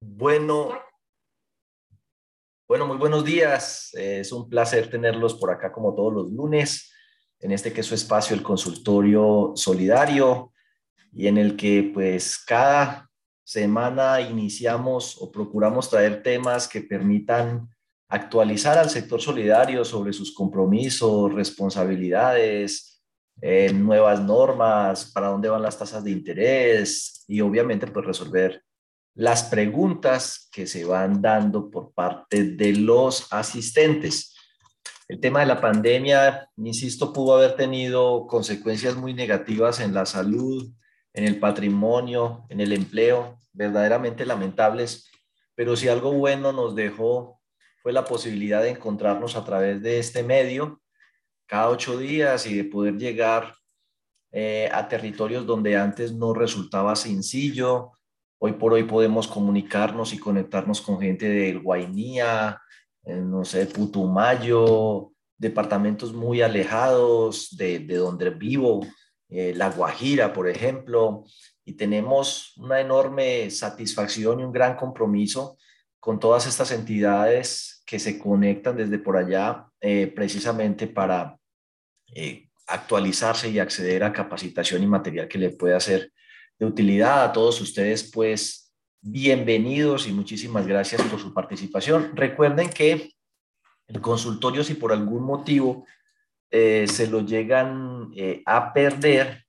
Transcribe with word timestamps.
Bueno, 0.00 0.70
bueno, 2.68 2.86
muy 2.86 2.98
buenos 2.98 3.24
días. 3.24 3.90
Es 3.94 4.30
un 4.30 4.48
placer 4.48 4.90
tenerlos 4.90 5.34
por 5.34 5.50
acá 5.50 5.72
como 5.72 5.94
todos 5.94 6.12
los 6.12 6.30
lunes, 6.30 6.92
en 7.40 7.52
este 7.52 7.72
que 7.72 7.80
es 7.80 7.86
su 7.86 7.94
espacio, 7.94 8.36
el 8.36 8.42
consultorio 8.42 9.52
solidario, 9.54 10.52
y 11.12 11.26
en 11.26 11.38
el 11.38 11.56
que 11.56 11.90
pues 11.94 12.38
cada 12.38 13.10
semana 13.42 14.20
iniciamos 14.20 15.16
o 15.20 15.32
procuramos 15.32 15.88
traer 15.88 16.22
temas 16.22 16.68
que 16.68 16.82
permitan 16.82 17.68
actualizar 18.08 18.76
al 18.76 18.90
sector 18.90 19.20
solidario 19.20 19.84
sobre 19.84 20.12
sus 20.12 20.34
compromisos, 20.34 21.32
responsabilidades, 21.32 23.02
eh, 23.40 23.72
nuevas 23.72 24.20
normas, 24.20 25.10
para 25.12 25.28
dónde 25.28 25.48
van 25.48 25.62
las 25.62 25.78
tasas 25.78 26.04
de 26.04 26.10
interés 26.10 27.24
y 27.26 27.40
obviamente 27.40 27.86
pues 27.86 28.04
resolver 28.04 28.62
las 29.18 29.42
preguntas 29.42 30.48
que 30.52 30.68
se 30.68 30.84
van 30.84 31.20
dando 31.20 31.70
por 31.72 31.92
parte 31.92 32.52
de 32.52 32.72
los 32.76 33.26
asistentes. 33.32 34.36
El 35.08 35.18
tema 35.18 35.40
de 35.40 35.46
la 35.46 35.60
pandemia, 35.60 36.48
insisto, 36.56 37.12
pudo 37.12 37.34
haber 37.34 37.56
tenido 37.56 38.28
consecuencias 38.28 38.94
muy 38.94 39.14
negativas 39.14 39.80
en 39.80 39.92
la 39.92 40.06
salud, 40.06 40.72
en 41.12 41.24
el 41.24 41.40
patrimonio, 41.40 42.46
en 42.48 42.60
el 42.60 42.72
empleo, 42.72 43.40
verdaderamente 43.52 44.24
lamentables, 44.24 45.10
pero 45.56 45.74
si 45.74 45.88
algo 45.88 46.12
bueno 46.12 46.52
nos 46.52 46.76
dejó 46.76 47.40
fue 47.82 47.92
la 47.92 48.04
posibilidad 48.04 48.62
de 48.62 48.70
encontrarnos 48.70 49.34
a 49.34 49.44
través 49.44 49.82
de 49.82 49.98
este 49.98 50.22
medio 50.22 50.80
cada 51.46 51.70
ocho 51.70 51.98
días 51.98 52.46
y 52.46 52.56
de 52.56 52.64
poder 52.64 52.98
llegar 52.98 53.56
eh, 54.30 54.70
a 54.72 54.86
territorios 54.86 55.44
donde 55.44 55.76
antes 55.76 56.12
no 56.12 56.34
resultaba 56.34 56.94
sencillo, 56.94 57.97
Hoy 58.40 58.52
por 58.52 58.72
hoy 58.72 58.84
podemos 58.84 59.26
comunicarnos 59.26 60.12
y 60.12 60.18
conectarnos 60.18 60.80
con 60.80 61.00
gente 61.00 61.28
del 61.28 61.58
Guainía, 61.58 62.62
eh, 63.04 63.16
no 63.16 63.44
sé, 63.44 63.66
Putumayo, 63.66 65.10
departamentos 65.36 66.12
muy 66.12 66.40
alejados 66.40 67.56
de, 67.56 67.80
donde 67.80 68.30
vivo, 68.30 68.86
eh, 69.28 69.54
La 69.56 69.70
Guajira, 69.70 70.32
por 70.32 70.48
ejemplo, 70.48 71.24
y 71.64 71.72
tenemos 71.72 72.56
una 72.58 72.80
enorme 72.80 73.50
satisfacción 73.50 74.38
y 74.38 74.44
un 74.44 74.52
gran 74.52 74.76
compromiso 74.76 75.58
con 75.98 76.20
todas 76.20 76.46
estas 76.46 76.70
entidades 76.70 77.82
que 77.84 77.98
se 77.98 78.20
conectan 78.20 78.76
desde 78.76 79.00
por 79.00 79.16
allá 79.16 79.66
eh, 79.80 80.06
precisamente 80.06 80.86
para 80.86 81.36
actualizarse 82.68 83.50
y 83.50 83.58
acceder 83.58 84.04
a 84.04 84.12
capacitación 84.12 84.82
y 84.84 84.86
material 84.86 85.26
que 85.26 85.38
le 85.38 85.50
pueda 85.50 85.76
hacer 85.76 86.12
de 86.58 86.66
utilidad 86.66 87.24
a 87.24 87.32
todos 87.32 87.60
ustedes, 87.60 88.10
pues 88.10 88.74
bienvenidos 89.00 90.08
y 90.08 90.12
muchísimas 90.12 90.66
gracias 90.66 91.02
por 91.02 91.20
su 91.20 91.32
participación. 91.32 92.16
Recuerden 92.16 92.68
que 92.70 93.12
el 93.86 94.00
consultorio, 94.00 94.64
si 94.64 94.74
por 94.74 94.92
algún 94.92 95.22
motivo 95.22 95.86
eh, 96.50 96.86
se 96.88 97.06
lo 97.06 97.20
llegan 97.20 98.10
eh, 98.16 98.42
a 98.44 98.72
perder, 98.72 99.44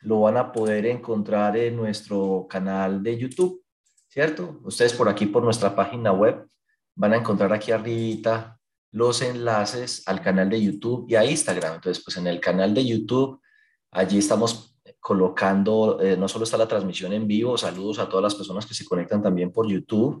lo 0.00 0.20
van 0.20 0.38
a 0.38 0.50
poder 0.50 0.86
encontrar 0.86 1.56
en 1.56 1.76
nuestro 1.76 2.46
canal 2.48 3.02
de 3.02 3.18
YouTube, 3.18 3.62
¿cierto? 4.08 4.60
Ustedes 4.64 4.94
por 4.94 5.08
aquí, 5.08 5.26
por 5.26 5.42
nuestra 5.42 5.74
página 5.74 6.12
web, 6.12 6.48
van 6.94 7.12
a 7.12 7.16
encontrar 7.16 7.52
aquí 7.52 7.70
arribita 7.70 8.58
los 8.92 9.20
enlaces 9.20 10.02
al 10.06 10.22
canal 10.22 10.48
de 10.48 10.62
YouTube 10.62 11.06
y 11.08 11.16
a 11.16 11.24
Instagram. 11.24 11.74
Entonces, 11.74 12.02
pues 12.02 12.16
en 12.16 12.26
el 12.28 12.40
canal 12.40 12.72
de 12.72 12.86
YouTube, 12.86 13.42
allí 13.90 14.18
estamos 14.18 14.75
colocando, 15.06 16.00
eh, 16.00 16.16
no 16.16 16.26
solo 16.26 16.42
está 16.42 16.56
la 16.56 16.66
transmisión 16.66 17.12
en 17.12 17.28
vivo, 17.28 17.56
saludos 17.56 18.00
a 18.00 18.08
todas 18.08 18.24
las 18.24 18.34
personas 18.34 18.66
que 18.66 18.74
se 18.74 18.84
conectan 18.84 19.22
también 19.22 19.52
por 19.52 19.68
YouTube. 19.68 20.20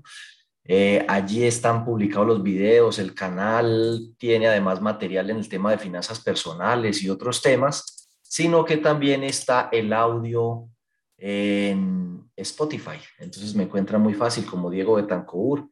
Eh, 0.62 1.04
allí 1.08 1.42
están 1.42 1.84
publicados 1.84 2.28
los 2.28 2.40
videos, 2.40 3.00
el 3.00 3.12
canal 3.12 4.14
tiene 4.16 4.46
además 4.46 4.80
material 4.80 5.30
en 5.30 5.38
el 5.38 5.48
tema 5.48 5.72
de 5.72 5.78
finanzas 5.78 6.20
personales 6.20 7.02
y 7.02 7.10
otros 7.10 7.42
temas, 7.42 8.08
sino 8.22 8.64
que 8.64 8.76
también 8.76 9.24
está 9.24 9.70
el 9.72 9.92
audio 9.92 10.68
en 11.18 12.30
Spotify. 12.36 13.00
Entonces 13.18 13.56
me 13.56 13.64
encuentra 13.64 13.98
muy 13.98 14.14
fácil 14.14 14.46
como 14.46 14.70
Diego 14.70 14.94
Betancourt, 14.94 15.68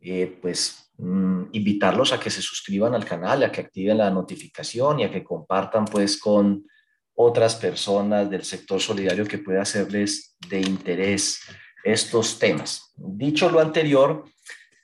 eh, 0.00 0.38
pues 0.42 0.92
mm, 0.98 1.44
invitarlos 1.52 2.12
a 2.12 2.20
que 2.20 2.28
se 2.28 2.42
suscriban 2.42 2.94
al 2.94 3.06
canal, 3.06 3.42
a 3.42 3.50
que 3.50 3.62
activen 3.62 3.96
la 3.96 4.10
notificación 4.10 5.00
y 5.00 5.04
a 5.04 5.10
que 5.10 5.24
compartan 5.24 5.86
pues 5.86 6.20
con 6.20 6.66
otras 7.22 7.54
personas 7.56 8.30
del 8.30 8.44
sector 8.44 8.80
solidario 8.80 9.26
que 9.26 9.38
pueda 9.38 9.62
hacerles 9.62 10.36
de 10.48 10.60
interés 10.60 11.40
estos 11.84 12.38
temas. 12.38 12.92
Dicho 12.96 13.50
lo 13.50 13.60
anterior, 13.60 14.24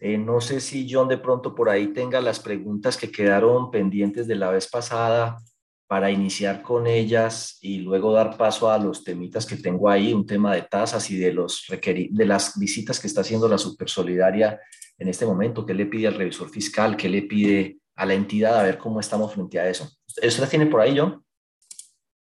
eh, 0.01 0.19
no 0.19 0.43
sé 0.43 0.61
si 0.61 0.87
John 0.91 1.09
de 1.09 1.17
pronto 1.17 1.55
por 1.55 1.71
ahí 1.71 1.89
tenga 1.89 2.21
las 2.21 2.39
preguntas 2.39 2.99
que 2.99 3.11
quedaron 3.11 3.71
pendientes 3.71 4.27
de 4.27 4.35
la 4.35 4.51
vez 4.51 4.69
pasada 4.69 5.39
para 5.87 6.11
iniciar 6.11 6.63
con 6.63 6.87
ellas 6.87 7.59
y 7.63 7.79
luego 7.79 8.13
dar 8.13 8.37
paso 8.37 8.71
a 8.71 8.79
los 8.79 9.03
temitas 9.03 9.47
que 9.47 9.57
tengo 9.57 9.89
ahí, 9.89 10.13
un 10.13 10.27
tema 10.27 10.55
de 10.55 10.63
tasas 10.63 11.11
y 11.11 11.17
de, 11.17 11.33
los 11.33 11.65
de 11.69 12.27
las 12.27 12.59
visitas 12.59 13.01
que 13.01 13.07
está 13.07 13.23
haciendo 13.23 13.49
la 13.49 13.57
Supersolidaria 13.57 14.61
en 14.99 15.09
este 15.09 15.25
momento, 15.25 15.65
qué 15.65 15.73
le 15.73 15.87
pide 15.87 16.09
al 16.09 16.15
revisor 16.15 16.51
fiscal, 16.51 16.97
qué 16.97 17.09
le 17.09 17.23
pide 17.23 17.79
a 17.95 18.05
la 18.05 18.13
entidad, 18.13 18.61
a 18.61 18.63
ver 18.63 18.77
cómo 18.77 19.01
estamos 19.01 19.33
frente 19.33 19.59
a 19.59 19.69
eso. 19.69 19.89
¿Eso 20.21 20.43
la 20.43 20.49
tiene 20.49 20.67
por 20.67 20.81
ahí, 20.83 20.99
John? 20.99 21.26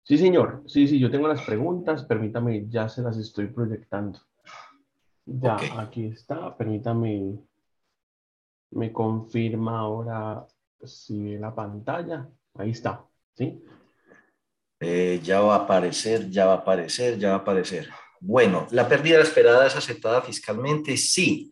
Sí, 0.08 0.16
señor. 0.16 0.62
Sí, 0.66 0.88
sí, 0.88 0.98
yo 0.98 1.10
tengo 1.10 1.28
las 1.28 1.42
preguntas. 1.42 2.02
Permítame, 2.02 2.66
ya 2.66 2.88
se 2.88 3.02
las 3.02 3.18
estoy 3.18 3.48
proyectando. 3.48 4.18
Ya, 5.26 5.58
aquí 5.78 6.06
está. 6.06 6.56
Permítame, 6.56 7.38
me 8.70 8.90
confirma 8.90 9.80
ahora 9.80 10.46
si 10.82 11.22
ve 11.22 11.38
la 11.38 11.54
pantalla. 11.54 12.26
Ahí 12.54 12.70
está, 12.70 13.04
¿sí? 13.34 13.62
Eh, 14.80 15.20
ya 15.22 15.42
va 15.42 15.56
a 15.56 15.64
aparecer, 15.64 16.30
ya 16.30 16.46
va 16.46 16.54
a 16.54 16.56
aparecer, 16.56 17.18
ya 17.18 17.28
va 17.28 17.34
a 17.34 17.38
aparecer. 17.40 17.90
Bueno, 18.18 18.66
la 18.70 18.88
pérdida 18.88 19.20
esperada 19.20 19.66
es 19.66 19.76
aceptada 19.76 20.22
fiscalmente, 20.22 20.96
sí. 20.96 21.50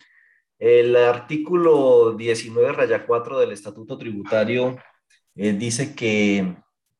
El 0.59 0.97
artículo 0.97 2.15
19, 2.15 2.73
raya 2.73 3.05
4 3.05 3.39
del 3.39 3.53
Estatuto 3.53 3.99
Tributario 3.99 4.79
eh, 5.35 5.53
dice 5.53 5.95
que 5.95 6.57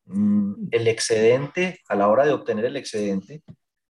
el 0.09 0.89
excedente, 0.89 1.81
a 1.89 1.97
la 1.97 2.09
hora 2.09 2.25
de 2.25 2.33
obtener 2.33 2.65
el 2.65 2.77
excedente, 2.77 3.43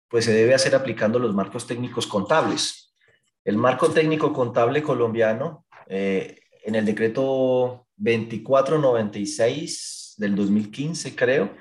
pues 0.08 0.26
se 0.26 0.34
debe 0.34 0.56
hacer 0.56 0.76
aplicando 0.76 1.20
los 1.20 1.36
marcos 1.36 1.68
técnicos 1.68 2.08
contables. 2.08 2.96
El 3.44 3.58
marco 3.58 3.92
técnico 3.92 4.34
contable 4.34 4.82
colombiano, 4.82 5.68
eh, 5.88 6.40
en 6.64 6.74
el 6.76 6.86
decreto 6.86 7.86
2496 7.98 10.16
del 10.18 10.36
2015, 10.36 11.16
creo, 11.16 11.54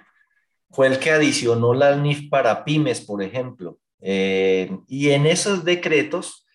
fue 0.70 0.86
el 0.86 0.98
que 0.98 1.10
adicionó 1.10 1.74
la 1.74 1.96
NIF 1.96 2.30
para 2.30 2.64
pymes, 2.64 3.00
por 3.00 3.22
ejemplo. 3.22 3.78
Eh, 4.00 4.70
y 4.86 5.10
en 5.10 5.26
esos 5.26 5.64
decretos, 5.64 6.46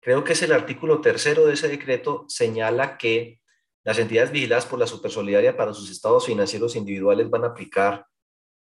creo 0.00 0.24
que 0.24 0.32
es 0.34 0.42
el 0.42 0.52
artículo 0.52 1.00
tercero 1.00 1.46
de 1.46 1.54
ese 1.54 1.68
decreto, 1.68 2.26
señala 2.28 2.98
que 2.98 3.40
las 3.86 4.00
entidades 4.00 4.32
vigiladas 4.32 4.66
por 4.66 4.80
la 4.80 4.86
Supersolidaria 4.88 5.56
para 5.56 5.72
sus 5.72 5.92
estados 5.92 6.26
financieros 6.26 6.74
individuales 6.74 7.30
van 7.30 7.44
a 7.44 7.48
aplicar 7.48 8.04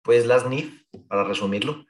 pues 0.03 0.27
las 0.27 0.47
NIF, 0.47 0.83
para 1.09 1.25
resumirlo, 1.25 1.87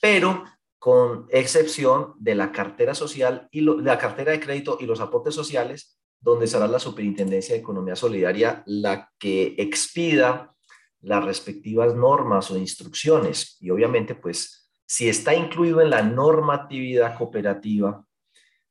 pero 0.00 0.44
con 0.78 1.26
excepción 1.30 2.14
de 2.20 2.36
la 2.36 2.52
cartera 2.52 2.94
social 2.94 3.48
y 3.50 3.62
la 3.62 3.98
cartera 3.98 4.30
de 4.30 4.38
crédito 4.38 4.78
y 4.78 4.86
los 4.86 5.00
aportes 5.00 5.34
sociales, 5.34 5.98
donde 6.20 6.46
será 6.46 6.68
la 6.68 6.78
Superintendencia 6.78 7.56
de 7.56 7.60
Economía 7.60 7.96
Solidaria 7.96 8.62
la 8.66 9.10
que 9.18 9.56
expida 9.58 10.54
las 11.00 11.24
respectivas 11.24 11.92
normas 11.96 12.52
o 12.52 12.56
instrucciones. 12.56 13.56
Y 13.58 13.70
obviamente, 13.70 14.14
pues, 14.14 14.70
si 14.86 15.08
está 15.08 15.34
incluido 15.34 15.80
en 15.80 15.90
la 15.90 16.02
normatividad 16.02 17.18
cooperativa, 17.18 18.05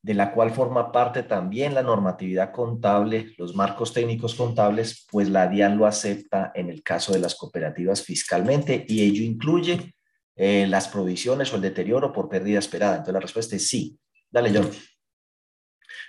de 0.05 0.13
la 0.13 0.31
cual 0.31 0.51
forma 0.51 0.91
parte 0.91 1.23
también 1.23 1.73
la 1.73 1.81
normatividad 1.81 2.51
contable, 2.51 3.33
los 3.39 3.55
marcos 3.55 3.91
técnicos 3.91 4.35
contables, 4.35 5.07
pues 5.09 5.29
la 5.29 5.47
DIAN 5.47 5.79
lo 5.79 5.87
acepta 5.87 6.51
en 6.53 6.69
el 6.69 6.83
caso 6.83 7.11
de 7.11 7.17
las 7.17 7.33
cooperativas 7.33 8.03
fiscalmente 8.03 8.85
y 8.87 9.01
ello 9.01 9.23
incluye 9.23 9.95
eh, 10.35 10.67
las 10.67 10.89
provisiones 10.89 11.51
o 11.51 11.55
el 11.55 11.63
deterioro 11.63 12.13
por 12.13 12.29
pérdida 12.29 12.59
esperada. 12.59 12.97
Entonces 12.97 13.15
la 13.15 13.19
respuesta 13.19 13.55
es 13.55 13.67
sí. 13.67 13.97
Dale, 14.29 14.51
John. 14.53 14.69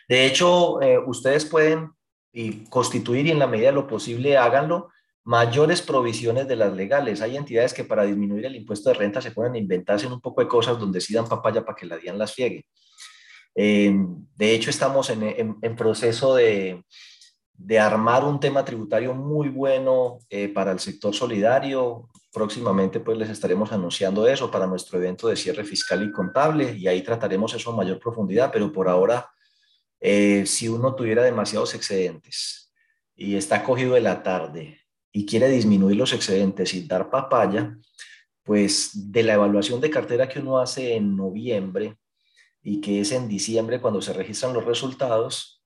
De 0.06 0.26
hecho, 0.26 0.82
eh, 0.82 0.99
ustedes 0.99 1.47
pueden 1.47 1.91
y 2.35 2.67
constituir 2.67 3.26
y 3.26 3.31
en 3.31 3.38
la 3.38 3.47
medida 3.47 3.69
de 3.69 3.76
lo 3.76 3.87
posible 3.87 4.37
háganlo 4.37 4.91
mayores 5.25 5.81
provisiones 5.81 6.47
de 6.47 6.56
las 6.56 6.75
legales. 6.75 7.23
Hay 7.23 7.35
entidades 7.35 7.73
que 7.73 7.85
para 7.85 8.05
disminuir 8.05 8.44
el 8.44 8.56
impuesto 8.56 8.91
de 8.91 8.97
renta 8.97 9.23
se 9.23 9.31
pueden 9.31 9.56
inventarse 9.56 10.06
un 10.06 10.21
poco 10.21 10.43
de 10.43 10.49
cosas 10.49 10.79
donde 10.79 11.00
sí 11.00 11.15
dan 11.15 11.26
papaya 11.26 11.65
para 11.65 11.76
que 11.76 11.87
la 11.87 11.97
DIAN 11.97 12.19
las 12.19 12.35
fiegue. 12.35 12.67
Eh, 13.56 13.91
de 14.37 14.55
hecho, 14.55 14.69
estamos 14.69 15.08
en, 15.08 15.76
proceso 15.76 16.35
de, 16.35 16.85
armar 17.81 18.23
un 18.23 18.38
tema 18.38 18.64
tributario 18.64 19.14
muy 19.14 19.49
bueno 19.49 20.19
eh, 20.29 20.49
para 20.49 20.73
el 20.73 20.79
sector 20.79 21.14
solidario. 21.14 22.08
próximamente 22.32 23.00
pues 23.00 23.17
les 23.17 23.31
estaremos 23.31 23.73
anunciando 23.73 24.29
eso 24.29 24.50
para 24.50 24.67
nuestro 24.67 24.99
evento 24.99 25.29
de 25.29 25.37
cierre 25.37 25.64
fiscal 25.64 26.03
y 26.03 26.12
contable 26.12 26.76
y 26.76 26.87
ahí 26.87 27.03
trataremos 27.03 27.55
eso 27.55 27.70
a 27.70 27.76
mayor 27.76 27.99
profundidad, 27.99 28.50
pero 28.53 28.70
por 28.70 28.88
ahora, 28.88 29.31
eh, 30.00 30.44
si 30.44 30.69
uno 30.69 30.94
tuviera 30.94 31.23
demasiados 31.23 31.75
excedentes 31.75 32.75
y 33.14 33.37
está 33.37 33.64
cogido 33.64 33.94
de 33.94 34.02
la 34.02 34.23
tarde 34.23 34.81
y 35.12 35.25
quiere 35.25 35.49
disminuir 35.49 35.97
los 35.97 36.12
excedentes 36.12 36.69
sin 36.70 36.87
dar 36.87 37.09
papaya, 37.09 37.75
pues 38.43 38.91
de 39.11 39.23
la 39.23 39.35
evaluación 39.35 39.81
de 39.81 39.91
cartera 39.91 40.29
que 40.29 40.41
uno 40.41 40.59
hace 40.59 40.94
en 40.94 41.17
noviembre 41.17 41.97
y 42.67 42.81
que 42.81 43.01
es 43.01 43.13
en 43.13 43.29
diciembre 43.29 43.81
cuando 43.81 44.03
se 44.03 44.13
registran 44.13 44.53
los 44.53 44.65
resultados, 44.65 45.63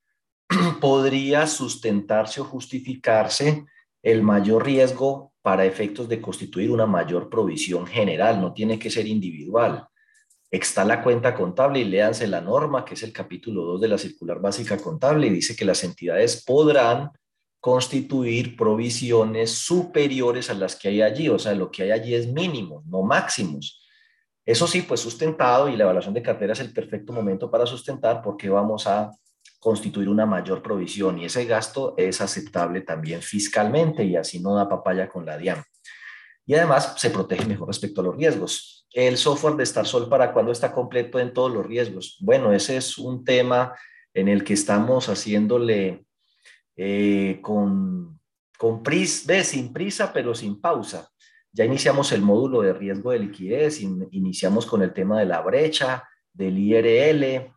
podría 0.83 1.47
sustentarse 1.47 2.43
o 2.43 2.45
justificarse 2.45 3.65
el 4.03 4.23
mayor 4.23 4.67
riesgo 4.67 5.33
para 5.41 5.65
efectos 5.65 6.11
de 6.11 6.21
constituir 6.21 6.71
una 6.71 6.85
mayor 6.85 7.31
provisión 7.31 7.87
general, 7.87 8.39
no 8.39 8.53
tiene 8.53 8.79
que 8.79 8.91
ser 8.91 9.07
individual. 9.07 9.87
Está 10.51 10.85
la 10.85 11.03
cuenta 11.03 11.35
contable 11.35 11.81
y 11.81 11.85
léanse 11.85 12.27
la 12.27 12.43
norma, 12.43 12.85
que 12.85 12.93
es 12.93 13.03
el 13.03 13.15
capítulo 13.15 13.63
2 13.63 13.81
de 13.81 13.89
la 13.89 13.97
circular 13.97 14.39
básica 14.39 14.77
contable, 14.77 15.29
y 15.29 15.31
dice 15.31 15.57
que 15.57 15.65
las 15.65 15.83
entidades 15.83 16.45
podrán 16.45 17.13
constituir 17.61 18.57
provisiones 18.57 19.53
superiores 19.53 20.51
a 20.51 20.55
las 20.55 20.77
que 20.77 20.89
hay 20.89 21.01
allí, 21.01 21.31
o 21.31 21.39
sea, 21.39 21.55
lo 21.55 21.71
que 21.71 21.85
hay 21.85 21.93
allí 21.93 22.15
es 22.15 22.31
mínimo, 22.31 22.83
no 22.87 23.01
máximos. 23.01 23.80
Eso 24.45 24.67
sí, 24.67 24.83
pues 24.83 25.01
sustentado 25.01 25.69
y 25.69 25.77
la 25.77 25.85
evaluación 25.85 26.15
de 26.15 26.23
cartera 26.23 26.53
es 26.53 26.61
el 26.61 26.73
perfecto 26.73 27.13
momento 27.13 27.51
para 27.51 27.67
sustentar 27.67 28.23
porque 28.23 28.49
vamos 28.49 28.87
a 28.87 29.11
constituir 29.59 30.09
una 30.09 30.25
mayor 30.25 30.63
provisión 30.63 31.19
y 31.19 31.27
ese 31.27 31.45
gasto 31.45 31.95
es 31.99 32.21
aceptable 32.21 32.81
también 32.81 33.21
fiscalmente 33.21 34.03
y 34.05 34.17
así 34.17 34.41
no 34.41 34.55
da 34.55 34.69
papaya 34.69 35.09
con 35.09 35.27
la 35.27 35.37
DIAN. 35.37 35.63
Y 36.47 36.55
además 36.55 36.95
se 36.97 37.11
protege 37.11 37.45
mejor 37.45 37.69
respecto 37.69 38.01
a 38.01 38.05
los 38.05 38.17
riesgos. 38.17 38.87
El 38.93 39.19
software 39.19 39.55
de 39.55 39.67
StarSol 39.67 40.09
para 40.09 40.33
cuando 40.33 40.51
está 40.51 40.73
completo 40.73 41.21
en 41.21 41.33
todos 41.33 41.53
los 41.53 41.65
riesgos. 41.65 42.17
Bueno, 42.21 42.53
ese 42.53 42.77
es 42.77 42.99
un 42.99 43.25
tema 43.25 43.75
en 44.15 44.29
el 44.29 44.43
que 44.43 44.55
estamos 44.55 45.09
haciéndole 45.09 46.05
eh, 46.77 47.39
con, 47.43 48.19
con 48.59 48.83
prisa, 48.83 49.45
sin 49.45 49.73
prisa, 49.73 50.13
pero 50.13 50.35
sin 50.35 50.61
pausa. 50.61 51.09
Ya 51.53 51.65
iniciamos 51.65 52.13
el 52.13 52.23
módulo 52.23 52.63
de 52.63 52.73
riesgo 52.73 53.11
de 53.11 53.19
liquidez, 53.19 53.81
iniciamos 53.81 54.67
con 54.67 54.83
el 54.83 54.93
tema 54.93 55.19
de 55.19 55.27
la 55.27 55.41
brecha, 55.41 56.05
del 56.33 56.59
IRL, 56.59 57.53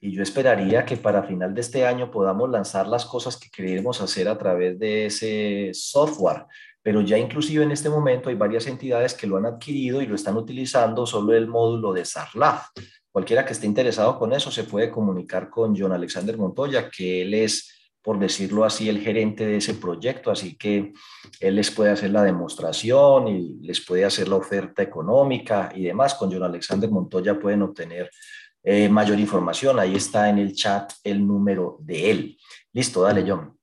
y 0.00 0.12
yo 0.12 0.22
esperaría 0.22 0.84
que 0.84 0.96
para 0.96 1.22
final 1.22 1.54
de 1.54 1.60
este 1.60 1.86
año 1.86 2.10
podamos 2.10 2.50
lanzar 2.50 2.88
las 2.88 3.04
cosas 3.04 3.36
que 3.36 3.48
queremos 3.50 4.00
hacer 4.00 4.28
a 4.28 4.36
través 4.36 4.78
de 4.78 5.06
ese 5.06 5.70
software. 5.74 6.46
Pero 6.82 7.00
ya 7.00 7.16
inclusive 7.16 7.62
en 7.62 7.70
este 7.70 7.88
momento 7.88 8.28
hay 8.28 8.34
varias 8.34 8.66
entidades 8.66 9.14
que 9.14 9.28
lo 9.28 9.36
han 9.36 9.46
adquirido 9.46 10.02
y 10.02 10.06
lo 10.06 10.16
están 10.16 10.36
utilizando 10.36 11.06
solo 11.06 11.34
el 11.34 11.46
módulo 11.46 11.92
de 11.92 12.04
SARLAF. 12.04 12.66
Cualquiera 13.12 13.44
que 13.44 13.52
esté 13.52 13.66
interesado 13.66 14.18
con 14.18 14.32
eso 14.32 14.50
se 14.50 14.64
puede 14.64 14.90
comunicar 14.90 15.48
con 15.48 15.76
John 15.76 15.92
Alexander 15.92 16.36
Montoya, 16.36 16.90
que 16.90 17.22
él 17.22 17.34
es 17.34 17.81
por 18.02 18.18
decirlo 18.18 18.64
así, 18.64 18.88
el 18.88 19.00
gerente 19.00 19.46
de 19.46 19.56
ese 19.56 19.74
proyecto, 19.74 20.30
así 20.30 20.56
que 20.56 20.92
él 21.38 21.54
les 21.54 21.70
puede 21.70 21.90
hacer 21.90 22.10
la 22.10 22.24
demostración 22.24 23.28
y 23.28 23.58
les 23.60 23.80
puede 23.80 24.04
hacer 24.04 24.28
la 24.28 24.36
oferta 24.36 24.82
económica 24.82 25.70
y 25.74 25.84
demás. 25.84 26.14
Con 26.14 26.32
John 26.32 26.42
Alexander 26.42 26.90
Montoya 26.90 27.38
pueden 27.38 27.62
obtener 27.62 28.10
eh, 28.64 28.88
mayor 28.88 29.20
información. 29.20 29.78
Ahí 29.78 29.94
está 29.94 30.28
en 30.28 30.38
el 30.38 30.54
chat 30.54 30.92
el 31.04 31.24
número 31.24 31.78
de 31.80 32.10
él. 32.10 32.38
Listo, 32.72 33.02
dale, 33.02 33.24
John. 33.26 33.56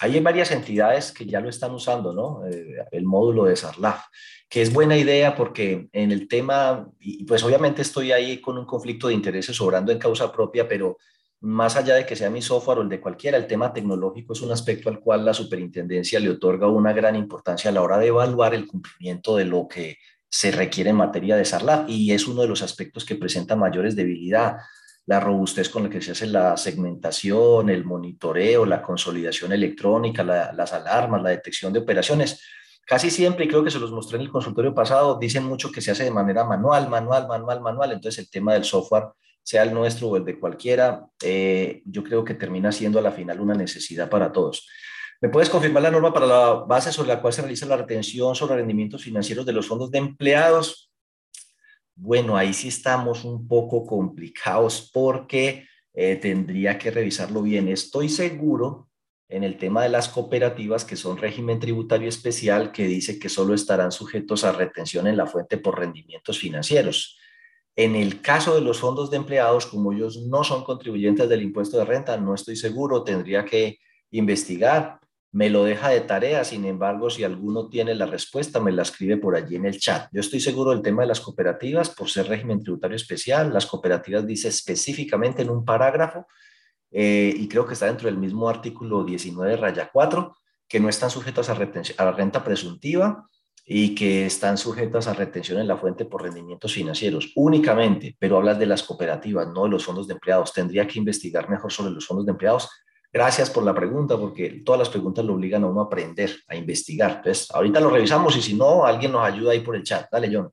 Hay 0.00 0.20
varias 0.20 0.50
entidades 0.50 1.12
que 1.12 1.24
ya 1.24 1.40
lo 1.40 1.48
están 1.48 1.72
usando, 1.72 2.12
¿no? 2.12 2.44
Eh, 2.46 2.84
el 2.90 3.04
módulo 3.04 3.44
de 3.44 3.56
SARLAF, 3.56 4.04
que 4.48 4.60
es 4.60 4.72
buena 4.72 4.96
idea 4.96 5.34
porque 5.34 5.88
en 5.92 6.12
el 6.12 6.28
tema, 6.28 6.86
y 6.98 7.24
pues 7.24 7.42
obviamente 7.44 7.80
estoy 7.80 8.12
ahí 8.12 8.40
con 8.40 8.58
un 8.58 8.66
conflicto 8.66 9.08
de 9.08 9.14
intereses 9.14 9.56
sobrando 9.56 9.92
en 9.92 9.98
causa 9.98 10.30
propia, 10.30 10.68
pero 10.68 10.98
más 11.44 11.76
allá 11.76 11.94
de 11.94 12.06
que 12.06 12.16
sea 12.16 12.30
mi 12.30 12.40
software 12.40 12.78
o 12.78 12.82
el 12.82 12.88
de 12.88 13.00
cualquiera, 13.00 13.36
el 13.36 13.46
tema 13.46 13.72
tecnológico 13.72 14.32
es 14.32 14.40
un 14.40 14.50
aspecto 14.50 14.88
al 14.88 14.98
cual 14.98 15.24
la 15.24 15.34
superintendencia 15.34 16.18
le 16.18 16.30
otorga 16.30 16.68
una 16.68 16.92
gran 16.94 17.16
importancia 17.16 17.70
a 17.70 17.74
la 17.74 17.82
hora 17.82 17.98
de 17.98 18.06
evaluar 18.06 18.54
el 18.54 18.66
cumplimiento 18.66 19.36
de 19.36 19.44
lo 19.44 19.68
que 19.68 19.98
se 20.26 20.50
requiere 20.50 20.90
en 20.90 20.96
materia 20.96 21.36
de 21.36 21.44
SARLAF 21.44 21.88
y 21.88 22.12
es 22.12 22.26
uno 22.26 22.42
de 22.42 22.48
los 22.48 22.62
aspectos 22.62 23.04
que 23.04 23.16
presenta 23.16 23.56
mayores 23.56 23.94
debilidad, 23.94 24.56
la 25.04 25.20
robustez 25.20 25.68
con 25.68 25.82
la 25.84 25.90
que 25.90 26.00
se 26.00 26.12
hace 26.12 26.26
la 26.26 26.56
segmentación, 26.56 27.68
el 27.68 27.84
monitoreo, 27.84 28.64
la 28.64 28.80
consolidación 28.80 29.52
electrónica, 29.52 30.24
las 30.24 30.72
alarmas, 30.72 31.22
la 31.22 31.28
detección 31.28 31.74
de 31.74 31.80
operaciones. 31.80 32.42
Casi 32.86 33.10
siempre, 33.10 33.44
y 33.44 33.48
creo 33.48 33.62
que 33.62 33.70
se 33.70 33.78
los 33.78 33.92
mostré 33.92 34.16
en 34.16 34.22
el 34.22 34.30
consultorio 34.30 34.74
pasado, 34.74 35.18
dicen 35.18 35.44
mucho 35.44 35.70
que 35.70 35.82
se 35.82 35.90
hace 35.90 36.04
de 36.04 36.10
manera 36.10 36.44
manual, 36.44 36.88
manual, 36.88 37.28
manual, 37.28 37.60
manual. 37.60 37.92
Entonces 37.92 38.24
el 38.24 38.30
tema 38.30 38.54
del 38.54 38.64
software, 38.64 39.04
sea 39.44 39.62
el 39.62 39.74
nuestro 39.74 40.08
o 40.08 40.16
el 40.16 40.24
de 40.24 40.40
cualquiera, 40.40 41.06
eh, 41.22 41.82
yo 41.84 42.02
creo 42.02 42.24
que 42.24 42.34
termina 42.34 42.72
siendo 42.72 42.98
a 42.98 43.02
la 43.02 43.12
final 43.12 43.40
una 43.40 43.54
necesidad 43.54 44.08
para 44.08 44.32
todos. 44.32 44.66
¿Me 45.20 45.28
puedes 45.28 45.50
confirmar 45.50 45.82
la 45.82 45.90
norma 45.90 46.12
para 46.12 46.26
la 46.26 46.52
base 46.66 46.90
sobre 46.90 47.08
la 47.08 47.20
cual 47.20 47.32
se 47.32 47.42
realiza 47.42 47.66
la 47.66 47.76
retención 47.76 48.34
sobre 48.34 48.56
rendimientos 48.56 49.04
financieros 49.04 49.46
de 49.46 49.52
los 49.52 49.68
fondos 49.68 49.90
de 49.90 49.98
empleados? 49.98 50.90
Bueno, 51.94 52.36
ahí 52.36 52.52
sí 52.52 52.68
estamos 52.68 53.24
un 53.24 53.46
poco 53.46 53.86
complicados 53.86 54.90
porque 54.92 55.68
eh, 55.92 56.16
tendría 56.16 56.78
que 56.78 56.90
revisarlo 56.90 57.42
bien. 57.42 57.68
Estoy 57.68 58.08
seguro 58.08 58.88
en 59.28 59.44
el 59.44 59.56
tema 59.58 59.82
de 59.82 59.88
las 59.88 60.08
cooperativas 60.08 60.84
que 60.84 60.96
son 60.96 61.16
régimen 61.16 61.60
tributario 61.60 62.08
especial 62.08 62.72
que 62.72 62.86
dice 62.86 63.18
que 63.18 63.28
solo 63.28 63.54
estarán 63.54 63.92
sujetos 63.92 64.44
a 64.44 64.52
retención 64.52 65.06
en 65.06 65.16
la 65.16 65.26
fuente 65.26 65.58
por 65.58 65.78
rendimientos 65.78 66.38
financieros. 66.38 67.18
En 67.76 67.96
el 67.96 68.20
caso 68.20 68.54
de 68.54 68.60
los 68.60 68.78
fondos 68.78 69.10
de 69.10 69.16
empleados, 69.16 69.66
como 69.66 69.92
ellos 69.92 70.18
no 70.26 70.44
son 70.44 70.64
contribuyentes 70.64 71.28
del 71.28 71.42
impuesto 71.42 71.78
de 71.78 71.84
renta, 71.84 72.16
no 72.16 72.34
estoy 72.34 72.56
seguro, 72.56 73.02
tendría 73.02 73.44
que 73.44 73.78
investigar 74.10 75.00
me 75.34 75.50
lo 75.50 75.64
deja 75.64 75.88
de 75.88 76.00
tarea, 76.00 76.44
sin 76.44 76.64
embargo, 76.64 77.10
si 77.10 77.24
alguno 77.24 77.68
tiene 77.68 77.96
la 77.96 78.06
respuesta, 78.06 78.60
me 78.60 78.70
la 78.70 78.82
escribe 78.82 79.16
por 79.16 79.34
allí 79.34 79.56
en 79.56 79.66
el 79.66 79.80
chat. 79.80 80.08
Yo 80.12 80.20
estoy 80.20 80.38
seguro 80.38 80.70
del 80.70 80.80
tema 80.80 81.02
de 81.02 81.08
las 81.08 81.20
cooperativas, 81.20 81.90
por 81.90 82.08
ser 82.08 82.28
régimen 82.28 82.62
tributario 82.62 82.94
especial, 82.94 83.52
las 83.52 83.66
cooperativas 83.66 84.24
dice 84.24 84.46
específicamente 84.46 85.42
en 85.42 85.50
un 85.50 85.64
parágrafo, 85.64 86.28
eh, 86.92 87.34
y 87.36 87.48
creo 87.48 87.66
que 87.66 87.72
está 87.72 87.86
dentro 87.86 88.06
del 88.06 88.16
mismo 88.16 88.48
artículo 88.48 89.02
19, 89.02 89.56
raya 89.56 89.90
4, 89.92 90.36
que 90.68 90.78
no 90.78 90.88
están 90.88 91.10
sujetas 91.10 91.50
a, 91.50 91.54
a 91.54 92.12
renta 92.12 92.44
presuntiva 92.44 93.28
y 93.64 93.94
que 93.94 94.26
están 94.26 94.58
sujetas 94.58 95.06
a 95.06 95.14
retención 95.14 95.58
en 95.58 95.68
la 95.68 95.76
fuente 95.76 96.04
por 96.04 96.22
rendimientos 96.22 96.72
financieros 96.72 97.32
únicamente, 97.36 98.14
pero 98.18 98.36
hablas 98.36 98.58
de 98.58 98.66
las 98.66 98.82
cooperativas, 98.82 99.48
no 99.48 99.64
de 99.64 99.70
los 99.70 99.84
fondos 99.84 100.06
de 100.06 100.14
empleados. 100.14 100.52
Tendría 100.52 100.86
que 100.86 100.98
investigar 100.98 101.48
mejor 101.48 101.72
sobre 101.72 101.92
los 101.92 102.06
fondos 102.06 102.26
de 102.26 102.32
empleados 102.32 102.68
Gracias 103.14 103.48
por 103.48 103.62
la 103.62 103.72
pregunta, 103.72 104.18
porque 104.18 104.62
todas 104.64 104.80
las 104.80 104.88
preguntas 104.88 105.24
lo 105.24 105.34
obligan 105.34 105.62
a 105.62 105.68
uno 105.68 105.82
a 105.82 105.84
aprender, 105.84 106.34
a 106.48 106.56
investigar. 106.56 107.18
Entonces, 107.18 107.48
ahorita 107.52 107.78
lo 107.78 107.88
revisamos 107.88 108.36
y 108.36 108.42
si 108.42 108.54
no, 108.54 108.84
alguien 108.84 109.12
nos 109.12 109.24
ayuda 109.24 109.52
ahí 109.52 109.60
por 109.60 109.76
el 109.76 109.84
chat. 109.84 110.08
Dale, 110.10 110.28
John. 110.34 110.50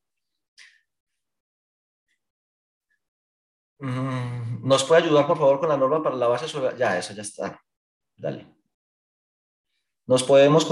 Mm, 3.80 4.68
¿Nos 4.68 4.84
puede 4.84 5.01
ayudar, 5.01 5.25
por 5.25 5.39
favor, 5.39 5.60
con 5.60 5.70
la 5.70 5.77
norma 5.77 6.03
para 6.03 6.15
la 6.15 6.27
base 6.27 6.48
sobre... 6.48 6.77
Ya, 6.77 7.00
eso 7.00 7.13
ya 7.15 7.24
está. 7.24 7.60
Dale. 8.15 8.61
Nos 10.12 10.24
podemos 10.24 10.68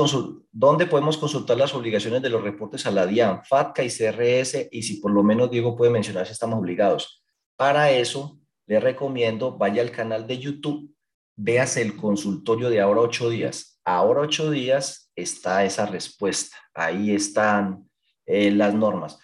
¿Dónde 0.52 0.86
podemos 0.86 1.18
consultar 1.18 1.56
las 1.56 1.74
obligaciones 1.74 2.22
de 2.22 2.30
los 2.30 2.44
reportes 2.44 2.86
a 2.86 2.92
la 2.92 3.06
DIAN, 3.06 3.42
FATCA 3.46 3.86
y 3.86 3.90
CRS? 3.90 4.68
Y 4.70 4.84
si 4.84 4.98
por 4.98 5.12
lo 5.12 5.24
menos 5.24 5.50
Diego 5.50 5.78
puede 5.78 5.92
mencionar 5.92 6.26
si 6.26 6.34
estamos 6.34 6.60
obligados. 6.60 7.24
Para 7.56 7.90
eso, 7.90 8.42
le 8.68 8.82
recomiendo, 8.82 9.58
vaya 9.58 9.82
al 9.82 9.92
canal 9.92 10.28
de 10.28 10.40
YouTube 10.40 10.94
veas 11.38 11.78
el 11.78 11.96
consultorio 11.96 12.70
de 12.70 12.82
ahora 12.82 13.00
ocho 13.00 13.30
días. 13.30 13.80
Ahora 13.86 14.20
ocho 14.20 14.52
días 14.52 15.10
está 15.16 15.64
esa 15.64 15.86
respuesta. 15.86 16.58
Ahí 16.74 17.16
están 17.16 17.90
eh, 18.26 18.52
las 18.52 18.74
normas. 18.74 19.20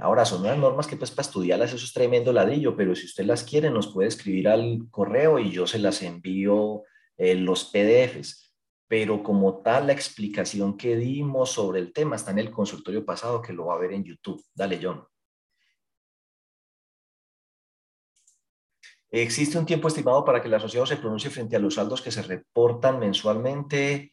ahora 0.00 0.24
son 0.24 0.40
unas 0.40 0.58
normas 0.58 0.88
que 0.88 0.96
pues 0.96 1.12
para 1.12 1.28
estudiarlas 1.28 1.72
eso 1.72 1.84
es 1.84 1.92
tremendo 1.92 2.32
ladrillo, 2.32 2.74
pero 2.74 2.96
si 2.96 3.06
usted 3.06 3.26
las 3.26 3.44
quiere 3.44 3.70
nos 3.70 3.94
puede 3.94 4.08
escribir 4.08 4.48
al 4.48 4.88
correo 4.90 5.38
y 5.38 5.52
yo 5.52 5.68
se 5.68 5.78
las 5.78 6.02
envío 6.02 6.82
en 7.16 7.44
los 7.44 7.66
PDFs. 7.66 8.43
Pero 8.86 9.22
como 9.22 9.62
tal, 9.62 9.86
la 9.86 9.92
explicación 9.92 10.76
que 10.76 10.96
dimos 10.96 11.52
sobre 11.52 11.80
el 11.80 11.92
tema 11.92 12.16
está 12.16 12.30
en 12.30 12.38
el 12.38 12.50
consultorio 12.50 13.04
pasado 13.04 13.40
que 13.40 13.52
lo 13.52 13.66
va 13.66 13.74
a 13.74 13.78
ver 13.78 13.92
en 13.92 14.04
YouTube. 14.04 14.44
Dale, 14.54 14.78
John. 14.82 15.04
¿Existe 19.10 19.56
un 19.58 19.64
tiempo 19.64 19.86
estimado 19.86 20.24
para 20.24 20.42
que 20.42 20.48
el 20.48 20.54
asociado 20.54 20.86
se 20.86 20.96
pronuncie 20.96 21.30
frente 21.30 21.54
a 21.54 21.60
los 21.60 21.74
saldos 21.74 22.02
que 22.02 22.10
se 22.10 22.22
reportan 22.22 22.98
mensualmente? 22.98 24.12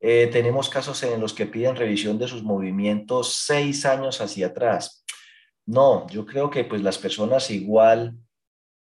Eh, 0.00 0.28
tenemos 0.30 0.68
casos 0.68 1.02
en 1.02 1.18
los 1.18 1.32
que 1.32 1.46
piden 1.46 1.76
revisión 1.76 2.18
de 2.18 2.28
sus 2.28 2.42
movimientos 2.42 3.36
seis 3.46 3.86
años 3.86 4.20
hacia 4.20 4.48
atrás. 4.48 5.02
No, 5.64 6.06
yo 6.08 6.26
creo 6.26 6.50
que 6.50 6.64
pues 6.64 6.82
las 6.82 6.98
personas 6.98 7.50
igual 7.50 8.18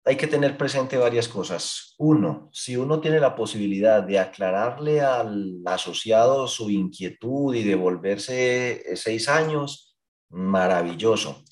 hay 0.03 0.17
que 0.17 0.27
tener 0.27 0.57
presente 0.57 0.97
varias 0.97 1.27
cosas. 1.27 1.93
Uno, 1.97 2.49
si 2.51 2.75
uno 2.75 2.99
tiene 2.99 3.19
la 3.19 3.35
posibilidad 3.35 4.01
de 4.01 4.19
aclararle 4.19 5.01
al 5.01 5.61
asociado 5.65 6.47
su 6.47 6.69
inquietud 6.69 7.53
y 7.53 7.63
devolverse 7.63 8.83
seis 8.95 9.29
años, 9.29 9.95
maravilloso. 10.29 11.43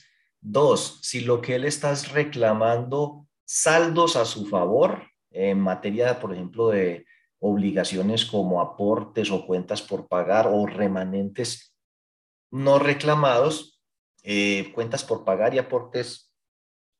Dos, 0.42 1.00
si 1.04 1.22
lo 1.22 1.42
que 1.42 1.56
él 1.56 1.66
está 1.66 1.94
reclamando 2.12 3.28
saldos 3.46 4.16
a 4.16 4.26
su 4.26 4.48
favor 4.48 5.04
en 5.32 5.60
materia, 5.60 6.20
por 6.20 6.34
ejemplo, 6.34 6.70
de 6.70 7.06
obligaciones 7.40 8.26
como 8.26 8.62
aportes 8.62 9.32
o 9.32 9.46
cuentas 9.46 9.82
por 9.82 10.08
pagar 10.08 10.48
o 10.48 10.66
remanentes 10.66 11.76
no 12.52 12.80
reclamados, 12.80 13.82
eh, 14.24 14.72
cuentas 14.74 15.04
por 15.04 15.24
pagar 15.24 15.54
y 15.54 15.60
aportes 15.60 16.34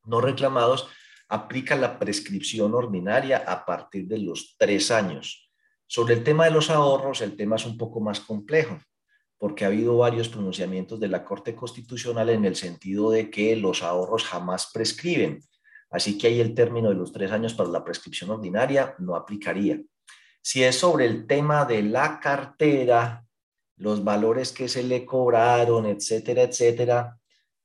no 0.04 0.20
reclamados, 0.20 0.88
aplica 1.30 1.76
la 1.76 1.96
prescripción 1.98 2.74
ordinaria 2.74 3.44
a 3.46 3.64
partir 3.64 4.06
de 4.08 4.18
los 4.18 4.56
tres 4.58 4.90
años. 4.90 5.48
Sobre 5.86 6.14
el 6.14 6.24
tema 6.24 6.44
de 6.44 6.50
los 6.50 6.70
ahorros, 6.70 7.20
el 7.20 7.36
tema 7.36 7.54
es 7.56 7.64
un 7.64 7.78
poco 7.78 8.00
más 8.00 8.18
complejo, 8.18 8.78
porque 9.38 9.64
ha 9.64 9.68
habido 9.68 9.96
varios 9.96 10.28
pronunciamientos 10.28 10.98
de 10.98 11.06
la 11.06 11.24
Corte 11.24 11.54
Constitucional 11.54 12.30
en 12.30 12.44
el 12.44 12.56
sentido 12.56 13.10
de 13.10 13.30
que 13.30 13.54
los 13.54 13.82
ahorros 13.84 14.24
jamás 14.24 14.70
prescriben. 14.74 15.40
Así 15.88 16.18
que 16.18 16.26
ahí 16.26 16.40
el 16.40 16.52
término 16.52 16.88
de 16.88 16.96
los 16.96 17.12
tres 17.12 17.30
años 17.30 17.54
para 17.54 17.70
la 17.70 17.84
prescripción 17.84 18.30
ordinaria 18.30 18.96
no 18.98 19.14
aplicaría. 19.14 19.80
Si 20.42 20.64
es 20.64 20.76
sobre 20.76 21.06
el 21.06 21.28
tema 21.28 21.64
de 21.64 21.82
la 21.82 22.18
cartera, 22.18 23.24
los 23.76 24.02
valores 24.02 24.52
que 24.52 24.68
se 24.68 24.82
le 24.82 25.06
cobraron, 25.06 25.86
etcétera, 25.86 26.42
etcétera, 26.42 27.19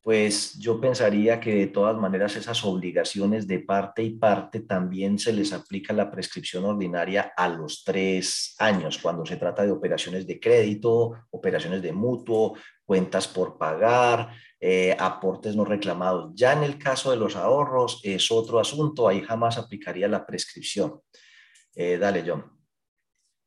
pues 0.06 0.54
yo 0.60 0.80
pensaría 0.80 1.40
que 1.40 1.56
de 1.56 1.66
todas 1.66 1.98
maneras 1.98 2.36
esas 2.36 2.64
obligaciones 2.64 3.48
de 3.48 3.58
parte 3.58 4.04
y 4.04 4.12
parte 4.12 4.60
también 4.60 5.18
se 5.18 5.34
les 5.34 5.52
aplica 5.52 5.94
la 5.94 6.12
prescripción 6.12 6.64
ordinaria 6.64 7.34
a 7.36 7.50
los 7.50 7.84
tres 7.84 8.54
años, 8.60 9.00
cuando 9.00 9.26
se 9.26 9.38
trata 9.38 9.66
de 9.66 9.72
operaciones 9.72 10.28
de 10.28 10.40
crédito, 10.40 11.26
operaciones 11.32 11.82
de 11.82 11.92
mutuo, 11.92 12.56
cuentas 12.86 13.28
por 13.28 13.58
pagar, 13.58 14.30
eh, 14.60 14.96
aportes 15.00 15.56
no 15.56 15.66
reclamados. 15.66 16.34
Ya 16.36 16.54
en 16.54 16.62
el 16.62 16.78
caso 16.78 17.10
de 17.10 17.18
los 17.18 17.36
ahorros 17.36 18.00
es 18.04 18.32
otro 18.32 18.60
asunto, 18.60 19.08
ahí 19.08 19.24
jamás 19.24 19.58
aplicaría 19.58 20.08
la 20.08 20.24
prescripción. 20.24 21.02
Eh, 21.74 21.98
dale, 21.98 22.24
John. 22.24 22.46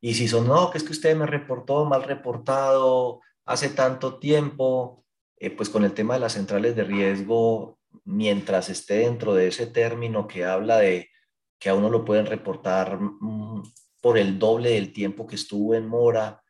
Y 0.00 0.12
si 0.14 0.26
son, 0.26 0.48
no, 0.48 0.72
que 0.72 0.78
es 0.78 0.82
que 0.82 0.90
usted 0.90 1.16
me 1.16 1.26
reportó 1.26 1.84
mal 1.84 2.02
reportado 2.02 3.20
hace 3.44 3.68
tanto 3.68 4.18
tiempo, 4.18 5.04
eh, 5.40 5.50
pues 5.50 5.68
con 5.68 5.84
el 5.84 5.92
tema 5.92 6.14
de 6.14 6.20
las 6.20 6.32
centrales 6.32 6.76
de 6.76 6.84
riesgo, 6.84 7.78
mientras 8.04 8.68
esté 8.68 8.98
dentro 8.98 9.34
de 9.34 9.48
ese 9.48 9.66
término 9.66 10.26
que 10.26 10.44
habla 10.44 10.78
de 10.78 11.10
que 11.58 11.68
a 11.68 11.74
uno 11.74 11.90
lo 11.90 12.04
pueden 12.04 12.26
reportar 12.26 12.98
mm, 13.00 13.62
por 14.00 14.18
el 14.18 14.38
doble 14.38 14.70
del 14.70 14.92
tiempo 14.92 15.26
que 15.26 15.36
estuvo 15.36 15.74
en 15.74 15.86
mora, 15.86 16.42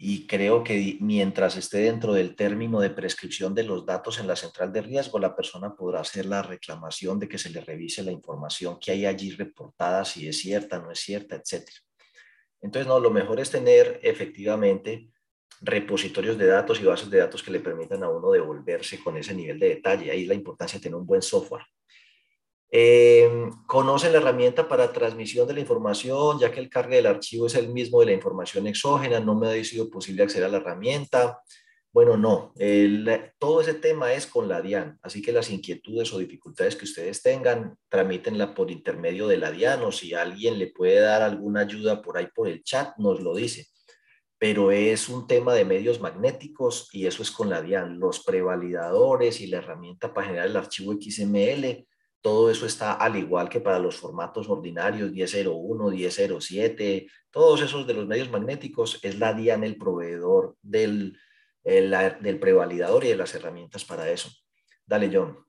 y 0.00 0.28
creo 0.28 0.62
que 0.62 0.96
mientras 1.00 1.56
esté 1.56 1.78
dentro 1.78 2.12
del 2.12 2.36
término 2.36 2.78
de 2.78 2.90
prescripción 2.90 3.52
de 3.52 3.64
los 3.64 3.84
datos 3.84 4.20
en 4.20 4.28
la 4.28 4.36
central 4.36 4.72
de 4.72 4.80
riesgo, 4.80 5.18
la 5.18 5.34
persona 5.34 5.74
podrá 5.74 6.00
hacer 6.00 6.24
la 6.24 6.40
reclamación 6.40 7.18
de 7.18 7.28
que 7.28 7.36
se 7.36 7.50
le 7.50 7.60
revise 7.60 8.04
la 8.04 8.12
información 8.12 8.78
que 8.78 8.92
hay 8.92 9.06
allí 9.06 9.32
reportada, 9.32 10.04
si 10.04 10.28
es 10.28 10.38
cierta, 10.38 10.78
no 10.78 10.92
es 10.92 11.00
cierta, 11.00 11.34
etc. 11.34 11.68
Entonces, 12.60 12.86
no, 12.86 13.00
lo 13.00 13.10
mejor 13.10 13.40
es 13.40 13.50
tener 13.50 13.98
efectivamente 14.04 15.10
repositorios 15.60 16.38
de 16.38 16.46
datos 16.46 16.80
y 16.80 16.84
bases 16.84 17.10
de 17.10 17.18
datos 17.18 17.42
que 17.42 17.50
le 17.50 17.60
permitan 17.60 18.02
a 18.02 18.08
uno 18.08 18.30
devolverse 18.30 19.02
con 19.02 19.16
ese 19.16 19.34
nivel 19.34 19.58
de 19.58 19.68
detalle. 19.70 20.10
Ahí 20.10 20.26
la 20.26 20.34
importancia 20.34 20.78
de 20.78 20.82
tener 20.82 20.96
un 20.96 21.06
buen 21.06 21.22
software. 21.22 21.64
Eh, 22.70 23.48
conoce 23.66 24.10
la 24.10 24.18
herramienta 24.18 24.68
para 24.68 24.92
transmisión 24.92 25.48
de 25.48 25.54
la 25.54 25.60
información, 25.60 26.38
ya 26.38 26.52
que 26.52 26.60
el 26.60 26.68
cargue 26.68 26.96
del 26.96 27.06
archivo 27.06 27.46
es 27.46 27.54
el 27.54 27.68
mismo 27.68 28.00
de 28.00 28.06
la 28.06 28.12
información 28.12 28.66
exógena, 28.66 29.20
no 29.20 29.34
me 29.34 29.48
ha 29.48 29.64
sido 29.64 29.88
posible 29.88 30.22
acceder 30.22 30.44
a 30.44 30.50
la 30.50 30.58
herramienta. 30.58 31.40
Bueno, 31.90 32.18
no, 32.18 32.52
todo 33.38 33.62
ese 33.62 33.72
tema 33.72 34.12
es 34.12 34.26
con 34.26 34.46
la 34.46 34.60
DIAN, 34.60 34.98
así 35.02 35.22
que 35.22 35.32
las 35.32 35.48
inquietudes 35.50 36.12
o 36.12 36.18
dificultades 36.18 36.76
que 36.76 36.84
ustedes 36.84 37.22
tengan, 37.22 37.76
tramítenla 37.88 38.54
por 38.54 38.70
intermedio 38.70 39.26
de 39.26 39.38
la 39.38 39.50
DIAN 39.50 39.82
o 39.82 39.90
si 39.90 40.12
alguien 40.12 40.58
le 40.58 40.66
puede 40.66 41.00
dar 41.00 41.22
alguna 41.22 41.62
ayuda 41.62 42.02
por 42.02 42.18
ahí 42.18 42.28
por 42.34 42.46
el 42.46 42.62
chat, 42.62 42.94
nos 42.98 43.20
lo 43.20 43.34
dice 43.34 43.66
pero 44.38 44.70
es 44.70 45.08
un 45.08 45.26
tema 45.26 45.52
de 45.52 45.64
medios 45.64 46.00
magnéticos 46.00 46.88
y 46.92 47.06
eso 47.06 47.22
es 47.22 47.30
con 47.30 47.50
la 47.50 47.60
DIAN. 47.60 47.98
Los 47.98 48.20
prevalidadores 48.20 49.40
y 49.40 49.48
la 49.48 49.58
herramienta 49.58 50.14
para 50.14 50.28
generar 50.28 50.46
el 50.46 50.56
archivo 50.56 50.92
XML, 50.92 51.86
todo 52.20 52.50
eso 52.50 52.64
está 52.64 52.92
al 52.92 53.16
igual 53.16 53.48
que 53.48 53.60
para 53.60 53.80
los 53.80 53.96
formatos 53.96 54.48
ordinarios 54.48 55.10
1001, 55.10 55.90
1007, 55.90 57.06
todos 57.30 57.62
esos 57.62 57.86
de 57.86 57.94
los 57.94 58.06
medios 58.06 58.30
magnéticos, 58.30 59.00
es 59.02 59.18
la 59.18 59.34
DIAN 59.34 59.64
el 59.64 59.76
proveedor 59.76 60.56
del, 60.62 61.18
del 61.64 62.38
prevalidador 62.38 63.04
y 63.04 63.08
de 63.08 63.16
las 63.16 63.34
herramientas 63.34 63.84
para 63.84 64.08
eso. 64.10 64.30
Dale, 64.86 65.10
John. 65.12 65.47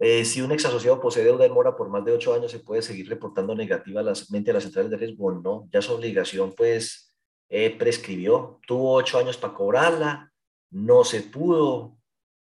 Eh, 0.00 0.24
si 0.24 0.40
un 0.40 0.52
ex 0.52 0.64
asociado 0.64 1.00
posee 1.00 1.24
deuda 1.24 1.42
de 1.44 1.50
mora 1.50 1.74
por 1.74 1.88
más 1.88 2.04
de 2.04 2.12
ocho 2.12 2.32
años, 2.32 2.52
¿se 2.52 2.60
puede 2.60 2.82
seguir 2.82 3.08
reportando 3.08 3.54
negativamente 3.54 4.50
a 4.50 4.54
las 4.54 4.62
centrales 4.62 4.90
de 4.90 4.96
riesgo? 4.96 5.32
No, 5.32 5.68
ya 5.72 5.82
su 5.82 5.92
obligación 5.92 6.54
pues 6.56 7.12
eh, 7.48 7.76
prescribió. 7.76 8.60
Tuvo 8.66 8.94
ocho 8.94 9.18
años 9.18 9.36
para 9.36 9.54
cobrarla, 9.54 10.32
no 10.70 11.02
se 11.02 11.22
pudo. 11.22 11.98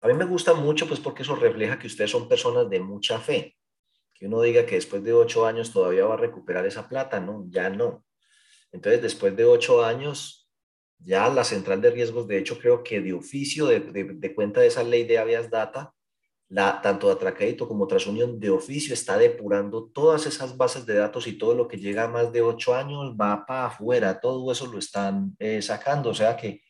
A 0.00 0.08
mí 0.08 0.14
me 0.14 0.24
gusta 0.24 0.54
mucho 0.54 0.88
pues 0.88 1.00
porque 1.00 1.22
eso 1.22 1.36
refleja 1.36 1.78
que 1.78 1.86
ustedes 1.86 2.10
son 2.10 2.28
personas 2.28 2.70
de 2.70 2.80
mucha 2.80 3.18
fe. 3.18 3.56
Que 4.14 4.26
uno 4.26 4.40
diga 4.40 4.64
que 4.64 4.76
después 4.76 5.02
de 5.04 5.12
ocho 5.12 5.44
años 5.44 5.72
todavía 5.72 6.06
va 6.06 6.14
a 6.14 6.18
recuperar 6.18 6.64
esa 6.64 6.88
plata, 6.88 7.20
no, 7.20 7.44
ya 7.48 7.68
no. 7.68 8.04
Entonces, 8.72 9.02
después 9.02 9.36
de 9.36 9.44
ocho 9.44 9.84
años, 9.84 10.50
ya 10.98 11.28
la 11.28 11.44
central 11.44 11.80
de 11.80 11.90
riesgos, 11.90 12.26
de 12.26 12.38
hecho, 12.38 12.58
creo 12.58 12.82
que 12.82 13.00
de 13.00 13.12
oficio, 13.12 13.66
de, 13.66 13.80
de 13.80 14.34
cuenta 14.34 14.60
de 14.60 14.68
esa 14.68 14.82
ley 14.82 15.04
de 15.04 15.18
habeas 15.18 15.50
data, 15.50 15.94
la, 16.48 16.80
tanto 16.80 17.10
Atracrédito 17.10 17.66
como 17.66 17.86
Trasunión 17.86 18.38
de 18.38 18.50
oficio 18.50 18.94
está 18.94 19.16
depurando 19.16 19.90
todas 19.92 20.26
esas 20.26 20.56
bases 20.56 20.86
de 20.86 20.94
datos 20.94 21.26
y 21.26 21.38
todo 21.38 21.54
lo 21.54 21.66
que 21.66 21.78
llega 21.78 22.04
a 22.04 22.08
más 22.08 22.32
de 22.32 22.42
ocho 22.42 22.74
años 22.74 23.14
va 23.20 23.44
para 23.46 23.66
afuera, 23.66 24.20
todo 24.20 24.52
eso 24.52 24.66
lo 24.66 24.78
están 24.78 25.34
eh, 25.38 25.62
sacando. 25.62 26.10
O 26.10 26.14
sea 26.14 26.36
que 26.36 26.62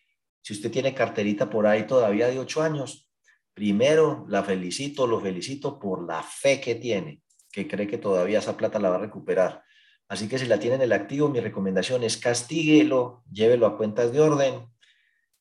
si 0.42 0.52
usted 0.52 0.70
tiene 0.70 0.94
carterita 0.94 1.50
por 1.50 1.66
ahí 1.66 1.86
todavía 1.86 2.28
de 2.28 2.38
ocho 2.38 2.62
años, 2.62 3.10
primero 3.52 4.24
la 4.28 4.42
felicito, 4.42 5.06
lo 5.06 5.20
felicito 5.20 5.78
por 5.78 6.06
la 6.06 6.22
fe 6.22 6.60
que 6.60 6.76
tiene, 6.76 7.22
que 7.50 7.66
cree 7.66 7.86
que 7.86 7.98
todavía 7.98 8.38
esa 8.38 8.56
plata 8.56 8.78
la 8.78 8.90
va 8.90 8.96
a 8.96 9.00
recuperar. 9.00 9.62
Así 10.08 10.28
que 10.28 10.38
si 10.38 10.46
la 10.46 10.58
tiene 10.58 10.76
en 10.76 10.82
el 10.82 10.92
activo, 10.92 11.28
mi 11.28 11.40
recomendación 11.40 12.04
es 12.04 12.16
castíguelo, 12.16 13.24
llévelo 13.30 13.66
a 13.66 13.76
cuentas 13.76 14.12
de 14.12 14.20
orden. 14.20 14.66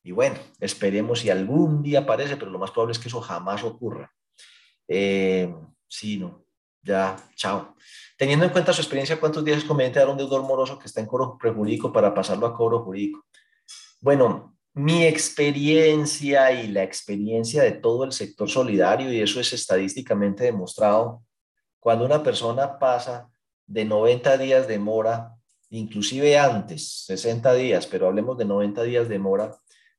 Y 0.02 0.12
bueno, 0.12 0.36
esperemos 0.60 1.20
si 1.20 1.30
algún 1.30 1.82
día 1.82 2.00
aparece, 2.00 2.36
pero 2.36 2.50
lo 2.50 2.58
más 2.58 2.70
probable 2.70 2.92
es 2.92 2.98
que 2.98 3.08
eso 3.08 3.20
jamás 3.20 3.62
ocurra. 3.62 4.12
Eh, 4.88 5.54
sí, 5.88 6.18
no, 6.18 6.44
ya, 6.82 7.16
chao. 7.34 7.74
Teniendo 8.16 8.44
en 8.44 8.52
cuenta 8.52 8.72
su 8.72 8.80
experiencia, 8.80 9.18
¿cuántos 9.18 9.44
días 9.44 9.58
es 9.58 9.64
conveniente 9.64 9.98
dar 9.98 10.08
un 10.08 10.16
deudor 10.16 10.42
moroso 10.42 10.78
que 10.78 10.86
está 10.86 11.00
en 11.00 11.06
cobro 11.06 11.36
prejurídico 11.38 11.92
para 11.92 12.14
pasarlo 12.14 12.46
a 12.46 12.54
cobro 12.54 12.84
jurídico? 12.84 13.24
Bueno, 14.00 14.56
mi 14.74 15.04
experiencia 15.04 16.52
y 16.52 16.68
la 16.68 16.82
experiencia 16.82 17.62
de 17.62 17.72
todo 17.72 18.04
el 18.04 18.12
sector 18.12 18.50
solidario, 18.50 19.12
y 19.12 19.20
eso 19.20 19.40
es 19.40 19.52
estadísticamente 19.52 20.44
demostrado, 20.44 21.22
cuando 21.78 22.04
una 22.04 22.22
persona 22.22 22.78
pasa 22.78 23.28
de 23.66 23.84
90 23.84 24.36
días 24.38 24.68
de 24.68 24.78
mora, 24.78 25.34
inclusive 25.70 26.38
antes, 26.38 27.04
60 27.06 27.54
días, 27.54 27.86
pero 27.86 28.08
hablemos 28.08 28.36
de 28.36 28.44
90 28.44 28.82
días 28.82 29.08
de 29.08 29.18
mora, 29.18 29.56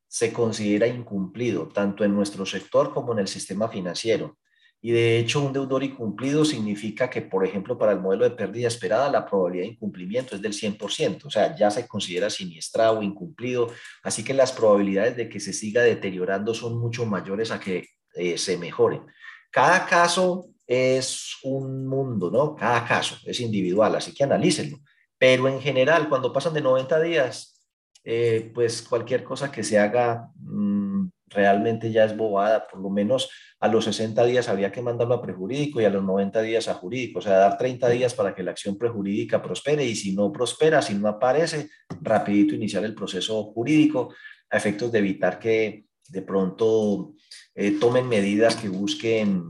se 0.07 0.31
considera 0.31 0.87
incumplido, 0.87 1.67
tanto 1.67 2.03
en 2.03 2.13
nuestro 2.13 2.45
sector 2.45 2.93
como 2.93 3.13
en 3.13 3.19
el 3.19 3.27
sistema 3.27 3.67
financiero. 3.69 4.37
Y 4.85 4.91
de 4.91 5.17
hecho, 5.17 5.41
un 5.41 5.51
deudor 5.51 5.83
incumplido 5.83 6.45
significa 6.45 7.09
que, 7.09 7.23
por 7.23 7.43
ejemplo, 7.43 7.75
para 7.75 7.91
el 7.91 7.99
modelo 7.99 8.23
de 8.23 8.35
pérdida 8.35 8.67
esperada, 8.67 9.09
la 9.09 9.25
probabilidad 9.25 9.65
de 9.65 9.71
incumplimiento 9.71 10.35
es 10.35 10.43
del 10.43 10.53
100%, 10.53 11.25
o 11.25 11.31
sea, 11.31 11.55
ya 11.55 11.71
se 11.71 11.87
considera 11.87 12.29
siniestrado 12.29 13.01
incumplido, 13.01 13.71
así 14.03 14.23
que 14.23 14.35
las 14.35 14.51
probabilidades 14.51 15.17
de 15.17 15.27
que 15.27 15.39
se 15.39 15.53
siga 15.53 15.81
deteriorando 15.81 16.53
son 16.53 16.77
mucho 16.77 17.03
mayores 17.07 17.49
a 17.49 17.59
que 17.59 17.87
eh, 18.13 18.37
se 18.37 18.59
mejoren. 18.59 19.01
Cada 19.49 19.87
caso 19.87 20.49
es 20.67 21.37
un 21.41 21.87
mundo, 21.87 22.29
¿no? 22.29 22.55
Cada 22.55 22.85
caso 22.85 23.17
es 23.25 23.39
individual, 23.39 23.95
así 23.95 24.13
que 24.13 24.23
analícenlo. 24.23 24.77
Pero 25.17 25.47
en 25.47 25.61
general, 25.61 26.07
cuando 26.09 26.31
pasan 26.31 26.53
de 26.53 26.61
90 26.61 27.01
días, 27.01 27.59
eh, 28.03 28.51
pues 28.53 28.83
cualquier 28.83 29.23
cosa 29.23 29.51
que 29.51 29.63
se 29.63 29.79
haga 29.79 30.29
mm, 30.35 31.07
realmente 31.29 31.91
ya 31.91 32.05
es 32.05 32.15
bobada, 32.15 32.67
por 32.67 32.79
lo 32.79 32.91
menos 32.91 33.31
a 33.65 33.67
los 33.67 33.85
60 33.85 34.23
días 34.25 34.47
habría 34.47 34.71
que 34.71 34.81
mandarlo 34.81 35.15
a 35.15 35.21
prejurídico 35.21 35.81
y 35.81 35.85
a 35.85 35.89
los 35.89 36.03
90 36.03 36.41
días 36.41 36.67
a 36.67 36.75
jurídico, 36.75 37.17
o 37.17 37.21
sea, 37.21 37.33
dar 37.33 37.57
30 37.57 37.89
días 37.89 38.13
para 38.13 38.35
que 38.35 38.43
la 38.43 38.51
acción 38.51 38.77
prejurídica 38.77 39.41
prospere 39.41 39.83
y 39.83 39.95
si 39.95 40.15
no 40.15 40.31
prospera, 40.31 40.83
si 40.83 40.93
no 40.93 41.07
aparece, 41.07 41.69
rapidito 42.01 42.53
iniciar 42.53 42.85
el 42.85 42.93
proceso 42.93 43.43
jurídico 43.53 44.13
a 44.51 44.57
efectos 44.57 44.91
de 44.91 44.99
evitar 44.99 45.39
que 45.39 45.85
de 46.07 46.21
pronto 46.21 47.15
eh, 47.55 47.71
tomen 47.79 48.07
medidas 48.07 48.55
que 48.55 48.69
busquen 48.69 49.43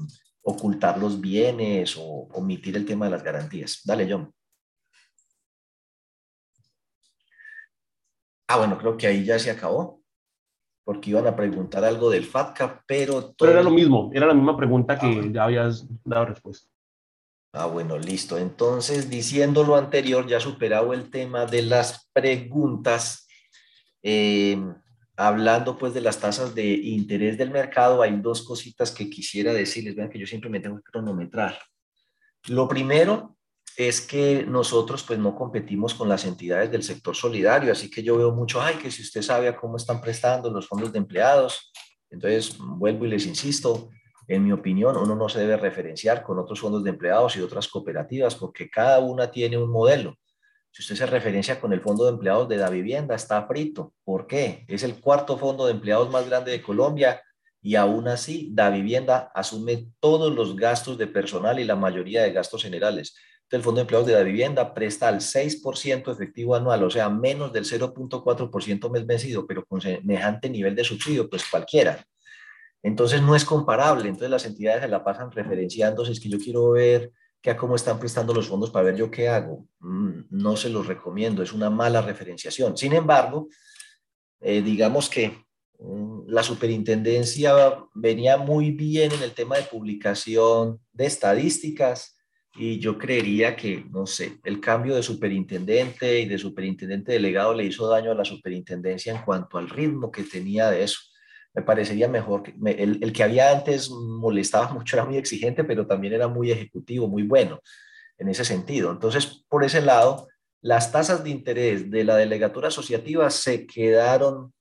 ocultar 0.43 0.97
los 0.97 1.19
bienes 1.19 1.97
o 1.97 2.29
omitir 2.33 2.77
el 2.77 2.85
tema 2.85 3.05
de 3.05 3.11
las 3.11 3.23
garantías. 3.23 3.81
Dale, 3.83 4.07
John. 4.09 4.33
Ah, 8.47 8.59
bueno, 8.59 8.77
creo 8.77 8.95
que 8.95 9.07
ahí 9.07 9.25
ya 9.25 9.37
se 9.39 9.51
acabó, 9.51 10.04
porque 10.85 11.09
iban 11.09 11.25
a 11.25 11.35
preguntar 11.35 11.83
algo 11.83 12.09
del 12.11 12.25
FATCA, 12.25 12.83
pero... 12.87 13.23
Todo... 13.23 13.35
Pero 13.39 13.51
era 13.53 13.63
lo 13.63 13.71
mismo, 13.71 14.11
era 14.13 14.27
la 14.27 14.35
misma 14.35 14.55
pregunta 14.55 14.97
que 14.97 15.07
ah, 15.07 15.29
ya 15.31 15.43
habías 15.43 15.87
dado 16.03 16.25
respuesta. 16.25 16.69
Ah, 17.51 17.65
bueno, 17.65 17.97
listo. 17.97 18.37
Entonces, 18.37 19.09
diciendo 19.09 19.63
lo 19.63 19.75
anterior, 19.75 20.27
ya 20.27 20.39
superado 20.39 20.93
el 20.93 21.09
tema 21.09 21.47
de 21.47 21.63
las 21.63 22.07
preguntas, 22.13 23.27
eh, 24.03 24.61
hablando 25.17 25.75
pues 25.77 25.93
de 25.93 26.01
las 26.01 26.19
tasas 26.19 26.53
de 26.53 26.65
interés 26.65 27.37
del 27.37 27.49
mercado, 27.49 28.03
hay 28.03 28.15
dos 28.17 28.43
cositas 28.43 28.91
que 28.91 29.09
quisiera 29.09 29.53
decirles. 29.53 29.95
Vean 29.95 30.09
que 30.09 30.19
yo 30.19 30.27
siempre 30.27 30.49
me 30.51 30.59
tengo 30.59 30.77
que 30.77 30.83
cronometrar. 30.83 31.57
Lo 32.47 32.67
primero 32.67 33.34
es 33.77 34.01
que 34.01 34.45
nosotros 34.45 35.03
pues 35.03 35.19
no 35.19 35.35
competimos 35.35 35.93
con 35.93 36.07
las 36.07 36.25
entidades 36.25 36.71
del 36.71 36.83
sector 36.83 37.15
solidario, 37.15 37.71
así 37.71 37.89
que 37.89 38.03
yo 38.03 38.17
veo 38.17 38.31
mucho, 38.31 38.61
ay, 38.61 38.75
que 38.75 38.91
si 38.91 39.01
usted 39.01 39.21
sabe 39.21 39.47
a 39.47 39.55
cómo 39.55 39.77
están 39.77 40.01
prestando 40.01 40.49
los 40.49 40.67
fondos 40.67 40.91
de 40.91 40.99
empleados, 40.99 41.71
entonces 42.09 42.57
vuelvo 42.57 43.05
y 43.05 43.09
les 43.09 43.25
insisto, 43.25 43.89
en 44.27 44.43
mi 44.43 44.51
opinión, 44.51 44.97
uno 44.97 45.15
no 45.15 45.29
se 45.29 45.39
debe 45.39 45.57
referenciar 45.57 46.23
con 46.23 46.39
otros 46.39 46.59
fondos 46.59 46.83
de 46.83 46.89
empleados 46.89 47.35
y 47.35 47.41
otras 47.41 47.67
cooperativas 47.67 48.35
porque 48.35 48.69
cada 48.69 48.99
una 48.99 49.29
tiene 49.29 49.57
un 49.57 49.69
modelo. 49.69 50.15
Si 50.71 50.81
usted 50.81 50.95
se 50.95 51.05
referencia 51.05 51.61
con 51.61 51.71
el 51.73 51.81
fondo 51.81 52.05
de 52.05 52.11
empleados 52.11 52.49
de 52.49 52.57
la 52.57 52.69
vivienda, 52.69 53.15
está 53.15 53.45
frito. 53.47 53.93
¿Por 54.03 54.27
qué? 54.27 54.65
Es 54.67 54.83
el 54.83 54.99
cuarto 54.99 55.37
fondo 55.37 55.65
de 55.65 55.73
empleados 55.73 56.09
más 56.11 56.27
grande 56.27 56.51
de 56.51 56.61
Colombia 56.61 57.21
y 57.61 57.75
aún 57.75 58.07
así 58.07 58.49
Da 58.51 58.69
Vivienda 58.69 59.31
asume 59.33 59.87
todos 59.99 60.33
los 60.33 60.55
gastos 60.55 60.97
de 60.97 61.07
personal 61.07 61.59
y 61.59 61.63
la 61.63 61.75
mayoría 61.75 62.23
de 62.23 62.31
gastos 62.31 62.63
generales. 62.63 63.15
Entonces, 63.45 63.59
el 63.59 63.63
Fondo 63.63 63.77
de 63.77 63.81
Empleados 63.81 64.07
de 64.07 64.13
la 64.13 64.23
Vivienda 64.23 64.73
presta 64.73 65.07
al 65.07 65.19
6% 65.19 66.11
efectivo 66.11 66.55
anual, 66.55 66.83
o 66.83 66.89
sea, 66.89 67.09
menos 67.09 67.53
del 67.53 67.63
0.4% 67.63 68.89
mes 68.89 69.05
vencido, 69.05 69.45
pero 69.45 69.63
con 69.65 69.81
semejante 69.81 70.49
nivel 70.49 70.75
de 70.75 70.83
subsidio, 70.83 71.29
pues 71.29 71.43
cualquiera. 71.49 72.03
Entonces, 72.81 73.21
no 73.21 73.35
es 73.35 73.45
comparable. 73.45 74.09
Entonces, 74.09 74.31
las 74.31 74.45
entidades 74.45 74.81
se 74.81 74.87
la 74.87 75.03
pasan 75.03 75.31
referenciando, 75.31 76.03
si 76.03 76.13
es 76.13 76.19
que 76.19 76.29
yo 76.29 76.39
quiero 76.39 76.71
ver 76.71 77.11
que 77.39 77.55
cómo 77.55 77.75
están 77.75 77.99
prestando 77.99 78.33
los 78.33 78.47
fondos 78.47 78.71
para 78.71 78.85
ver 78.85 78.95
yo 78.95 79.11
qué 79.11 79.29
hago. 79.29 79.67
Mm, 79.79 80.21
no 80.31 80.57
se 80.57 80.69
los 80.69 80.87
recomiendo, 80.87 81.43
es 81.43 81.53
una 81.53 81.69
mala 81.69 82.01
referenciación. 82.01 82.75
Sin 82.75 82.93
embargo, 82.93 83.49
eh, 84.41 84.63
digamos 84.63 85.07
que 85.07 85.45
mm, 85.77 86.29
la 86.29 86.41
superintendencia 86.41 87.53
venía 87.93 88.37
muy 88.37 88.71
bien 88.71 89.11
en 89.11 89.21
el 89.21 89.33
tema 89.33 89.57
de 89.57 89.63
publicación 89.63 90.79
de 90.91 91.05
estadísticas 91.05 92.14
y 92.55 92.79
yo 92.79 92.97
creería 92.97 93.55
que, 93.55 93.85
no 93.91 94.05
sé, 94.05 94.37
el 94.43 94.59
cambio 94.59 94.95
de 94.95 95.03
superintendente 95.03 96.21
y 96.21 96.25
de 96.25 96.37
superintendente 96.37 97.11
delegado 97.11 97.53
le 97.53 97.65
hizo 97.65 97.87
daño 97.87 98.11
a 98.11 98.15
la 98.15 98.25
superintendencia 98.25 99.13
en 99.13 99.21
cuanto 99.21 99.57
al 99.57 99.69
ritmo 99.69 100.11
que 100.11 100.23
tenía 100.23 100.69
de 100.69 100.83
eso 100.83 100.99
me 101.55 101.61
parecería 101.61 102.07
mejor. 102.07 102.43
Que, 102.43 102.53
el, 102.77 102.99
el, 103.01 103.13
que 103.13 103.23
había 103.23 103.51
antes 103.51 103.89
molestaba 103.89 104.69
mucho, 104.73 104.95
era 104.95 105.05
muy 105.05 105.17
exigente, 105.17 105.63
pero 105.63 105.87
también 105.87 106.13
era 106.13 106.27
muy 106.27 106.51
ejecutivo, 106.51 107.07
muy 107.07 107.23
bueno 107.23 107.59
en 108.17 108.29
ese 108.29 108.45
sentido. 108.45 108.91
Entonces, 108.91 109.45
por 109.49 109.63
ese 109.63 109.81
lado, 109.81 110.27
las 110.61 110.91
tasas 110.91 111.23
de 111.23 111.29
interés 111.29 111.89
de 111.89 112.03
la 112.03 112.15
delegatura 112.15 112.67
asociativa 112.67 113.29
se 113.29 113.65
quedaron 113.65 114.53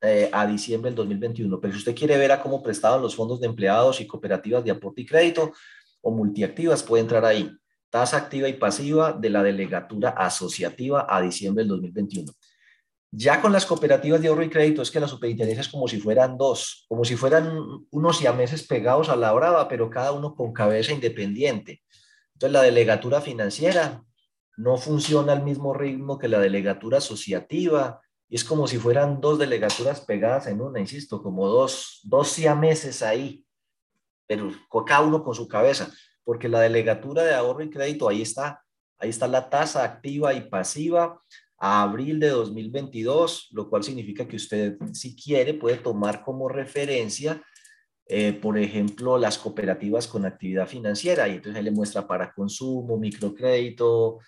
eh, 0.00 0.28
a 0.32 0.46
diciembre 0.46 0.90
del 0.90 0.96
2021. 0.96 1.60
Pero 1.60 1.72
si 1.72 1.78
usted 1.78 1.94
quiere 1.94 2.16
ver 2.16 2.32
a 2.32 2.42
cómo 2.42 2.62
prestaban 2.62 3.02
los 3.02 3.14
fondos 3.14 3.40
de 3.40 3.46
empleados 3.46 4.00
y 4.00 4.06
cooperativas 4.06 4.64
de 4.64 4.72
aporte 4.72 5.02
y 5.02 5.06
crédito 5.06 5.52
o 6.02 6.10
multiactivas, 6.10 6.82
puede 6.82 7.02
entrar 7.02 7.24
ahí. 7.24 7.50
Tasa 7.90 8.16
activa 8.16 8.48
y 8.48 8.54
pasiva 8.54 9.12
de 9.12 9.30
la 9.30 9.42
delegatura 9.42 10.10
asociativa 10.10 11.06
a 11.08 11.20
diciembre 11.22 11.62
del 11.62 11.70
2021. 11.70 12.32
Ya 13.10 13.42
con 13.42 13.52
las 13.52 13.66
cooperativas 13.66 14.22
de 14.22 14.28
ahorro 14.28 14.42
y 14.42 14.48
crédito 14.48 14.80
es 14.82 14.90
que 14.90 15.00
la 15.00 15.08
superintendencia 15.08 15.60
es 15.60 15.68
como 15.68 15.86
si 15.86 16.00
fueran 16.00 16.38
dos, 16.38 16.86
como 16.88 17.04
si 17.04 17.16
fueran 17.16 17.58
unos 17.90 18.16
siameses 18.18 18.66
pegados 18.66 19.08
a 19.10 19.16
la 19.16 19.32
brava, 19.32 19.68
pero 19.68 19.90
cada 19.90 20.12
uno 20.12 20.34
con 20.34 20.52
cabeza 20.52 20.92
independiente. 20.92 21.82
Entonces 22.34 22.52
la 22.52 22.62
delegatura 22.62 23.20
financiera 23.20 24.02
no 24.56 24.78
funciona 24.78 25.32
al 25.32 25.42
mismo 25.42 25.74
ritmo 25.74 26.18
que 26.18 26.28
la 26.28 26.38
delegatura 26.38 26.98
asociativa 26.98 28.00
y 28.32 28.36
es 28.36 28.44
como 28.44 28.66
si 28.66 28.78
fueran 28.78 29.20
dos 29.20 29.38
delegaturas 29.38 30.00
pegadas 30.00 30.46
en 30.46 30.62
una, 30.62 30.80
insisto, 30.80 31.22
como 31.22 31.48
dos, 31.48 32.00
dos 32.04 32.28
siameses 32.28 33.02
ahí, 33.02 33.44
pero 34.26 34.50
cada 34.86 35.02
uno 35.02 35.22
con 35.22 35.34
su 35.34 35.48
cabeza, 35.48 35.92
porque 36.24 36.48
la 36.48 36.60
delegatura 36.60 37.22
de 37.22 37.34
ahorro 37.34 37.62
y 37.62 37.70
crédito, 37.70 38.08
ahí 38.08 38.22
está, 38.22 38.62
ahí 38.98 39.10
está 39.10 39.26
la 39.28 39.50
tasa 39.50 39.84
activa 39.84 40.34
y 40.34 40.42
pasiva, 40.42 41.20
a 41.58 41.82
abril 41.82 42.18
de 42.18 42.28
2022, 42.28 43.50
lo 43.52 43.70
cual 43.70 43.84
significa 43.84 44.26
que 44.26 44.34
usted, 44.34 44.76
si 44.92 45.14
quiere, 45.14 45.54
puede 45.54 45.76
tomar 45.76 46.24
como 46.24 46.48
referencia, 46.48 47.40
eh, 48.06 48.32
por 48.32 48.58
ejemplo, 48.58 49.16
las 49.16 49.38
cooperativas 49.38 50.08
con 50.08 50.26
actividad 50.26 50.66
financiera, 50.66 51.28
y 51.28 51.36
entonces 51.36 51.60
él 51.60 51.66
le 51.66 51.70
muestra 51.70 52.06
para 52.06 52.32
consumo, 52.32 52.98
microcrédito, 52.98 54.18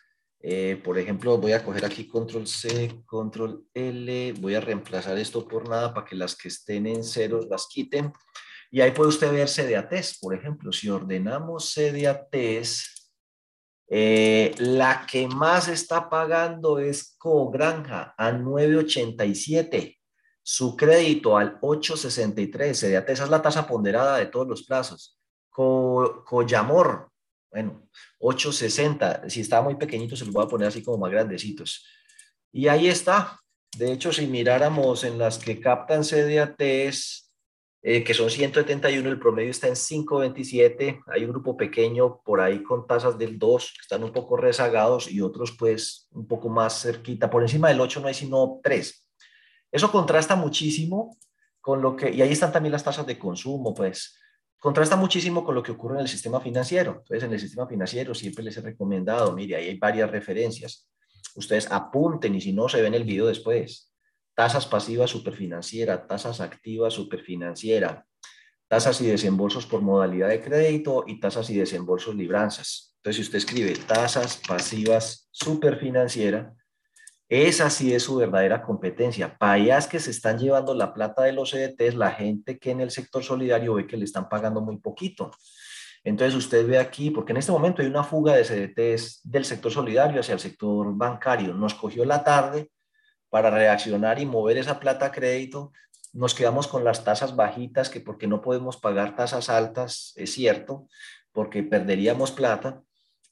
eh, 0.46 0.78
por 0.84 0.98
ejemplo, 0.98 1.38
voy 1.38 1.52
a 1.52 1.64
coger 1.64 1.86
aquí 1.86 2.06
control 2.06 2.46
C, 2.46 3.02
control 3.06 3.66
L, 3.72 4.34
voy 4.34 4.54
a 4.54 4.60
reemplazar 4.60 5.16
esto 5.16 5.48
por 5.48 5.66
nada 5.66 5.94
para 5.94 6.06
que 6.06 6.14
las 6.14 6.36
que 6.36 6.48
estén 6.48 6.86
en 6.86 7.02
ceros 7.02 7.46
las 7.48 7.66
quiten. 7.66 8.12
Y 8.74 8.80
ahí 8.80 8.90
puede 8.90 9.10
usted 9.10 9.30
ver 9.30 9.48
CDATs, 9.48 10.18
por 10.18 10.34
ejemplo, 10.34 10.72
si 10.72 10.88
ordenamos 10.90 11.72
CDATs, 11.72 13.08
eh, 13.86 14.52
la 14.58 15.06
que 15.08 15.28
más 15.28 15.68
está 15.68 16.10
pagando 16.10 16.80
es 16.80 17.14
Cogranja 17.16 18.16
a 18.18 18.32
9.87, 18.32 19.96
su 20.42 20.76
crédito 20.76 21.38
al 21.38 21.60
8.63, 21.60 22.64
esa 23.06 23.24
es 23.24 23.30
la 23.30 23.40
tasa 23.40 23.64
ponderada 23.64 24.18
de 24.18 24.26
todos 24.26 24.48
los 24.48 24.64
plazos. 24.64 25.20
Co 25.48 26.24
Collamor, 26.26 27.12
bueno, 27.52 27.88
8.60, 28.18 29.30
si 29.30 29.42
está 29.42 29.62
muy 29.62 29.76
pequeñito 29.76 30.16
se 30.16 30.24
los 30.24 30.34
voy 30.34 30.46
a 30.46 30.48
poner 30.48 30.66
así 30.66 30.82
como 30.82 30.98
más 30.98 31.12
grandecitos. 31.12 31.86
Y 32.50 32.66
ahí 32.66 32.88
está. 32.88 33.38
De 33.76 33.92
hecho, 33.92 34.12
si 34.12 34.26
miráramos 34.26 35.04
en 35.04 35.16
las 35.16 35.38
que 35.38 35.60
captan 35.60 36.02
CDATs, 36.02 37.23
eh, 37.86 38.02
que 38.02 38.14
son 38.14 38.30
171, 38.30 39.10
el 39.10 39.18
promedio 39.18 39.50
está 39.50 39.68
en 39.68 39.74
527, 39.74 41.02
hay 41.06 41.24
un 41.24 41.32
grupo 41.32 41.54
pequeño 41.54 42.22
por 42.24 42.40
ahí 42.40 42.62
con 42.62 42.86
tasas 42.86 43.18
del 43.18 43.38
2, 43.38 43.72
que 43.74 43.82
están 43.82 44.02
un 44.02 44.10
poco 44.10 44.38
rezagados 44.38 45.12
y 45.12 45.20
otros 45.20 45.52
pues 45.52 46.08
un 46.12 46.26
poco 46.26 46.48
más 46.48 46.80
cerquita, 46.80 47.28
por 47.28 47.42
encima 47.42 47.68
del 47.68 47.82
8 47.82 48.00
no 48.00 48.08
hay 48.08 48.14
sino 48.14 48.58
3. 48.62 49.06
Eso 49.70 49.92
contrasta 49.92 50.34
muchísimo 50.34 51.18
con 51.60 51.82
lo 51.82 51.94
que, 51.94 52.10
y 52.10 52.22
ahí 52.22 52.32
están 52.32 52.52
también 52.52 52.72
las 52.72 52.84
tasas 52.84 53.06
de 53.06 53.18
consumo, 53.18 53.74
pues, 53.74 54.18
contrasta 54.58 54.96
muchísimo 54.96 55.44
con 55.44 55.54
lo 55.54 55.62
que 55.62 55.72
ocurre 55.72 55.96
en 55.96 56.00
el 56.00 56.08
sistema 56.08 56.40
financiero. 56.40 57.02
Entonces, 57.02 57.24
en 57.24 57.34
el 57.34 57.40
sistema 57.40 57.66
financiero 57.66 58.14
siempre 58.14 58.44
les 58.44 58.56
he 58.56 58.62
recomendado, 58.62 59.34
mire, 59.34 59.56
ahí 59.56 59.68
hay 59.68 59.78
varias 59.78 60.10
referencias. 60.10 60.88
Ustedes 61.34 61.70
apunten 61.70 62.34
y 62.34 62.40
si 62.40 62.54
no, 62.54 62.66
se 62.66 62.80
ven 62.80 62.94
el 62.94 63.04
video 63.04 63.26
después 63.26 63.93
tasas 64.34 64.66
pasivas 64.66 65.10
superfinanciera, 65.10 66.06
tasas 66.06 66.40
activas 66.40 66.94
superfinanciera, 66.94 68.06
tasas 68.68 69.00
y 69.00 69.06
desembolsos 69.06 69.66
por 69.66 69.82
modalidad 69.82 70.28
de 70.28 70.40
crédito 70.40 71.04
y 71.06 71.20
tasas 71.20 71.50
y 71.50 71.58
desembolsos 71.58 72.14
libranzas. 72.14 72.96
Entonces, 72.96 73.16
si 73.16 73.22
usted 73.22 73.38
escribe 73.38 73.74
tasas 73.86 74.40
pasivas 74.48 75.28
superfinanciera, 75.30 76.54
esa 77.28 77.70
sí 77.70 77.92
es 77.94 78.02
su 78.02 78.16
verdadera 78.16 78.62
competencia. 78.62 79.36
Es 79.40 79.86
que 79.86 79.98
se 79.98 80.10
están 80.10 80.38
llevando 80.38 80.74
la 80.74 80.92
plata 80.92 81.22
de 81.22 81.32
los 81.32 81.50
CDTs, 81.50 81.94
la 81.94 82.10
gente 82.10 82.58
que 82.58 82.70
en 82.70 82.80
el 82.80 82.90
sector 82.90 83.22
solidario 83.22 83.74
ve 83.74 83.86
que 83.86 83.96
le 83.96 84.04
están 84.04 84.28
pagando 84.28 84.60
muy 84.60 84.76
poquito. 84.78 85.30
Entonces 86.02 86.34
usted 86.34 86.66
ve 86.66 86.78
aquí, 86.78 87.10
porque 87.10 87.32
en 87.32 87.38
este 87.38 87.50
momento 87.50 87.80
hay 87.80 87.88
una 87.88 88.04
fuga 88.04 88.34
de 88.34 88.44
CDTs 88.44 89.22
del 89.24 89.44
sector 89.46 89.72
solidario 89.72 90.20
hacia 90.20 90.34
el 90.34 90.40
sector 90.40 90.94
bancario. 90.94 91.54
Nos 91.54 91.74
cogió 91.74 92.04
la 92.04 92.22
tarde 92.22 92.70
para 93.34 93.50
reaccionar 93.50 94.20
y 94.20 94.26
mover 94.26 94.58
esa 94.58 94.78
plata 94.78 95.06
a 95.06 95.10
crédito, 95.10 95.72
nos 96.12 96.36
quedamos 96.36 96.68
con 96.68 96.84
las 96.84 97.02
tasas 97.02 97.34
bajitas, 97.34 97.90
que 97.90 97.98
porque 97.98 98.28
no 98.28 98.40
podemos 98.40 98.76
pagar 98.76 99.16
tasas 99.16 99.48
altas, 99.48 100.12
es 100.14 100.32
cierto, 100.32 100.86
porque 101.32 101.64
perderíamos 101.64 102.30
plata, 102.30 102.84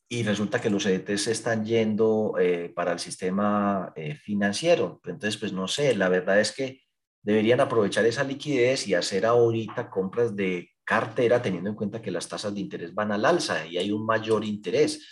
y 0.09 0.25
resulta 0.25 0.61
que 0.61 0.71
los 0.71 0.87
EDTs 0.87 1.23
se 1.23 1.31
están 1.31 1.65
yendo 1.65 2.35
eh, 2.41 2.73
para 2.75 2.91
el 2.91 2.99
sistema 2.99 3.93
eh, 3.95 4.17
financiero. 4.17 5.01
Entonces, 5.05 5.37
pues 5.37 5.53
no 5.53 5.69
sé, 5.69 5.95
la 5.95 6.09
verdad 6.09 6.41
es 6.41 6.51
que 6.51 6.81
deberían 7.23 7.61
aprovechar 7.61 8.05
esa 8.05 8.25
liquidez 8.25 8.89
y 8.89 8.95
hacer 8.95 9.25
ahorita 9.25 9.89
compras 9.89 10.35
de 10.35 10.69
cartera 10.83 11.41
teniendo 11.41 11.71
en 11.71 11.77
cuenta 11.77 12.03
que 12.03 12.11
las 12.11 12.27
tasas 12.27 12.53
de 12.53 12.61
interés 12.61 12.93
van 12.93 13.13
al 13.13 13.25
alza 13.25 13.65
y 13.67 13.79
hay 13.79 13.93
un 13.93 14.05
mayor 14.05 14.45
interés. 14.45 15.07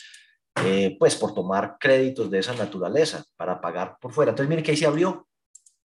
Eh, 0.57 0.97
pues 0.99 1.15
por 1.15 1.33
tomar 1.33 1.77
créditos 1.79 2.31
de 2.31 2.41
esa 2.41 2.55
naturaleza 2.55 3.25
para 3.37 3.61
pagar 3.61 3.97
por 4.01 4.13
fuera. 4.13 4.31
Entonces, 4.31 4.49
mire 4.49 4.63
que 4.63 4.73
ahí 4.73 4.77
se 4.77 4.87
abrió 4.87 5.27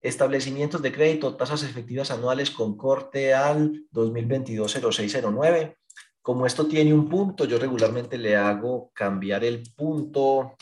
establecimientos 0.01 0.83
de 0.83 0.93
crédito, 0.93 1.37
tasas 1.37 1.63
efectivas 1.63 2.11
anuales 2.11 2.51
con 2.51 2.77
corte 2.77 3.35
al 3.35 3.87
2022-0609, 3.93 5.77
Como 6.21 6.47
esto 6.47 6.67
tiene 6.67 6.93
un 6.95 7.09
punto, 7.09 7.45
yo 7.45 7.59
regularmente 7.59 8.17
le 8.19 8.37
hago 8.37 8.91
cambiar 8.95 9.45
el 9.45 9.63
punto 9.77 10.57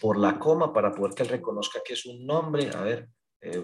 por 0.00 0.18
la 0.18 0.38
coma 0.38 0.72
para 0.72 0.92
poder 0.92 1.14
que 1.14 1.22
él 1.22 1.28
reconozca 1.28 1.80
que 1.84 1.92
es 1.92 2.04
un 2.06 2.26
nombre. 2.26 2.70
A 2.74 2.80
ver, 2.82 3.08
eh, 3.40 3.62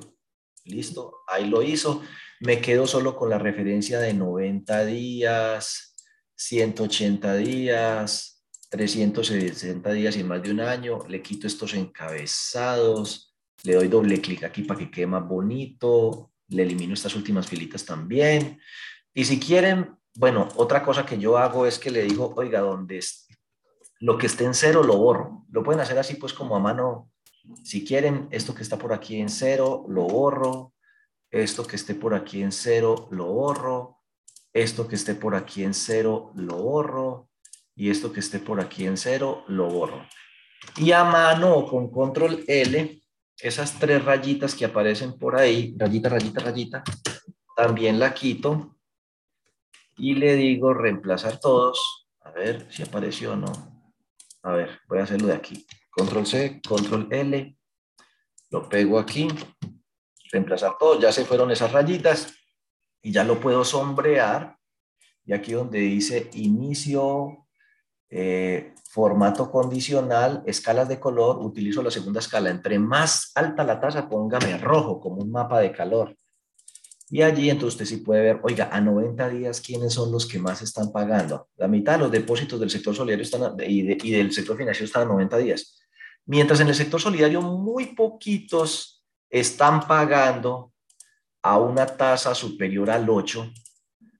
listo, 0.64 1.22
ahí 1.26 1.46
lo 1.46 1.62
hizo. 1.62 2.02
Me 2.40 2.60
quedo 2.60 2.86
solo 2.86 3.16
con 3.16 3.30
la 3.30 3.38
referencia 3.38 3.98
de 3.98 4.14
90 4.14 4.84
días, 4.84 5.96
180 6.36 7.34
días, 7.34 8.37
360 8.68 9.92
días 9.92 10.16
y 10.16 10.24
más 10.24 10.42
de 10.42 10.50
un 10.50 10.60
año. 10.60 10.98
Le 11.08 11.22
quito 11.22 11.46
estos 11.46 11.74
encabezados, 11.74 13.34
le 13.62 13.74
doy 13.74 13.88
doble 13.88 14.20
clic 14.20 14.44
aquí 14.44 14.62
para 14.62 14.78
que 14.80 14.90
quede 14.90 15.06
más 15.06 15.26
bonito, 15.26 16.32
le 16.48 16.62
elimino 16.62 16.94
estas 16.94 17.14
últimas 17.14 17.46
filitas 17.46 17.84
también. 17.84 18.60
Y 19.14 19.24
si 19.24 19.40
quieren, 19.40 19.96
bueno, 20.14 20.48
otra 20.56 20.84
cosa 20.84 21.04
que 21.04 21.18
yo 21.18 21.38
hago 21.38 21.66
es 21.66 21.78
que 21.78 21.90
le 21.90 22.02
digo, 22.02 22.32
oiga, 22.36 22.60
donde 22.60 23.00
lo 24.00 24.16
que 24.16 24.26
esté 24.26 24.44
en 24.44 24.54
cero 24.54 24.82
lo 24.82 24.96
borro. 24.96 25.44
Lo 25.50 25.62
pueden 25.62 25.80
hacer 25.80 25.98
así 25.98 26.14
pues 26.14 26.32
como 26.32 26.56
a 26.56 26.60
mano. 26.60 27.10
Si 27.64 27.84
quieren, 27.84 28.28
esto 28.30 28.54
que 28.54 28.62
está 28.62 28.78
por 28.78 28.92
aquí 28.92 29.20
en 29.20 29.28
cero, 29.28 29.86
lo 29.88 30.02
borro. 30.02 30.74
Esto 31.30 31.66
que 31.66 31.76
esté 31.76 31.94
por 31.94 32.14
aquí 32.14 32.42
en 32.42 32.52
cero, 32.52 33.08
lo 33.10 33.26
borro. 33.26 33.98
Esto 34.52 34.88
que 34.88 34.94
esté 34.94 35.14
por 35.14 35.34
aquí 35.34 35.62
en 35.62 35.74
cero, 35.74 36.32
lo 36.34 36.56
borro. 36.56 37.27
Y 37.78 37.90
esto 37.90 38.12
que 38.12 38.18
esté 38.18 38.40
por 38.40 38.60
aquí 38.60 38.86
en 38.86 38.96
cero, 38.96 39.44
lo 39.46 39.68
borro. 39.68 40.04
Y 40.76 40.90
a 40.90 41.04
mano 41.04 41.64
con 41.64 41.92
control 41.92 42.42
L, 42.48 43.00
esas 43.38 43.78
tres 43.78 44.04
rayitas 44.04 44.56
que 44.56 44.64
aparecen 44.64 45.16
por 45.16 45.36
ahí, 45.36 45.76
rayita, 45.78 46.08
rayita, 46.08 46.40
rayita, 46.40 46.84
también 47.54 48.00
la 48.00 48.12
quito 48.12 48.76
y 49.96 50.14
le 50.14 50.34
digo 50.34 50.74
reemplazar 50.74 51.38
todos. 51.38 52.08
A 52.22 52.32
ver 52.32 52.66
si 52.68 52.82
apareció 52.82 53.34
o 53.34 53.36
no. 53.36 53.52
A 54.42 54.52
ver, 54.54 54.80
voy 54.88 54.98
a 54.98 55.04
hacerlo 55.04 55.28
de 55.28 55.34
aquí. 55.34 55.64
Control 55.90 56.26
C, 56.26 56.60
Control 56.66 57.06
L. 57.12 57.56
Lo 58.50 58.68
pego 58.68 58.98
aquí. 58.98 59.28
Reemplazar 60.32 60.76
todo. 60.78 60.98
Ya 61.00 61.12
se 61.12 61.24
fueron 61.24 61.52
esas 61.52 61.70
rayitas. 61.70 62.34
Y 63.02 63.12
ya 63.12 63.22
lo 63.22 63.38
puedo 63.38 63.64
sombrear. 63.64 64.58
Y 65.24 65.32
aquí 65.32 65.52
donde 65.52 65.78
dice 65.78 66.28
inicio, 66.34 67.47
eh, 68.10 68.74
formato 68.88 69.50
condicional, 69.50 70.42
escalas 70.46 70.88
de 70.88 70.98
color, 70.98 71.38
utilizo 71.38 71.82
la 71.82 71.90
segunda 71.90 72.20
escala. 72.20 72.50
Entre 72.50 72.78
más 72.78 73.32
alta 73.34 73.64
la 73.64 73.80
tasa, 73.80 74.08
póngame 74.08 74.56
rojo, 74.58 75.00
como 75.00 75.22
un 75.22 75.30
mapa 75.30 75.60
de 75.60 75.72
calor. 75.72 76.16
Y 77.10 77.22
allí 77.22 77.48
entonces 77.48 77.74
usted 77.74 77.84
sí 77.86 78.02
puede 78.02 78.22
ver, 78.22 78.40
oiga, 78.42 78.68
a 78.70 78.80
90 78.80 79.28
días, 79.30 79.60
¿quiénes 79.60 79.94
son 79.94 80.12
los 80.12 80.26
que 80.26 80.38
más 80.38 80.60
están 80.60 80.92
pagando? 80.92 81.48
La 81.56 81.66
mitad 81.66 81.92
de 81.92 82.00
los 82.00 82.10
depósitos 82.10 82.60
del 82.60 82.70
sector 82.70 82.94
solidario 82.94 83.22
están 83.22 83.54
y, 83.66 84.10
del 84.10 84.32
sector 84.32 84.56
financiero 84.56 84.84
están 84.84 85.02
a 85.02 85.12
90 85.12 85.38
días. 85.38 85.78
Mientras 86.26 86.60
en 86.60 86.68
el 86.68 86.74
sector 86.74 87.00
solidario 87.00 87.40
muy 87.40 87.94
poquitos 87.94 89.02
están 89.30 89.86
pagando 89.86 90.72
a 91.42 91.58
una 91.58 91.86
tasa 91.86 92.34
superior 92.34 92.90
al 92.90 93.08
8. 93.08 93.50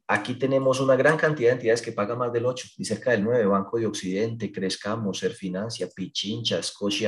Aquí 0.08 0.34
tenemos 0.34 0.80
una 0.80 0.96
gran 0.96 1.16
cantidad 1.16 1.50
de 1.50 1.54
entidades 1.56 1.82
que 1.82 1.92
pagan 1.92 2.18
más 2.18 2.32
del 2.32 2.46
8 2.46 2.68
y 2.78 2.84
cerca 2.84 3.10
del 3.10 3.22
9. 3.22 3.44
Banco 3.46 3.78
de 3.78 3.86
Occidente, 3.86 4.50
Crescamos, 4.50 5.18
Serfinancia, 5.18 5.88
Pichincha, 5.94 6.60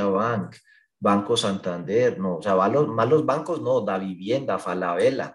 Bank, 0.04 0.56
Banco 0.98 1.36
Santander, 1.36 2.18
no, 2.18 2.36
o 2.36 2.42
sea, 2.42 2.54
malos, 2.54 2.88
malos 2.88 3.24
bancos, 3.24 3.62
no, 3.62 3.80
Da 3.80 3.96
Vivienda, 3.96 4.58
Falabella, 4.58 5.34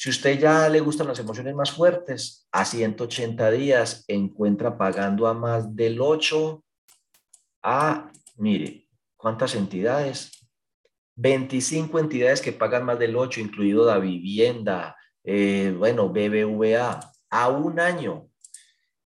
si 0.00 0.10
usted 0.10 0.38
ya 0.38 0.68
le 0.68 0.78
gustan 0.78 1.08
las 1.08 1.18
emociones 1.18 1.56
más 1.56 1.72
fuertes, 1.72 2.46
a 2.52 2.64
180 2.64 3.50
días 3.50 4.04
encuentra 4.06 4.78
pagando 4.78 5.26
a 5.26 5.34
más 5.34 5.74
del 5.74 6.00
8 6.00 6.64
a, 7.64 8.08
mire, 8.36 8.86
¿cuántas 9.16 9.56
entidades? 9.56 10.46
25 11.16 11.98
entidades 11.98 12.40
que 12.40 12.52
pagan 12.52 12.84
más 12.84 13.00
del 13.00 13.16
8, 13.16 13.40
incluido 13.40 13.86
la 13.86 13.98
vivienda, 13.98 14.96
eh, 15.30 15.74
bueno, 15.76 16.08
BBVA, 16.08 17.12
a 17.28 17.48
un 17.48 17.78
año. 17.78 18.30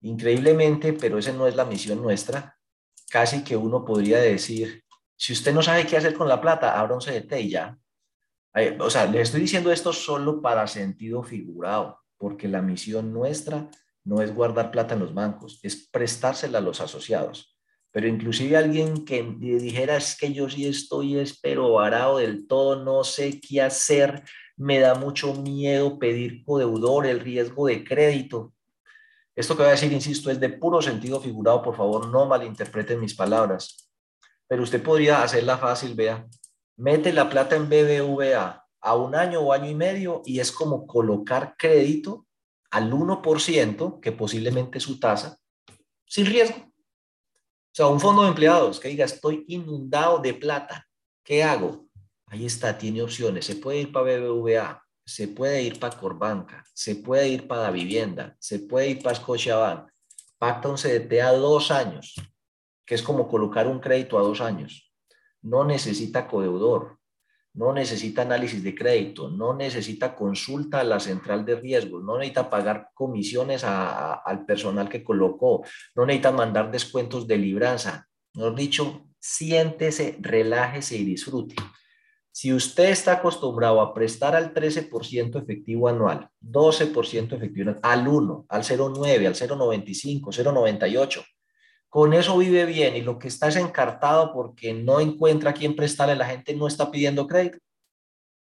Increíblemente, 0.01 0.93
pero 0.93 1.19
esa 1.19 1.33
no 1.33 1.47
es 1.47 1.55
la 1.55 1.65
misión 1.65 2.03
nuestra. 2.03 2.59
Casi 3.09 3.45
que 3.45 3.57
uno 3.57 3.85
podría 3.85 4.19
decir, 4.19 4.83
si 5.17 5.33
usted 5.33 5.55
no 5.55 5.63
sabe 5.63 5.87
qué 5.87 5.97
hacer 5.97 6.15
con 6.15 6.29
la 6.29 6.41
plata, 6.41 6.77
abra 6.77 6.97
un 6.97 7.01
CDT 7.01 7.33
y 7.41 7.51
ya. 7.51 7.79
O 8.81 8.91
sea, 8.91 9.07
le 9.07 9.21
estoy 9.21 9.43
diciendo 9.43 9.71
esto 9.71 9.93
solo 9.93 10.43
para 10.43 10.67
sentido 10.67 11.23
figurado, 11.23 12.01
porque 12.17 12.49
la 12.49 12.63
misión 12.63 13.13
nuestra 13.13 13.71
no 14.03 14.21
es 14.21 14.35
guardar 14.35 14.73
plata 14.73 14.95
en 14.95 15.01
los 15.01 15.15
bancos, 15.15 15.61
es 15.63 15.89
prestársela 15.89 16.59
a 16.59 16.63
los 16.63 16.81
asociados. 16.81 17.57
Pero 17.93 18.09
inclusive 18.09 18.57
alguien 18.57 19.05
que 19.05 19.23
dijera 19.23 19.97
es 19.97 20.17
que 20.19 20.33
yo 20.33 20.51
sí 20.51 20.67
estoy 20.67 21.23
pero 21.41 21.75
varado 21.75 22.19
del 22.19 22.49
todo, 22.49 22.83
no 22.83 23.05
sé 23.05 23.41
qué 23.41 23.63
hacer, 23.63 24.25
me 24.59 24.81
da 24.81 24.95
mucho 24.95 25.35
miedo 25.35 25.99
pedir 25.99 26.45
codeudor, 26.45 27.07
el 27.07 27.21
riesgo 27.21 27.67
de 27.67 27.85
crédito. 27.85 28.53
Esto 29.35 29.57
que 29.57 29.63
voy 29.63 29.69
a 29.69 29.73
decir, 29.73 29.93
insisto, 29.93 30.31
es 30.31 30.41
de 30.41 30.49
puro 30.49 30.83
sentido 30.83 31.21
figurado, 31.21 31.63
por 31.63 31.77
favor, 31.77 32.09
no 32.09 32.27
malinterpreten 32.27 33.01
mis 33.01 33.15
palabras. 33.15 33.89
Pero 34.49 34.65
usted 34.65 34.83
podría 34.83 35.23
hacerla 35.23 35.59
fácil, 35.59 35.95
vea, 35.95 36.27
mete 36.77 37.13
la 37.13 37.31
plata 37.31 37.55
en 37.55 37.69
BBVA 37.69 38.67
a 38.81 38.97
un 38.97 39.15
año 39.15 39.41
o 39.41 39.53
año 39.53 39.71
y 39.71 39.75
medio 39.75 40.23
y 40.25 40.41
es 40.41 40.51
como 40.51 40.87
colocar 40.87 41.55
crédito 41.57 42.27
al 42.71 42.93
1%, 42.93 44.01
que 44.01 44.13
posiblemente 44.13 44.81
su 44.81 44.99
tasa, 44.99 45.39
sin 46.05 46.27
riesgo. 46.27 46.57
O 46.59 47.75
sea, 47.79 47.87
un 47.87 48.01
fondo 48.01 48.23
de 48.23 48.29
empleados 48.29 48.81
que 48.81 48.89
diga, 48.89 49.05
estoy 49.05 49.45
inundado 49.49 50.19
de 50.19 50.35
plata, 50.35 50.87
¿qué 51.23 51.45
hago? 51.45 51.88
Ahí 52.31 52.47
está, 52.47 52.77
tiene 52.77 53.03
opciones. 53.03 53.47
Se 53.47 53.57
puede 53.57 53.81
ir 53.81 53.93
para 53.93 54.19
BBVA, 54.19 54.83
se 55.05 55.29
puede 55.29 55.63
ir 55.63 55.79
para 55.79 55.97
Corbanca, 55.97 56.63
se 56.75 56.97
puede 56.97 57.29
ir 57.29 57.49
para 57.49 57.63
la 57.63 57.71
vivienda, 57.71 58.37
se 58.39 58.61
puede 58.61 58.91
ir 58.91 59.03
para 59.03 59.17
Scotiabank. 59.17 59.89
Pacta 60.39 60.69
un 60.69 60.77
CDT 60.77 61.21
a 61.21 61.33
dos 61.33 61.71
años, 61.71 62.15
que 62.87 62.95
es 62.95 63.03
como 63.03 63.27
colocar 63.27 63.67
un 63.67 63.81
crédito 63.81 64.19
a 64.19 64.23
dos 64.23 64.41
años 64.41 64.89
no 65.43 65.65
necesita 65.65 66.27
codeudor, 66.27 66.99
no 67.55 67.73
necesita 67.73 68.23
análisis 68.23 68.63
de 68.63 68.75
crédito, 68.75 69.31
no 69.31 69.55
necesita 69.55 70.15
consulta 70.15 70.81
a 70.81 70.85
la 70.85 71.01
central 71.01 71.45
de 71.45 71.57
riesgos, 71.57 72.05
no 72.05 72.19
necesita 72.19 72.51
pagar 72.51 72.91
comisiones 72.95 73.65
al 73.65 74.45
personal 74.47 74.89
que 74.89 75.03
colocó, 75.03 75.65
no 75.95 76.07
necesita 76.07 76.31
mandar 76.31 76.71
descuentos 76.71 77.27
de 77.27 77.39
libranza. 77.39 78.07
Mejor 78.35 78.55
dicho, 78.55 79.09
siéntese, 79.19 80.19
relájese 80.21 80.97
y 80.99 81.05
disfrute. 81.05 81.57
Si 82.39 82.53
usted 82.53 82.91
está 82.91 83.15
acostumbrado 83.15 83.81
a 83.81 83.93
prestar 83.93 84.37
al 84.37 84.55
13% 84.55 85.43
efectivo 85.43 85.89
anual, 85.89 86.31
12% 86.41 87.33
efectivo 87.33 87.71
anual, 87.71 87.81
al 87.83 88.07
1, 88.07 88.47
al 88.49 88.63
0,9, 88.63 89.27
al 89.27 89.35
0,95, 89.35 90.21
0,98, 90.31 91.27
con 91.89 92.15
eso 92.15 92.39
vive 92.39 92.65
bien 92.65 92.95
y 92.95 93.03
lo 93.03 93.19
que 93.19 93.27
está 93.27 93.49
es 93.49 93.57
encartado 93.57 94.33
porque 94.33 94.73
no 94.73 95.01
encuentra 95.01 95.51
a 95.51 95.53
quién 95.53 95.75
prestarle, 95.75 96.15
la 96.15 96.27
gente 96.27 96.55
no 96.55 96.69
está 96.69 96.93
pidiendo 96.93 97.27
crédito. 97.27 97.59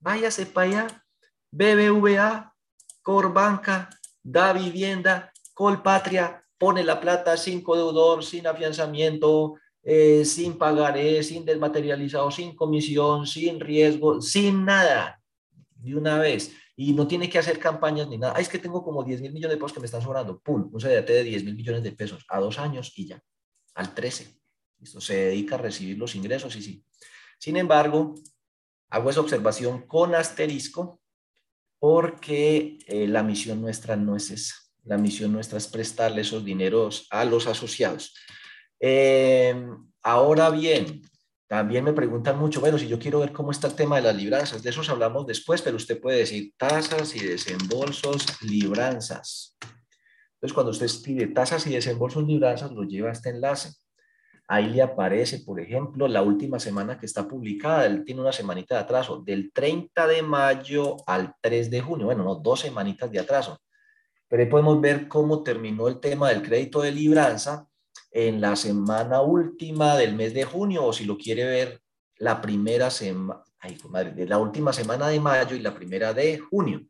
Váyase 0.00 0.46
para 0.46 0.66
allá. 0.68 1.04
BBVA, 1.50 2.54
Corbanca, 3.02 3.90
da 4.22 4.54
vivienda, 4.54 5.34
Colpatria, 5.52 6.42
pone 6.56 6.82
la 6.82 6.98
plata 6.98 7.36
sin 7.36 7.60
codeudor, 7.62 8.24
sin 8.24 8.46
afianzamiento, 8.46 9.56
eh, 9.82 10.24
sin 10.24 10.56
pagaré, 10.56 11.22
sin 11.22 11.44
desmaterializado, 11.44 12.30
sin 12.30 12.54
comisión, 12.54 13.26
sin 13.26 13.58
riesgo, 13.58 14.20
sin 14.20 14.64
nada, 14.64 15.20
de 15.74 15.96
una 15.96 16.18
vez. 16.18 16.54
Y 16.76 16.92
no 16.92 17.06
tiene 17.06 17.28
que 17.28 17.38
hacer 17.38 17.58
campañas 17.58 18.08
ni 18.08 18.16
nada. 18.16 18.38
es 18.40 18.48
que 18.48 18.58
tengo 18.58 18.82
como 18.82 19.04
10 19.04 19.20
mil 19.20 19.32
millones 19.32 19.56
de 19.56 19.58
pesos 19.58 19.72
que 19.72 19.80
me 19.80 19.86
están 19.86 20.02
sobrando. 20.02 20.40
Pum, 20.40 20.70
un 20.72 20.80
CDT 20.80 21.08
de 21.08 21.24
10 21.24 21.44
mil 21.44 21.56
millones 21.56 21.82
de 21.82 21.92
pesos 21.92 22.24
a 22.28 22.40
dos 22.40 22.58
años 22.58 22.92
y 22.96 23.08
ya 23.08 23.22
al 23.74 23.94
13. 23.94 24.38
Esto 24.80 25.00
se 25.00 25.16
dedica 25.16 25.56
a 25.56 25.58
recibir 25.58 25.98
los 25.98 26.14
ingresos 26.14 26.56
y 26.56 26.62
sí. 26.62 26.84
Sin 27.38 27.56
embargo, 27.56 28.14
hago 28.90 29.10
esa 29.10 29.20
observación 29.20 29.86
con 29.86 30.14
asterisco 30.14 31.00
porque 31.78 32.78
eh, 32.86 33.08
la 33.08 33.22
misión 33.22 33.60
nuestra 33.60 33.96
no 33.96 34.16
es 34.16 34.30
esa. 34.30 34.54
La 34.84 34.98
misión 34.98 35.32
nuestra 35.32 35.58
es 35.58 35.66
prestarle 35.66 36.22
esos 36.22 36.44
dineros 36.44 37.06
a 37.10 37.24
los 37.24 37.46
asociados. 37.46 38.14
Em, 38.84 39.78
ahora 40.02 40.50
bien, 40.50 41.02
también 41.46 41.84
me 41.84 41.92
preguntan 41.92 42.36
mucho, 42.36 42.60
bueno, 42.60 42.78
si 42.78 42.88
yo 42.88 42.98
quiero 42.98 43.20
ver 43.20 43.32
cómo 43.32 43.52
está 43.52 43.68
el 43.68 43.76
tema 43.76 43.94
de 43.94 44.02
las 44.02 44.16
libranzas, 44.16 44.60
de 44.60 44.70
esos 44.70 44.88
hablamos 44.88 45.24
después, 45.24 45.62
pero 45.62 45.76
usted 45.76 46.00
puede 46.00 46.18
decir 46.18 46.52
tasas 46.56 47.14
y 47.14 47.20
desembolsos, 47.20 48.42
libranzas. 48.42 49.56
Entonces, 50.34 50.52
cuando 50.52 50.72
usted 50.72 50.88
pide 51.04 51.28
tasas 51.28 51.64
y 51.68 51.74
desembolsos 51.74 52.26
libranzas, 52.26 52.72
lo 52.72 52.82
lleva 52.82 53.10
a 53.10 53.12
este 53.12 53.30
enlace. 53.30 53.70
Ahí 54.48 54.68
le 54.70 54.82
aparece, 54.82 55.38
por 55.46 55.60
ejemplo, 55.60 56.08
la 56.08 56.22
última 56.22 56.58
semana 56.58 56.98
que 56.98 57.06
está 57.06 57.28
publicada, 57.28 57.86
él 57.86 58.04
tiene 58.04 58.20
una 58.20 58.32
semanita 58.32 58.74
de 58.74 58.80
atraso, 58.80 59.22
del 59.24 59.52
30 59.52 60.08
de 60.08 60.22
mayo 60.22 60.96
al 61.06 61.36
3 61.40 61.70
de 61.70 61.80
junio, 61.80 62.06
bueno, 62.06 62.24
no, 62.24 62.34
dos 62.34 62.58
semanitas 62.60 63.12
de 63.12 63.20
atraso. 63.20 63.58
pero 64.26 64.42
ahí 64.42 64.48
podemos 64.48 64.80
ver 64.80 65.06
cómo 65.06 65.44
terminó 65.44 65.86
el 65.86 66.00
tema 66.00 66.30
del 66.30 66.42
crédito 66.42 66.80
de 66.80 66.90
libranza 66.90 67.68
en 68.12 68.40
la 68.40 68.56
semana 68.56 69.22
última 69.22 69.96
del 69.96 70.14
mes 70.14 70.34
de 70.34 70.44
junio, 70.44 70.84
o 70.84 70.92
si 70.92 71.04
lo 71.04 71.16
quiere 71.16 71.44
ver, 71.44 71.80
la 72.18 72.40
primera 72.40 72.90
semana, 72.90 73.42
de 74.14 74.26
la 74.26 74.38
última 74.38 74.72
semana 74.72 75.08
de 75.08 75.18
mayo 75.18 75.56
y 75.56 75.60
la 75.60 75.74
primera 75.74 76.12
de 76.12 76.38
junio. 76.38 76.82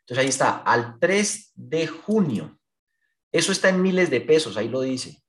Entonces 0.00 0.18
ahí 0.18 0.28
está, 0.28 0.58
al 0.58 0.98
3 0.98 1.52
de 1.54 1.86
junio. 1.86 2.58
Eso 3.32 3.52
está 3.52 3.68
en 3.68 3.82
miles 3.82 4.08
de 4.08 4.20
pesos, 4.20 4.56
ahí 4.56 4.68
lo 4.68 4.80
dice. 4.80 5.22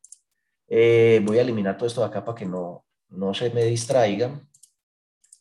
Eh, 0.67 1.19
voy 1.23 1.39
a 1.39 1.41
eliminar 1.41 1.77
todo 1.77 1.87
esto 1.87 2.01
de 2.01 2.07
acá 2.07 2.23
para 2.23 2.37
que 2.37 2.45
no, 2.45 2.85
no 3.09 3.33
se 3.33 3.49
me 3.49 3.65
distraigan, 3.65 4.47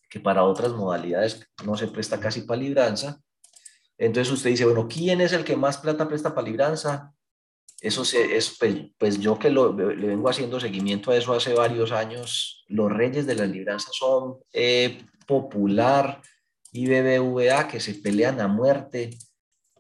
que 0.09 0.21
para 0.21 0.43
otras 0.43 0.73
modalidades 0.73 1.47
no 1.65 1.77
se 1.77 1.87
presta 1.87 2.19
casi 2.19 2.43
para 2.43 2.61
libranza. 2.61 3.21
Entonces 3.99 4.33
usted 4.33 4.51
dice, 4.51 4.65
bueno, 4.65 4.89
¿quién 4.89 5.21
es 5.21 5.33
el 5.33 5.45
que 5.45 5.57
más 5.57 5.79
plata 5.79 6.09
presta 6.09 6.35
para 6.35 6.47
libranza? 6.47 7.13
Eso 7.81 8.03
es, 8.03 8.57
pues, 8.59 8.75
pues, 8.99 9.21
yo 9.21 9.39
que 9.39 9.51
lo, 9.51 9.73
le 9.73 10.07
vengo 10.09 10.29
haciendo 10.29 10.59
seguimiento 10.59 11.13
a 11.13 11.17
eso 11.17 11.33
hace 11.33 11.55
varios 11.55 11.93
años, 11.93 12.65
los 12.67 12.91
reyes 12.91 13.25
de 13.27 13.37
la 13.37 13.47
libranza 13.47 13.91
son 13.93 14.39
eh, 14.53 14.99
Popular 15.27 16.21
y 16.73 16.87
BBVA 16.87 17.69
que 17.69 17.81
se 17.81 17.95
pelean 17.95 18.41
a 18.41 18.49
muerte 18.49 19.11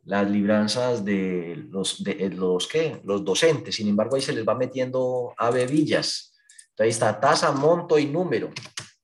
las 0.04 0.30
libranzas 0.30 1.04
de 1.04 1.64
los, 1.70 2.02
de 2.04 2.12
eh, 2.12 2.30
los, 2.30 2.68
¿qué? 2.68 3.00
los 3.04 3.24
docentes. 3.24 3.74
Sin 3.74 3.88
embargo, 3.88 4.14
ahí 4.14 4.22
se 4.22 4.32
les 4.32 4.46
va 4.46 4.54
metiendo 4.54 5.34
a 5.36 5.50
bebillas. 5.50 6.34
Entonces 6.70 6.84
ahí 6.84 6.88
está 6.90 7.18
tasa, 7.18 7.50
monto 7.50 7.98
y 7.98 8.06
número. 8.06 8.50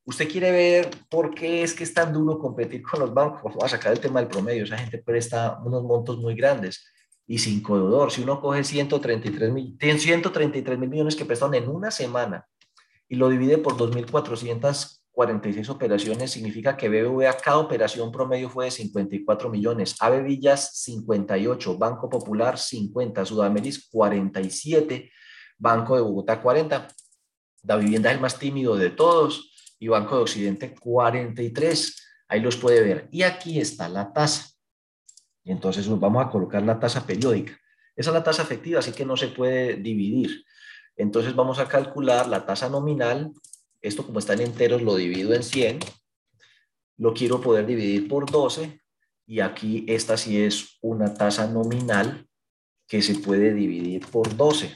¿Usted 0.05 0.29
quiere 0.29 0.53
ver 0.53 0.91
por 1.11 1.35
qué 1.35 1.63
es 1.63 1.75
que 1.75 1.83
es 1.83 1.93
tan 1.93 2.13
duro 2.13 2.39
competir 2.39 2.83
con 2.83 3.01
los 3.01 3.13
bancos? 3.13 3.43
Vamos 3.43 3.65
a 3.65 3.69
sacar 3.77 3.93
el 3.93 4.01
tema 4.01 4.21
del 4.21 4.29
promedio. 4.29 4.65
Esa 4.65 4.79
gente 4.79 4.99
presta 4.99 5.59
unos 5.65 5.83
montos 5.83 6.19
muy 6.19 6.35
grandes 6.35 6.85
y 7.27 7.39
sin 7.39 7.63
codor. 7.63 8.11
Si 8.11 8.23
uno 8.23 8.41
coge 8.41 8.65
133 8.65 9.53
mil, 9.53 9.77
133 9.81 10.79
mil 10.79 10.89
millones 10.89 11.17
que 11.17 11.25
prestaron 11.25 11.55
en 11.55 11.69
una 11.69 11.91
semana 11.91 12.47
y 13.09 13.17
lo 13.17 13.29
divide 13.29 13.59
por 13.59 13.77
2.446 13.77 15.69
operaciones, 15.69 16.31
significa 16.33 16.77
que 16.77 16.89
BBVA 16.89 17.37
cada 17.37 17.59
operación 17.59 18.11
promedio 18.13 18.49
fue 18.51 18.67
de 18.67 18.71
54 18.71 19.49
millones, 19.49 19.97
AB 20.01 20.25
Villas 20.25 20.79
58, 20.83 21.79
Banco 21.79 22.09
Popular 22.09 22.59
50, 22.59 23.25
Sudameris 23.25 23.89
47, 23.91 25.11
Banco 25.59 25.97
de 25.97 26.03
Bogotá 26.03 26.41
40, 26.41 26.89
La 27.63 27.77
Vivienda 27.77 28.11
es 28.11 28.17
el 28.17 28.21
más 28.21 28.39
tímido 28.39 28.77
de 28.77 28.91
todos 28.91 29.51
y 29.79 29.89
Banco 29.89 30.17
de 30.17 30.23
Occidente 30.23 30.75
43. 30.75 32.01
Ahí 32.29 32.41
los 32.41 32.57
puede 32.57 32.83
ver. 32.83 33.09
Y 33.11 33.23
aquí 33.23 33.61
está 33.61 33.89
la 33.89 34.13
tasa. 34.13 34.54
Y 35.45 35.53
entonces 35.53 35.87
vamos 35.89 36.25
a 36.25 36.31
colocar 36.31 36.63
la 36.63 36.81
tasa 36.81 37.07
periódica. 37.07 37.53
Esa 37.95 38.11
es 38.11 38.15
la 38.15 38.25
tasa 38.25 38.43
efectiva, 38.43 38.81
así 38.81 38.93
que 38.93 39.05
no 39.05 39.17
se 39.17 39.29
puede 39.29 39.77
dividir. 39.77 40.45
Entonces 40.97 41.37
vamos 41.37 41.59
a 41.59 41.69
calcular 41.69 42.27
la 42.29 42.47
tasa 42.47 42.69
nominal. 42.69 43.33
Esto 43.83 44.07
como 44.07 44.19
está 44.19 44.33
en 44.33 44.41
enteros 44.41 44.83
lo 44.83 44.97
divido 44.97 45.35
en 45.35 45.43
100. 45.43 45.81
Lo 46.97 47.13
quiero 47.13 47.41
poder 47.41 47.67
dividir 47.67 48.09
por 48.09 48.31
12. 48.31 48.81
Y 49.27 49.41
aquí 49.41 49.85
esta 49.89 50.17
sí 50.17 50.43
es 50.43 50.79
una 50.81 51.15
tasa 51.15 51.47
nominal 51.47 52.27
que 52.87 53.03
se 53.03 53.15
puede 53.15 53.53
dividir 53.53 54.07
por 54.07 54.35
12. 54.37 54.75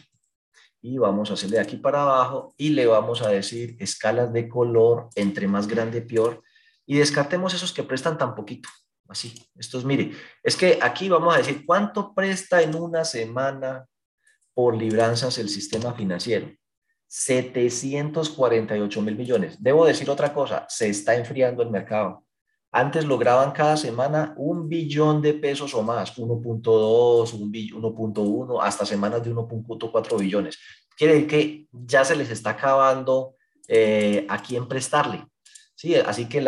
Y 0.81 0.99
vamos 0.99 1.31
a 1.31 1.35
hacerle 1.35 1.57
de 1.57 1.63
aquí 1.63 1.77
para 1.77 2.03
abajo 2.03 2.55
y 2.57 2.71
le 2.71 2.87
vamos 2.87 3.23
a 3.23 3.29
decir 3.29 3.77
escalas 3.81 4.33
de 4.33 4.49
color, 4.49 5.09
entre 5.17 5.49
más 5.49 5.67
grande 5.67 6.03
peor. 6.03 6.43
Y 6.87 6.99
descartemos 6.99 7.55
esos 7.55 7.73
que 7.73 7.83
prestan 7.83 8.17
tan 8.17 8.35
poquito. 8.35 8.69
Así, 9.09 9.35
esto 9.57 9.79
es, 9.79 9.85
mire, 9.85 10.13
es 10.43 10.55
que 10.55 10.79
aquí 10.81 11.09
vamos 11.09 11.35
a 11.35 11.39
decir 11.39 11.65
cuánto 11.65 12.15
presta 12.15 12.61
en 12.61 12.75
una 12.75 13.05
semana 13.05 13.87
por 14.53 14.77
libranzas 14.77 15.39
el 15.39 15.49
sistema 15.49 15.95
financiero. 15.95 16.51
748 17.07 19.03
mil 19.03 19.17
millones. 19.17 19.63
Debo 19.63 19.87
decir 19.87 20.11
otra 20.11 20.35
cosa, 20.35 20.67
se 20.69 20.91
está 20.91 21.17
enfriando 21.17 21.63
el 21.63 21.71
mercado. 21.71 22.25
Antes 22.71 23.07
lograban 23.07 23.53
cada 23.53 23.79
semana 23.79 24.35
un 24.37 24.69
billón 24.69 25.23
de 25.23 25.33
pesos 25.33 25.73
o 25.73 25.83
más, 25.83 26.15
1.2, 26.19 27.33
1.1, 27.33 28.59
hasta 28.63 28.85
semanas 28.85 29.25
de 29.25 29.35
1.4 29.35 30.19
billones. 30.19 30.59
Quiere 30.95 31.15
decir 31.15 31.29
que 31.29 31.67
ya 31.73 32.05
se 32.05 32.15
les 32.15 32.29
está 32.29 32.51
acabando 32.51 33.37
eh, 33.67 34.27
a 34.29 34.43
quién 34.43 34.69
prestarle. 34.69 35.25
Sí, 35.79 35.95
así 35.95 36.29
que 36.29 36.45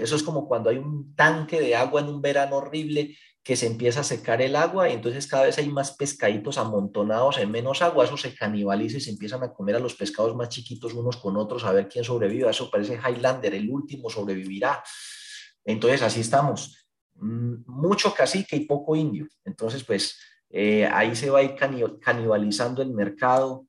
eso 0.00 0.16
es 0.16 0.22
como 0.24 0.48
cuando 0.48 0.70
hay 0.70 0.78
un 0.78 1.14
tanque 1.14 1.60
de 1.60 1.76
agua 1.76 2.00
en 2.00 2.08
un 2.08 2.20
verano 2.20 2.56
horrible 2.56 3.16
que 3.44 3.54
se 3.54 3.68
empieza 3.68 4.00
a 4.00 4.02
secar 4.04 4.42
el 4.42 4.56
agua 4.56 4.88
y 4.90 4.94
entonces 4.94 5.28
cada 5.28 5.44
vez 5.44 5.56
hay 5.58 5.68
más 5.68 5.92
pescaditos 5.92 6.58
amontonados 6.58 7.38
en 7.38 7.52
menos 7.52 7.82
agua, 7.82 8.04
eso 8.04 8.16
se 8.16 8.34
canibaliza 8.34 8.96
y 8.96 9.00
se 9.00 9.10
empiezan 9.10 9.44
a 9.44 9.52
comer 9.52 9.76
a 9.76 9.78
los 9.78 9.94
pescados 9.94 10.34
más 10.34 10.48
chiquitos 10.48 10.92
unos 10.92 11.18
con 11.18 11.36
otros 11.36 11.62
a 11.62 11.70
ver 11.70 11.88
quién 11.88 12.02
sobrevive. 12.02 12.50
Eso 12.50 12.68
parece 12.68 12.98
Highlander, 12.98 13.54
el 13.54 13.70
último 13.70 14.10
sobrevivirá. 14.10 14.82
Entonces 15.64 16.02
así 16.02 16.22
estamos. 16.22 16.84
Mm, 17.14 17.58
mucho 17.64 18.12
cacique 18.12 18.56
y 18.56 18.66
poco 18.66 18.96
indio. 18.96 19.28
Entonces, 19.44 19.84
pues 19.84 20.18
eh, 20.50 20.84
ahí 20.84 21.14
se 21.14 21.30
va 21.30 21.38
a 21.38 21.42
ir 21.44 21.54
canibalizando 22.00 22.82
el 22.82 22.90
mercado 22.90 23.67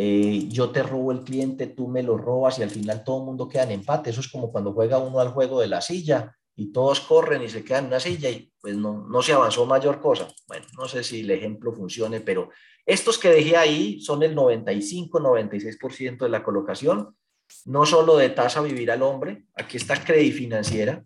eh, 0.00 0.46
yo 0.48 0.70
te 0.70 0.84
robo 0.84 1.10
el 1.10 1.24
cliente, 1.24 1.66
tú 1.66 1.88
me 1.88 2.04
lo 2.04 2.16
robas 2.16 2.60
y 2.60 2.62
al 2.62 2.70
final 2.70 3.02
todo 3.02 3.18
el 3.18 3.24
mundo 3.24 3.48
queda 3.48 3.64
en 3.64 3.72
empate. 3.72 4.10
Eso 4.10 4.20
es 4.20 4.28
como 4.28 4.52
cuando 4.52 4.72
juega 4.72 4.98
uno 4.98 5.18
al 5.18 5.30
juego 5.30 5.60
de 5.60 5.66
la 5.66 5.80
silla 5.80 6.36
y 6.54 6.70
todos 6.70 7.00
corren 7.00 7.42
y 7.42 7.48
se 7.48 7.64
quedan 7.64 7.86
en 7.86 7.88
una 7.88 7.98
silla 7.98 8.30
y 8.30 8.48
pues 8.60 8.76
no, 8.76 9.08
no 9.08 9.22
se 9.22 9.32
avanzó 9.32 9.66
mayor 9.66 10.00
cosa. 10.00 10.28
Bueno, 10.46 10.66
no 10.76 10.86
sé 10.86 11.02
si 11.02 11.22
el 11.22 11.30
ejemplo 11.32 11.72
funcione, 11.72 12.20
pero 12.20 12.48
estos 12.86 13.18
que 13.18 13.28
dejé 13.28 13.56
ahí 13.56 14.00
son 14.00 14.22
el 14.22 14.36
95-96% 14.36 16.18
de 16.18 16.28
la 16.28 16.44
colocación, 16.44 17.16
no 17.64 17.84
solo 17.84 18.16
de 18.18 18.30
tasa 18.30 18.60
vivir 18.60 18.92
al 18.92 19.02
hombre, 19.02 19.46
aquí 19.56 19.78
está 19.78 20.04
Credit 20.04 20.32
Financiera, 20.32 21.04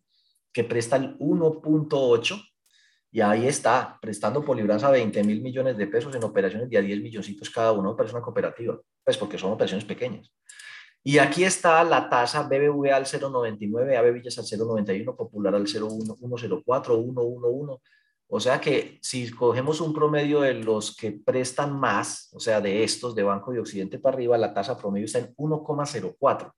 que 0.52 0.64
presta 0.64 0.96
el 0.96 1.16
1.8, 1.18 2.44
y 3.14 3.20
ahí 3.20 3.46
está, 3.46 3.98
prestando 4.00 4.42
por 4.42 4.56
libranza 4.56 4.90
20 4.90 5.22
mil 5.22 5.42
millones 5.42 5.76
de 5.76 5.86
pesos 5.86 6.14
en 6.14 6.24
operaciones 6.24 6.70
de 6.70 6.78
a 6.78 6.80
10 6.80 7.02
milloncitos 7.02 7.50
cada 7.50 7.70
uno, 7.72 7.94
es 8.02 8.12
una 8.12 8.22
cooperativa, 8.22 8.80
pues 9.04 9.18
porque 9.18 9.36
son 9.36 9.52
operaciones 9.52 9.84
pequeñas. 9.84 10.32
Y 11.04 11.18
aquí 11.18 11.44
está 11.44 11.84
la 11.84 12.08
tasa 12.08 12.44
BBVA 12.44 12.96
al 12.96 13.04
0,99, 13.04 13.96
AB 13.98 14.12
Villas 14.14 14.38
al 14.38 14.44
0,91, 14.46 15.14
Popular 15.14 15.54
al 15.54 15.66
0,1, 15.66 16.18
1,04, 16.18 16.64
1,11. 16.64 17.80
O 18.28 18.40
sea 18.40 18.58
que 18.58 18.98
si 19.02 19.30
cogemos 19.30 19.82
un 19.82 19.92
promedio 19.92 20.40
de 20.40 20.54
los 20.54 20.96
que 20.96 21.12
prestan 21.12 21.78
más, 21.78 22.30
o 22.32 22.40
sea, 22.40 22.62
de 22.62 22.82
estos 22.82 23.14
de 23.14 23.24
Banco 23.24 23.52
de 23.52 23.60
Occidente 23.60 23.98
para 23.98 24.14
arriba, 24.14 24.38
la 24.38 24.54
tasa 24.54 24.78
promedio 24.78 25.04
está 25.04 25.18
en 25.18 25.34
1,04. 25.36 26.50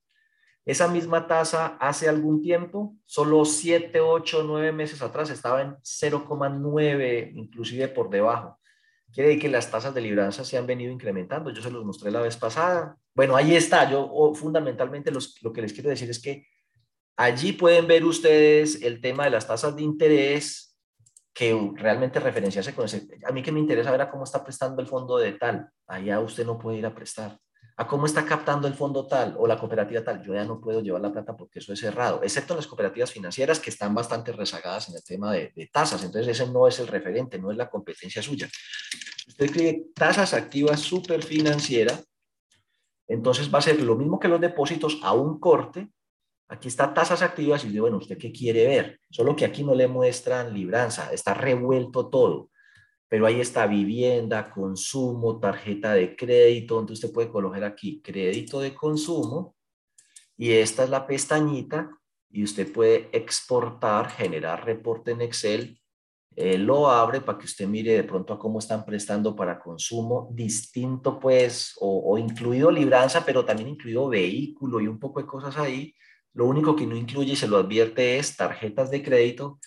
Esa 0.66 0.88
misma 0.88 1.26
tasa 1.26 1.76
hace 1.78 2.08
algún 2.08 2.40
tiempo, 2.40 2.96
solo 3.04 3.44
7, 3.44 4.00
8, 4.00 4.44
9 4.46 4.72
meses 4.72 5.02
atrás 5.02 5.28
estaba 5.28 5.60
en 5.60 5.76
0,9, 5.82 7.32
inclusive 7.34 7.88
por 7.88 8.08
debajo. 8.08 8.58
Quiere 9.12 9.28
decir 9.28 9.42
que 9.42 9.48
las 9.50 9.70
tasas 9.70 9.94
de 9.94 10.00
libranza 10.00 10.42
se 10.44 10.56
han 10.56 10.66
venido 10.66 10.90
incrementando. 10.90 11.50
Yo 11.50 11.62
se 11.62 11.70
los 11.70 11.84
mostré 11.84 12.10
la 12.10 12.20
vez 12.20 12.36
pasada. 12.36 12.96
Bueno, 13.14 13.36
ahí 13.36 13.54
está. 13.54 13.88
Yo 13.88 14.32
fundamentalmente 14.34 15.12
lo 15.12 15.52
que 15.52 15.62
les 15.62 15.72
quiero 15.72 15.90
decir 15.90 16.10
es 16.10 16.20
que 16.20 16.46
allí 17.16 17.52
pueden 17.52 17.86
ver 17.86 18.04
ustedes 18.04 18.82
el 18.82 19.00
tema 19.00 19.24
de 19.24 19.30
las 19.30 19.46
tasas 19.46 19.76
de 19.76 19.82
interés 19.82 20.76
que 21.32 21.56
realmente 21.76 22.18
referenciarse 22.18 22.74
con 22.74 22.86
ese. 22.86 23.06
A 23.24 23.32
mí 23.32 23.42
que 23.42 23.52
me 23.52 23.60
interesa 23.60 23.90
ver 23.90 24.08
cómo 24.10 24.24
está 24.24 24.42
prestando 24.42 24.80
el 24.80 24.88
fondo 24.88 25.18
de 25.18 25.32
tal. 25.32 25.68
Allá 25.86 26.18
usted 26.20 26.46
no 26.46 26.58
puede 26.58 26.78
ir 26.78 26.86
a 26.86 26.94
prestar 26.94 27.38
a 27.76 27.88
cómo 27.88 28.06
está 28.06 28.24
captando 28.24 28.68
el 28.68 28.74
fondo 28.74 29.06
tal 29.06 29.34
o 29.36 29.46
la 29.46 29.58
cooperativa 29.58 30.04
tal, 30.04 30.22
yo 30.22 30.34
ya 30.34 30.44
no 30.44 30.60
puedo 30.60 30.80
llevar 30.80 31.02
la 31.02 31.12
plata 31.12 31.36
porque 31.36 31.58
eso 31.58 31.72
es 31.72 31.80
cerrado, 31.80 32.20
excepto 32.22 32.54
las 32.54 32.68
cooperativas 32.68 33.10
financieras 33.10 33.58
que 33.58 33.70
están 33.70 33.94
bastante 33.94 34.30
rezagadas 34.30 34.88
en 34.88 34.96
el 34.96 35.02
tema 35.02 35.32
de, 35.32 35.52
tasas. 35.72 36.04
Entonces 36.04 36.40
ese 36.40 36.50
no 36.50 36.68
es 36.68 36.78
el 36.78 36.86
referente, 36.86 37.38
no 37.38 37.50
es 37.50 37.56
la 37.56 37.68
competencia 37.68 38.22
suya. 38.22 38.48
Usted 39.26 39.46
escribe 39.46 39.86
tasas 39.94 40.34
activas 40.34 40.80
super 40.80 41.22
financiera, 41.22 41.98
entonces 43.08 43.52
va 43.52 43.58
a 43.58 43.62
ser 43.62 43.82
lo 43.82 43.96
mismo 43.96 44.20
que 44.20 44.28
los 44.28 44.40
depósitos 44.40 45.00
a 45.02 45.12
un 45.12 45.40
corte. 45.40 45.88
Aquí 46.48 46.68
está 46.68 46.94
tasas 46.94 47.22
activas 47.22 47.64
y 47.64 47.68
dice, 47.68 47.80
bueno, 47.80 47.96
¿usted 47.96 48.18
qué 48.18 48.30
quiere 48.30 48.66
ver? 48.66 49.00
Solo 49.10 49.34
que 49.34 49.46
aquí 49.46 49.64
no 49.64 49.74
le 49.74 49.88
muestran 49.88 50.54
libranza, 50.54 51.12
está 51.12 51.34
revuelto 51.34 52.08
todo 52.08 52.50
pero 53.14 53.26
ahí 53.26 53.40
está 53.40 53.68
vivienda, 53.68 54.50
consumo, 54.50 55.38
tarjeta 55.38 55.94
de 55.94 56.16
crédito, 56.16 56.80
entonces 56.80 57.04
usted 57.04 57.14
puede 57.14 57.28
colocar 57.28 57.62
aquí 57.62 58.02
crédito 58.02 58.58
de 58.58 58.74
consumo 58.74 59.54
y 60.36 60.50
esta 60.50 60.82
es 60.82 60.90
la 60.90 61.06
pestañita 61.06 61.96
y 62.28 62.42
usted 62.42 62.72
puede 62.72 63.10
exportar, 63.12 64.10
generar 64.10 64.64
reporte 64.64 65.12
en 65.12 65.20
Excel, 65.20 65.80
eh, 66.34 66.58
lo 66.58 66.90
abre 66.90 67.20
para 67.20 67.38
que 67.38 67.44
usted 67.44 67.68
mire 67.68 67.92
de 67.92 68.02
pronto 68.02 68.34
a 68.34 68.38
cómo 68.40 68.58
están 68.58 68.84
prestando 68.84 69.36
para 69.36 69.60
consumo 69.60 70.28
distinto 70.32 71.20
pues 71.20 71.76
o, 71.78 72.14
o 72.14 72.18
incluido 72.18 72.68
libranza, 72.72 73.24
pero 73.24 73.44
también 73.44 73.68
incluido 73.68 74.08
vehículo 74.08 74.80
y 74.80 74.88
un 74.88 74.98
poco 74.98 75.20
de 75.20 75.26
cosas 75.28 75.56
ahí. 75.56 75.94
Lo 76.32 76.46
único 76.46 76.74
que 76.74 76.84
no 76.84 76.96
incluye 76.96 77.34
y 77.34 77.36
se 77.36 77.46
lo 77.46 77.58
advierte 77.58 78.18
es 78.18 78.36
tarjetas 78.36 78.90
de 78.90 79.04
crédito 79.04 79.60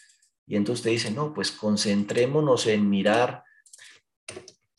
y 0.48 0.56
entonces 0.56 0.80
usted 0.80 0.92
dice, 0.92 1.12
no, 1.12 1.34
pues 1.34 1.52
concentrémonos 1.52 2.68
en 2.68 2.90
mirar 2.90 3.44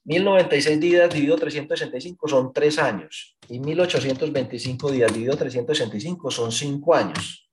1096 0.05 0.81
días 0.81 1.13
dividido 1.13 1.37
365 1.37 2.29
son 2.29 2.53
3 2.53 2.79
años 2.79 3.37
y 3.47 3.61
1825 3.61 4.91
días 4.91 5.13
dividido 5.13 5.37
365 5.37 6.31
son 6.31 6.51
5 6.51 6.95
años. 6.95 7.51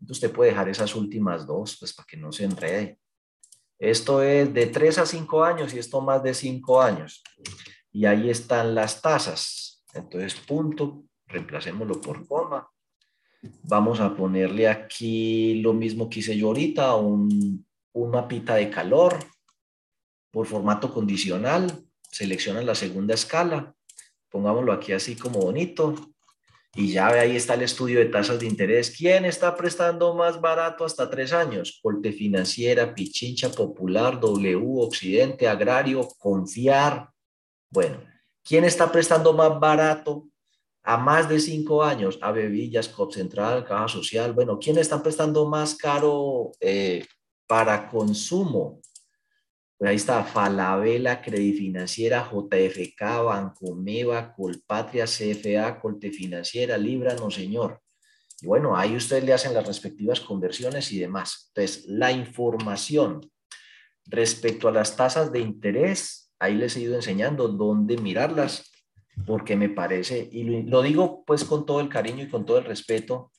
Entonces 0.00 0.24
usted 0.24 0.32
puede 0.34 0.50
dejar 0.50 0.70
esas 0.70 0.94
últimas 0.94 1.46
dos, 1.46 1.76
pues 1.78 1.92
para 1.92 2.06
que 2.06 2.16
no 2.16 2.32
se 2.32 2.44
enrede. 2.44 2.98
Esto 3.78 4.22
es 4.22 4.52
de 4.54 4.66
3 4.66 4.98
a 4.98 5.06
5 5.06 5.44
años 5.44 5.74
y 5.74 5.78
esto 5.78 6.00
más 6.00 6.22
de 6.22 6.32
5 6.32 6.80
años. 6.80 7.22
Y 7.92 8.06
ahí 8.06 8.30
están 8.30 8.74
las 8.74 9.02
tasas. 9.02 9.84
Entonces, 9.92 10.34
punto, 10.34 11.04
reemplacémoslo 11.26 12.00
por 12.00 12.26
coma. 12.26 12.68
Vamos 13.42 14.00
a 14.00 14.16
ponerle 14.16 14.68
aquí 14.68 15.60
lo 15.60 15.72
mismo 15.72 16.08
que 16.08 16.20
hice 16.20 16.36
yo 16.36 16.48
ahorita, 16.48 16.96
un, 16.96 17.64
un 17.92 18.10
mapita 18.10 18.56
de 18.56 18.70
calor 18.70 19.18
por 20.30 20.46
formato 20.46 20.92
condicional. 20.92 21.84
Seleccionan 22.10 22.66
la 22.66 22.74
segunda 22.74 23.14
escala. 23.14 23.74
Pongámoslo 24.28 24.72
aquí 24.72 24.92
así 24.92 25.16
como 25.16 25.40
bonito. 25.40 25.94
Y 26.74 26.92
ya 26.92 27.10
ve, 27.10 27.20
ahí 27.20 27.36
está 27.36 27.54
el 27.54 27.62
estudio 27.62 27.98
de 27.98 28.06
tasas 28.06 28.38
de 28.40 28.46
interés. 28.46 28.94
¿Quién 28.96 29.24
está 29.24 29.56
prestando 29.56 30.14
más 30.14 30.40
barato 30.40 30.84
hasta 30.84 31.08
tres 31.08 31.32
años? 31.32 31.80
Colte 31.82 32.12
Financiera, 32.12 32.94
Pichincha 32.94 33.50
Popular, 33.50 34.20
W, 34.20 34.62
Occidente, 34.76 35.48
Agrario, 35.48 36.06
Confiar. 36.18 37.10
Bueno, 37.70 38.02
¿quién 38.44 38.64
está 38.64 38.92
prestando 38.92 39.32
más 39.32 39.58
barato 39.58 40.28
a 40.88 40.96
más 40.96 41.28
de 41.28 41.38
cinco 41.38 41.84
años? 41.84 42.18
A 42.22 42.32
Bebillas, 42.32 42.88
COP 42.88 43.12
Central, 43.12 43.62
Caja 43.62 43.88
Social. 43.88 44.32
Bueno, 44.32 44.58
¿quién 44.58 44.78
está 44.78 45.02
prestando 45.02 45.46
más 45.46 45.74
caro 45.74 46.52
eh, 46.60 47.04
para 47.46 47.90
consumo? 47.90 48.80
Pues 49.76 49.90
ahí 49.90 49.96
está 49.96 50.24
Falabella, 50.24 51.20
Credifinanciera, 51.20 52.26
JFK, 52.32 53.22
Banco 53.22 53.74
Meva, 53.74 54.32
Colpatria, 54.32 55.04
CFA, 55.04 55.78
Colte 55.78 56.10
Financiera, 56.10 56.78
Libra, 56.78 57.14
no 57.16 57.30
señor. 57.30 57.82
Y 58.40 58.46
bueno, 58.46 58.74
ahí 58.74 58.96
ustedes 58.96 59.24
le 59.24 59.34
hacen 59.34 59.52
las 59.52 59.66
respectivas 59.66 60.20
conversiones 60.20 60.90
y 60.90 61.00
demás. 61.00 61.50
Entonces, 61.54 61.84
la 61.86 62.12
información 62.12 63.30
respecto 64.06 64.68
a 64.68 64.72
las 64.72 64.96
tasas 64.96 65.32
de 65.32 65.40
interés, 65.40 66.32
ahí 66.38 66.54
les 66.54 66.78
he 66.78 66.80
ido 66.80 66.94
enseñando 66.94 67.46
dónde 67.48 67.98
mirarlas, 67.98 68.72
porque 69.26 69.56
me 69.56 69.68
parece, 69.68 70.28
y 70.30 70.62
lo 70.62 70.82
digo 70.82 71.24
pues 71.24 71.44
con 71.44 71.66
todo 71.66 71.80
el 71.80 71.88
cariño 71.88 72.24
y 72.24 72.28
con 72.28 72.44
todo 72.44 72.58
el 72.58 72.64
respeto, 72.64 73.32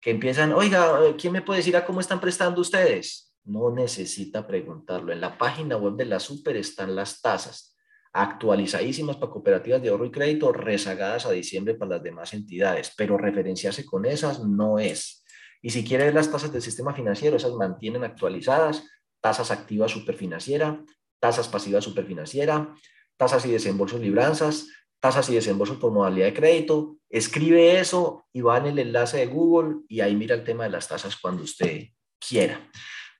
que 0.00 0.10
empiezan, 0.10 0.52
oiga, 0.52 0.98
¿quién 1.18 1.32
me 1.32 1.42
puede 1.42 1.58
decir 1.58 1.76
a 1.76 1.84
cómo 1.84 2.00
están 2.00 2.20
prestando 2.20 2.60
ustedes? 2.60 3.34
No 3.44 3.70
necesita 3.70 4.46
preguntarlo. 4.46 5.12
En 5.12 5.20
la 5.20 5.36
página 5.36 5.76
web 5.76 5.94
de 5.94 6.04
la 6.04 6.20
Super 6.20 6.56
están 6.56 6.94
las 6.94 7.20
tasas 7.20 7.76
actualizadísimas 8.12 9.16
para 9.16 9.32
cooperativas 9.32 9.82
de 9.82 9.88
ahorro 9.88 10.06
y 10.06 10.10
crédito, 10.10 10.52
rezagadas 10.52 11.26
a 11.26 11.32
diciembre 11.32 11.74
para 11.74 11.96
las 11.96 12.02
demás 12.02 12.32
entidades, 12.32 12.92
pero 12.96 13.18
referenciarse 13.18 13.84
con 13.84 14.06
esas 14.06 14.44
no 14.44 14.78
es. 14.78 15.24
Y 15.62 15.70
si 15.70 15.84
quiere 15.84 16.04
ver 16.04 16.14
las 16.14 16.30
tasas 16.30 16.52
del 16.52 16.62
sistema 16.62 16.94
financiero, 16.94 17.36
esas 17.36 17.52
mantienen 17.52 18.04
actualizadas, 18.04 18.84
tasas 19.20 19.50
activas 19.50 19.90
superfinanciera, 19.90 20.84
tasas 21.20 21.48
pasivas 21.48 21.84
superfinanciera, 21.84 22.74
tasas 23.16 23.44
y 23.46 23.50
desembolsos 23.50 24.00
libranzas, 24.00 24.68
tasas 25.00 25.28
y 25.30 25.34
desembolsos 25.34 25.78
por 25.78 25.92
modalidad 25.92 26.26
de 26.26 26.34
crédito. 26.34 26.96
Escribe 27.08 27.78
eso 27.78 28.26
y 28.32 28.40
va 28.40 28.58
en 28.58 28.66
el 28.66 28.78
enlace 28.78 29.18
de 29.18 29.26
Google 29.26 29.80
y 29.88 30.00
ahí 30.00 30.14
mira 30.16 30.34
el 30.34 30.44
tema 30.44 30.64
de 30.64 30.70
las 30.70 30.88
tasas 30.88 31.16
cuando 31.16 31.42
usted 31.42 31.88
quiera. 32.18 32.70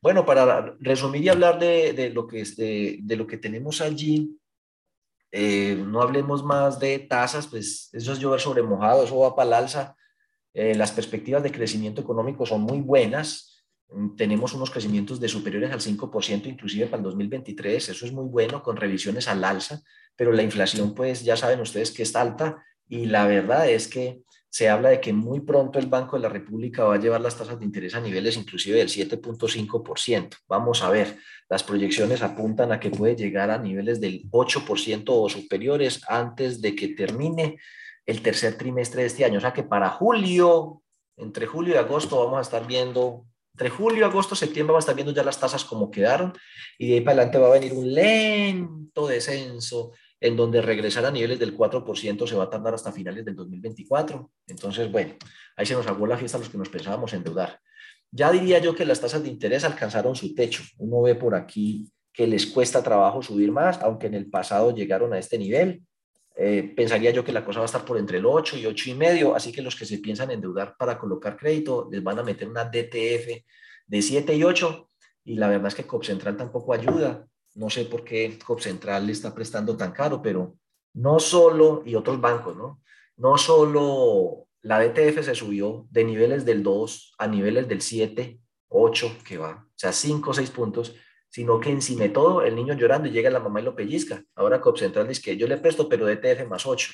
Bueno, 0.00 0.24
para 0.24 0.76
resumir 0.78 1.24
y 1.24 1.28
hablar 1.28 1.58
de, 1.58 2.10
lo, 2.14 2.26
que, 2.26 2.44
de, 2.44 2.98
de, 3.02 3.16
lo 3.16 3.26
que 3.26 3.36
tenemos 3.36 3.80
allí, 3.80 4.38
eh, 5.30 5.74
no 5.86 6.00
hablemos 6.00 6.44
más 6.44 6.78
de 6.78 7.00
tasas, 7.00 7.48
pues 7.48 7.90
eso 7.92 8.12
es 8.12 8.18
llover 8.18 8.40
sobre 8.40 8.62
mojado, 8.62 9.04
eso 9.04 9.18
va 9.18 9.34
para 9.34 9.48
el 9.48 9.54
alza. 9.54 9.96
Eh, 10.54 10.74
las 10.74 10.92
perspectivas 10.92 11.42
de 11.42 11.52
crecimiento 11.52 12.00
económico 12.00 12.46
son 12.46 12.62
muy 12.62 12.80
buenas. 12.80 13.64
Mm, 13.90 14.16
tenemos 14.16 14.54
unos 14.54 14.70
crecimientos 14.70 15.20
de 15.20 15.28
superiores 15.28 15.70
al 15.70 15.80
5%, 15.80 16.46
inclusive 16.46 16.86
para 16.86 16.98
el 16.98 17.04
2023. 17.04 17.88
Eso 17.90 18.06
es 18.06 18.12
muy 18.12 18.26
bueno, 18.26 18.62
con 18.62 18.76
revisiones 18.76 19.28
al 19.28 19.44
alza, 19.44 19.82
pero 20.18 20.32
la 20.32 20.42
inflación, 20.42 20.94
pues 20.94 21.22
ya 21.22 21.36
saben 21.36 21.60
ustedes 21.60 21.92
que 21.92 22.02
está 22.02 22.20
alta 22.20 22.66
y 22.88 23.06
la 23.06 23.24
verdad 23.28 23.70
es 23.70 23.86
que 23.86 24.22
se 24.50 24.68
habla 24.68 24.88
de 24.88 25.00
que 25.00 25.12
muy 25.12 25.38
pronto 25.40 25.78
el 25.78 25.86
Banco 25.86 26.16
de 26.16 26.22
la 26.22 26.28
República 26.28 26.82
va 26.82 26.96
a 26.96 26.98
llevar 26.98 27.20
las 27.20 27.38
tasas 27.38 27.60
de 27.60 27.64
interés 27.64 27.94
a 27.94 28.00
niveles 28.00 28.36
inclusive 28.36 28.78
del 28.78 28.88
7.5%. 28.88 30.36
Vamos 30.48 30.82
a 30.82 30.90
ver, 30.90 31.18
las 31.48 31.62
proyecciones 31.62 32.22
apuntan 32.22 32.72
a 32.72 32.80
que 32.80 32.90
puede 32.90 33.14
llegar 33.14 33.52
a 33.52 33.58
niveles 33.58 34.00
del 34.00 34.28
8% 34.32 35.04
o 35.06 35.28
superiores 35.28 36.00
antes 36.08 36.60
de 36.60 36.74
que 36.74 36.88
termine 36.88 37.58
el 38.04 38.20
tercer 38.20 38.58
trimestre 38.58 39.02
de 39.02 39.06
este 39.06 39.24
año. 39.24 39.38
O 39.38 39.40
sea 39.40 39.52
que 39.52 39.62
para 39.62 39.88
julio, 39.88 40.82
entre 41.16 41.46
julio 41.46 41.74
y 41.74 41.78
agosto 41.78 42.18
vamos 42.18 42.38
a 42.38 42.42
estar 42.42 42.66
viendo, 42.66 43.24
entre 43.52 43.70
julio, 43.70 44.04
agosto, 44.04 44.34
septiembre 44.34 44.72
vamos 44.72 44.82
a 44.82 44.86
estar 44.86 44.96
viendo 44.96 45.12
ya 45.12 45.22
las 45.22 45.38
tasas 45.38 45.64
como 45.64 45.92
quedaron 45.92 46.32
y 46.76 46.88
de 46.88 46.94
ahí 46.94 47.00
para 47.02 47.22
adelante 47.22 47.38
va 47.38 47.46
a 47.46 47.60
venir 47.60 47.72
un 47.72 47.94
lento 47.94 49.06
descenso 49.06 49.92
en 50.20 50.36
donde 50.36 50.60
regresar 50.62 51.04
a 51.06 51.10
niveles 51.10 51.38
del 51.38 51.56
4% 51.56 52.26
se 52.26 52.34
va 52.34 52.44
a 52.44 52.50
tardar 52.50 52.74
hasta 52.74 52.92
finales 52.92 53.24
del 53.24 53.36
2024. 53.36 54.30
Entonces, 54.46 54.90
bueno, 54.90 55.14
ahí 55.56 55.66
se 55.66 55.74
nos 55.74 55.86
acabó 55.86 56.06
la 56.06 56.16
fiesta 56.16 56.38
a 56.38 56.40
los 56.40 56.48
que 56.48 56.58
nos 56.58 56.68
pensábamos 56.68 57.12
endeudar. 57.12 57.60
Ya 58.10 58.32
diría 58.32 58.58
yo 58.58 58.74
que 58.74 58.84
las 58.84 59.00
tasas 59.00 59.22
de 59.22 59.28
interés 59.28 59.64
alcanzaron 59.64 60.16
su 60.16 60.34
techo. 60.34 60.62
Uno 60.78 61.02
ve 61.02 61.14
por 61.14 61.34
aquí 61.34 61.90
que 62.12 62.26
les 62.26 62.46
cuesta 62.46 62.82
trabajo 62.82 63.22
subir 63.22 63.52
más, 63.52 63.80
aunque 63.82 64.08
en 64.08 64.14
el 64.14 64.28
pasado 64.28 64.74
llegaron 64.74 65.12
a 65.12 65.18
este 65.18 65.38
nivel. 65.38 65.82
Eh, 66.34 66.72
pensaría 66.76 67.10
yo 67.10 67.24
que 67.24 67.32
la 67.32 67.44
cosa 67.44 67.60
va 67.60 67.64
a 67.64 67.66
estar 67.66 67.84
por 67.84 67.98
entre 67.98 68.18
el 68.18 68.26
8 68.26 68.58
y 68.58 68.66
8 68.66 68.90
y 68.90 68.94
medio, 68.94 69.34
así 69.34 69.52
que 69.52 69.62
los 69.62 69.76
que 69.76 69.84
se 69.84 69.98
piensan 69.98 70.30
endeudar 70.30 70.76
para 70.78 70.98
colocar 70.98 71.36
crédito 71.36 71.88
les 71.90 72.02
van 72.02 72.18
a 72.18 72.22
meter 72.22 72.48
una 72.48 72.64
DTF 72.64 73.44
de 73.86 74.02
7 74.02 74.34
y 74.36 74.44
8 74.44 74.88
y 75.24 75.34
la 75.34 75.48
verdad 75.48 75.68
es 75.68 75.74
que 75.74 75.84
COP 75.84 76.04
Central 76.04 76.36
tampoco 76.36 76.72
ayuda. 76.72 77.26
No 77.58 77.68
sé 77.70 77.86
por 77.86 78.04
qué 78.04 78.38
COP 78.38 78.60
Central 78.60 79.04
le 79.06 79.12
está 79.12 79.34
prestando 79.34 79.76
tan 79.76 79.90
caro, 79.90 80.22
pero 80.22 80.56
no 80.94 81.18
solo, 81.18 81.82
y 81.84 81.96
otros 81.96 82.20
bancos, 82.20 82.56
¿no? 82.56 82.80
No 83.16 83.36
solo 83.36 84.46
la 84.62 84.78
DTF 84.78 85.24
se 85.24 85.34
subió 85.34 85.88
de 85.90 86.04
niveles 86.04 86.44
del 86.44 86.62
2 86.62 87.14
a 87.18 87.26
niveles 87.26 87.66
del 87.66 87.82
7, 87.82 88.40
8, 88.68 89.16
que 89.26 89.38
va, 89.38 89.66
o 89.66 89.72
sea, 89.74 89.92
5 89.92 90.30
o 90.30 90.34
6 90.34 90.50
puntos, 90.50 90.94
sino 91.28 91.58
que 91.58 91.70
encima 91.70 92.04
de 92.04 92.10
todo 92.10 92.42
el 92.42 92.54
niño 92.54 92.74
llorando 92.74 93.08
y 93.08 93.10
llega 93.10 93.28
la 93.28 93.40
mamá 93.40 93.60
y 93.60 93.64
lo 93.64 93.74
pellizca. 93.74 94.22
Ahora 94.36 94.60
COP 94.60 94.78
Central 94.78 95.08
dice 95.08 95.22
que 95.22 95.36
yo 95.36 95.48
le 95.48 95.56
presto, 95.56 95.88
pero 95.88 96.06
DTF 96.06 96.46
más 96.46 96.64
8. 96.64 96.92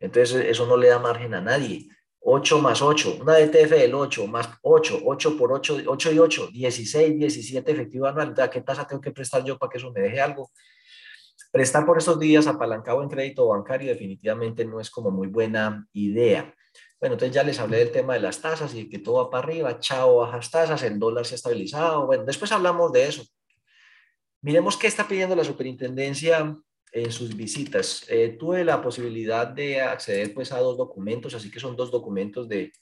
Entonces 0.00 0.44
eso 0.44 0.66
no 0.66 0.76
le 0.76 0.88
da 0.88 0.98
margen 0.98 1.34
a 1.34 1.40
nadie. 1.40 1.88
8 2.34 2.58
más 2.60 2.82
8, 2.82 3.18
una 3.20 3.34
DTF 3.34 3.70
del 3.70 3.94
8 3.94 4.26
más 4.26 4.48
8, 4.62 5.02
8 5.04 5.36
por 5.36 5.52
8, 5.52 5.82
8 5.86 6.12
y 6.12 6.18
8, 6.18 6.48
16, 6.52 7.18
17 7.18 7.72
efectivo 7.72 8.06
anual. 8.06 8.34
¿qué 8.50 8.60
tasa 8.60 8.86
tengo 8.86 9.00
que 9.00 9.12
prestar 9.12 9.44
yo 9.44 9.56
para 9.56 9.70
que 9.70 9.78
eso 9.78 9.92
me 9.92 10.00
deje 10.00 10.20
algo? 10.20 10.50
Prestar 11.52 11.86
por 11.86 11.98
estos 11.98 12.18
días 12.18 12.48
apalancado 12.48 13.02
en 13.02 13.08
crédito 13.08 13.46
bancario 13.46 13.88
definitivamente 13.88 14.64
no 14.64 14.80
es 14.80 14.90
como 14.90 15.12
muy 15.12 15.28
buena 15.28 15.86
idea. 15.92 16.52
Bueno, 16.98 17.14
entonces 17.14 17.34
ya 17.34 17.44
les 17.44 17.60
hablé 17.60 17.78
del 17.78 17.92
tema 17.92 18.14
de 18.14 18.20
las 18.20 18.40
tasas 18.40 18.74
y 18.74 18.88
que 18.88 18.98
todo 18.98 19.24
va 19.24 19.30
para 19.30 19.44
arriba, 19.44 19.78
chao, 19.78 20.16
bajas 20.16 20.50
tasas, 20.50 20.82
el 20.82 20.98
dólar 20.98 21.24
se 21.26 21.34
ha 21.34 21.36
estabilizado. 21.36 22.06
Bueno, 22.06 22.24
después 22.24 22.50
hablamos 22.50 22.92
de 22.92 23.06
eso. 23.06 23.22
Miremos 24.40 24.76
qué 24.76 24.88
está 24.88 25.06
pidiendo 25.06 25.36
la 25.36 25.44
superintendencia 25.44 26.56
en 26.94 27.10
sus 27.10 27.36
visitas. 27.36 28.06
Eh, 28.08 28.36
tuve 28.38 28.64
la 28.64 28.80
posibilidad 28.80 29.48
de 29.48 29.80
acceder 29.80 30.32
pues 30.32 30.52
a 30.52 30.60
dos 30.60 30.78
documentos, 30.78 31.34
así 31.34 31.50
que 31.50 31.58
son 31.58 31.74
dos 31.76 31.90
documentos 31.90 32.48
de, 32.48 32.72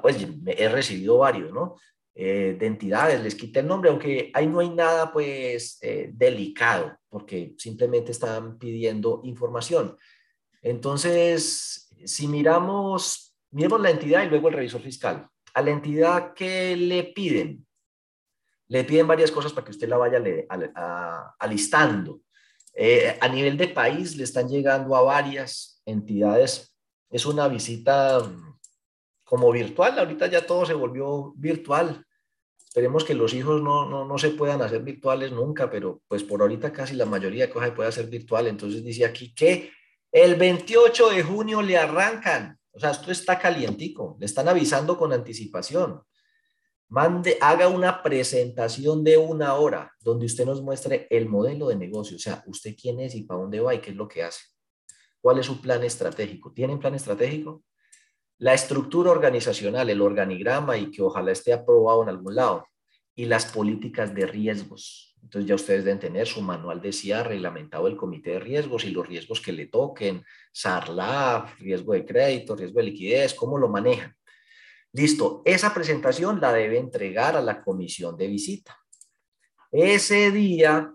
pues 0.00 0.16
he 0.46 0.68
recibido 0.68 1.18
varios, 1.18 1.52
¿no? 1.52 1.76
Eh, 2.14 2.56
de 2.58 2.66
entidades, 2.66 3.20
les 3.22 3.34
quité 3.34 3.60
el 3.60 3.66
nombre, 3.66 3.90
aunque 3.90 4.30
ahí 4.32 4.46
no 4.46 4.60
hay 4.60 4.70
nada 4.70 5.12
pues 5.12 5.78
eh, 5.82 6.10
delicado, 6.14 6.96
porque 7.08 7.54
simplemente 7.58 8.12
están 8.12 8.56
pidiendo 8.56 9.20
información. 9.24 9.96
Entonces, 10.62 11.92
si 12.04 12.28
miramos, 12.28 13.36
miremos 13.50 13.80
la 13.80 13.90
entidad 13.90 14.22
y 14.22 14.28
luego 14.30 14.48
el 14.48 14.54
revisor 14.54 14.80
fiscal. 14.80 15.28
A 15.52 15.60
la 15.60 15.70
entidad 15.70 16.34
que 16.34 16.76
le 16.76 17.02
piden, 17.04 17.66
le 18.68 18.84
piden 18.84 19.08
varias 19.08 19.32
cosas 19.32 19.52
para 19.52 19.64
que 19.64 19.72
usted 19.72 19.88
la 19.88 19.96
vaya 19.96 20.22
alistando. 21.38 22.20
Eh, 22.78 23.16
a 23.20 23.28
nivel 23.28 23.56
de 23.56 23.68
país 23.68 24.16
le 24.16 24.24
están 24.24 24.48
llegando 24.48 24.94
a 24.94 25.02
varias 25.02 25.80
entidades. 25.86 26.76
Es 27.08 27.24
una 27.24 27.48
visita 27.48 28.20
mm, 28.20 28.58
como 29.24 29.50
virtual. 29.50 29.98
Ahorita 29.98 30.26
ya 30.26 30.44
todo 30.44 30.66
se 30.66 30.74
volvió 30.74 31.32
virtual. 31.36 32.04
Esperemos 32.62 33.04
que 33.04 33.14
los 33.14 33.32
hijos 33.32 33.62
no, 33.62 33.88
no, 33.88 34.04
no, 34.04 34.18
se 34.18 34.30
puedan 34.30 34.60
hacer 34.60 34.82
virtuales 34.82 35.32
nunca, 35.32 35.70
pero 35.70 36.02
pues 36.06 36.22
por 36.22 36.42
ahorita 36.42 36.70
casi 36.70 36.94
la 36.94 37.06
mayoría 37.06 37.46
de 37.46 37.52
cosas 37.52 37.70
se 37.70 37.74
puede 37.74 37.88
hacer 37.88 38.06
virtual. 38.08 38.46
Entonces 38.46 38.84
dice 38.84 39.06
aquí 39.06 39.34
que 39.34 39.72
el 40.12 40.34
28 40.34 41.08
de 41.10 41.22
junio 41.22 41.62
le 41.62 41.78
arrancan. 41.78 42.58
O 42.72 42.78
sea, 42.78 42.90
esto 42.90 43.10
está 43.10 43.38
calientico. 43.38 44.18
Le 44.20 44.26
están 44.26 44.48
avisando 44.48 44.98
con 44.98 45.14
anticipación. 45.14 46.02
Mande, 46.88 47.38
haga 47.40 47.68
una 47.68 48.02
presentación 48.02 49.02
de 49.02 49.16
una 49.16 49.54
hora 49.54 49.92
donde 50.00 50.26
usted 50.26 50.46
nos 50.46 50.62
muestre 50.62 51.06
el 51.10 51.28
modelo 51.28 51.68
de 51.68 51.76
negocio, 51.76 52.16
o 52.16 52.20
sea, 52.20 52.42
usted 52.46 52.74
quién 52.80 53.00
es 53.00 53.14
y 53.14 53.22
para 53.22 53.40
dónde 53.40 53.60
va 53.60 53.74
y 53.74 53.80
qué 53.80 53.90
es 53.90 53.96
lo 53.96 54.08
que 54.08 54.22
hace. 54.22 54.42
¿Cuál 55.20 55.40
es 55.40 55.46
su 55.46 55.60
plan 55.60 55.82
estratégico? 55.82 56.52
¿Tienen 56.52 56.78
plan 56.78 56.94
estratégico? 56.94 57.64
La 58.38 58.54
estructura 58.54 59.10
organizacional, 59.10 59.90
el 59.90 60.00
organigrama 60.00 60.76
y 60.76 60.90
que 60.90 61.02
ojalá 61.02 61.32
esté 61.32 61.52
aprobado 61.52 62.02
en 62.02 62.10
algún 62.10 62.36
lado. 62.36 62.66
Y 63.14 63.24
las 63.24 63.46
políticas 63.46 64.14
de 64.14 64.26
riesgos. 64.26 65.16
Entonces 65.22 65.48
ya 65.48 65.54
ustedes 65.54 65.84
deben 65.84 65.98
tener 65.98 66.26
su 66.26 66.42
manual 66.42 66.80
de 66.80 66.92
CIA 66.92 67.24
reglamentado 67.24 67.88
el 67.88 67.96
comité 67.96 68.32
de 68.32 68.40
riesgos 68.40 68.84
y 68.84 68.90
los 68.90 69.08
riesgos 69.08 69.40
que 69.40 69.52
le 69.52 69.66
toquen, 69.66 70.22
SARLAF, 70.52 71.58
riesgo 71.58 71.94
de 71.94 72.04
crédito, 72.04 72.54
riesgo 72.54 72.78
de 72.78 72.84
liquidez, 72.84 73.34
cómo 73.34 73.58
lo 73.58 73.68
manejan. 73.68 74.14
Listo, 74.96 75.42
esa 75.44 75.74
presentación 75.74 76.40
la 76.40 76.54
debe 76.54 76.78
entregar 76.78 77.36
a 77.36 77.42
la 77.42 77.62
comisión 77.62 78.16
de 78.16 78.28
visita. 78.28 78.78
Ese 79.70 80.30
día 80.30 80.90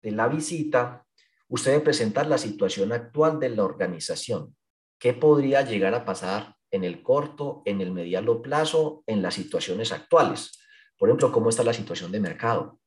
de 0.00 0.10
la 0.12 0.28
visita, 0.28 1.04
usted 1.48 1.72
debe 1.72 1.82
presentar 1.82 2.28
la 2.28 2.38
situación 2.38 2.92
actual 2.92 3.40
de 3.40 3.48
la 3.48 3.64
organización. 3.64 4.54
¿Qué 5.00 5.14
podría 5.14 5.62
llegar 5.62 5.94
a 5.94 6.04
pasar 6.04 6.54
en 6.70 6.84
el 6.84 7.02
corto, 7.02 7.62
en 7.64 7.80
el 7.80 7.90
mediano 7.90 8.40
plazo, 8.40 9.02
en 9.08 9.20
las 9.20 9.34
situaciones 9.34 9.90
actuales? 9.90 10.60
Por 10.96 11.08
ejemplo, 11.08 11.32
¿cómo 11.32 11.50
está 11.50 11.64
la 11.64 11.74
situación 11.74 12.12
de 12.12 12.20
mercado? 12.20 12.78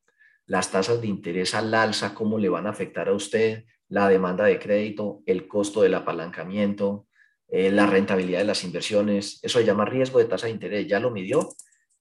Las 0.45 0.71
tasas 0.71 1.01
de 1.01 1.07
interés 1.07 1.53
al 1.55 1.73
alza, 1.73 2.15
¿cómo 2.15 2.39
le 2.39 2.47
van 2.47 2.67
a 2.67 2.69
afectar 2.69 3.09
a 3.09 3.13
usted? 3.13 3.65
La 3.89 4.07
demanda 4.07 4.45
de 4.45 4.59
crédito, 4.59 5.23
el 5.25 5.45
costo 5.45 5.81
del 5.81 5.95
apalancamiento, 5.95 7.07
eh, 7.55 7.69
la 7.69 7.85
rentabilidad 7.85 8.39
de 8.39 8.45
las 8.45 8.63
inversiones, 8.63 9.37
eso 9.43 9.59
se 9.59 9.65
llama 9.65 9.85
riesgo 9.85 10.17
de 10.17 10.25
tasa 10.25 10.47
de 10.47 10.53
interés, 10.53 10.87
ya 10.87 10.99
lo 10.99 11.11
midió. 11.11 11.49